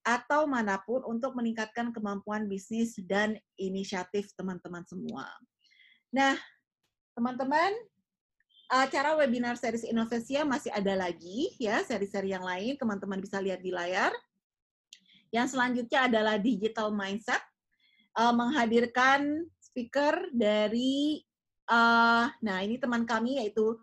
[0.00, 5.28] atau mana pun untuk meningkatkan kemampuan bisnis dan inisiatif teman-teman semua.
[6.10, 6.34] Nah,
[7.14, 7.72] teman-teman,
[8.70, 13.74] acara webinar series Inovasia masih ada lagi ya, seri-seri yang lain teman-teman bisa lihat di
[13.74, 14.14] layar.
[15.34, 17.42] Yang selanjutnya adalah digital mindset,
[18.18, 21.22] uh, menghadirkan speaker dari,
[21.70, 23.78] uh, nah ini teman kami yaitu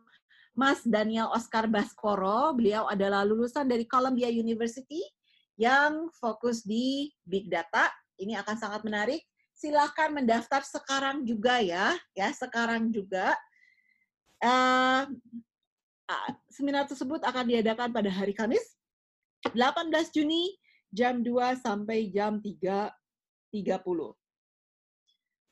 [0.58, 2.52] Mas Daniel Oscar Baskoro.
[2.58, 5.00] Beliau adalah lulusan dari Columbia University
[5.56, 7.88] yang fokus di big data.
[8.18, 9.22] Ini akan sangat menarik.
[9.58, 13.34] Silahkan mendaftar sekarang juga ya, ya sekarang juga
[14.46, 15.10] uh,
[16.54, 18.78] seminar tersebut akan diadakan pada hari Kamis,
[19.58, 20.54] 18 Juni,
[20.94, 22.94] jam 2 sampai jam 3.30.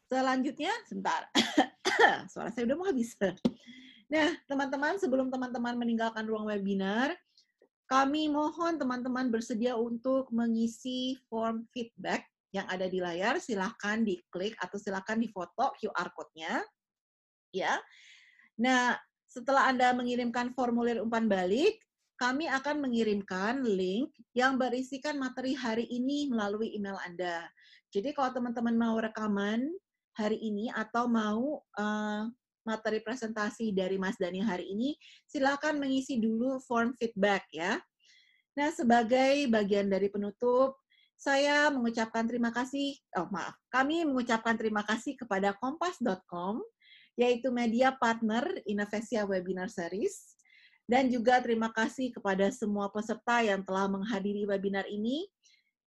[0.06, 1.26] Selanjutnya, sebentar.
[2.32, 3.18] Suara saya udah mau habis.
[4.06, 7.18] Nah, teman-teman, sebelum teman-teman meninggalkan ruang webinar,
[7.90, 12.26] kami mohon teman-teman bersedia untuk mengisi form feedback
[12.56, 13.44] yang ada di layar.
[13.44, 16.64] Silahkan diklik atau silahkan difoto QR code-nya.
[17.52, 17.80] Ya,
[18.56, 18.95] Nah,
[19.27, 21.76] setelah Anda mengirimkan formulir umpan balik,
[22.15, 27.44] kami akan mengirimkan link yang berisikan materi hari ini melalui email Anda.
[27.91, 29.68] Jadi kalau teman-teman mau rekaman
[30.15, 32.23] hari ini atau mau uh,
[32.64, 34.95] materi presentasi dari Mas Dani hari ini,
[35.27, 37.76] silakan mengisi dulu form feedback ya.
[38.56, 40.80] Nah, sebagai bagian dari penutup,
[41.15, 46.59] saya mengucapkan terima kasih, oh maaf, kami mengucapkan terima kasih kepada kompas.com
[47.15, 50.35] yaitu media partner Innovesia Webinar Series.
[50.85, 55.25] Dan juga terima kasih kepada semua peserta yang telah menghadiri webinar ini.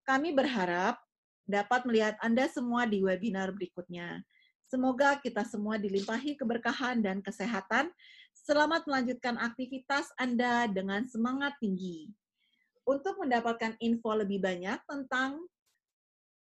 [0.03, 0.99] Kami berharap
[1.47, 4.27] dapat melihat Anda semua di webinar berikutnya.
[4.67, 7.95] Semoga kita semua dilimpahi keberkahan dan kesehatan.
[8.35, 12.11] Selamat melanjutkan aktivitas Anda dengan semangat tinggi.
[12.89, 15.45] Untuk mendapatkan info lebih banyak tentang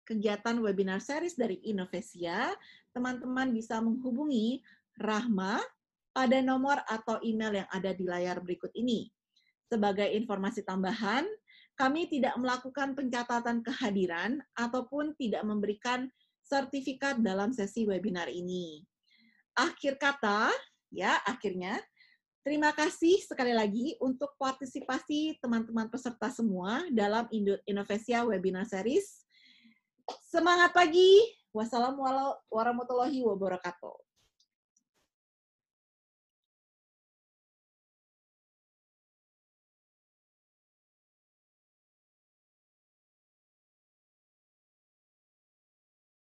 [0.08, 2.56] kegiatan webinar series dari Innovesia,
[2.96, 4.64] teman-teman bisa menghubungi
[4.96, 5.60] Rahma
[6.16, 9.12] pada nomor atau email yang ada di layar berikut ini.
[9.68, 11.28] Sebagai informasi tambahan,
[11.76, 16.08] kami tidak melakukan pencatatan kehadiran ataupun tidak memberikan
[16.40, 18.82] sertifikat dalam sesi webinar ini.
[19.54, 20.50] Akhir kata,
[20.88, 21.78] ya akhirnya,
[22.42, 27.28] terima kasih sekali lagi untuk partisipasi teman-teman peserta semua dalam
[27.64, 29.22] Indonesia Webinar Series.
[30.26, 31.22] Semangat pagi.
[31.50, 34.09] Wassalamualaikum warahmatullahi wabarakatuh.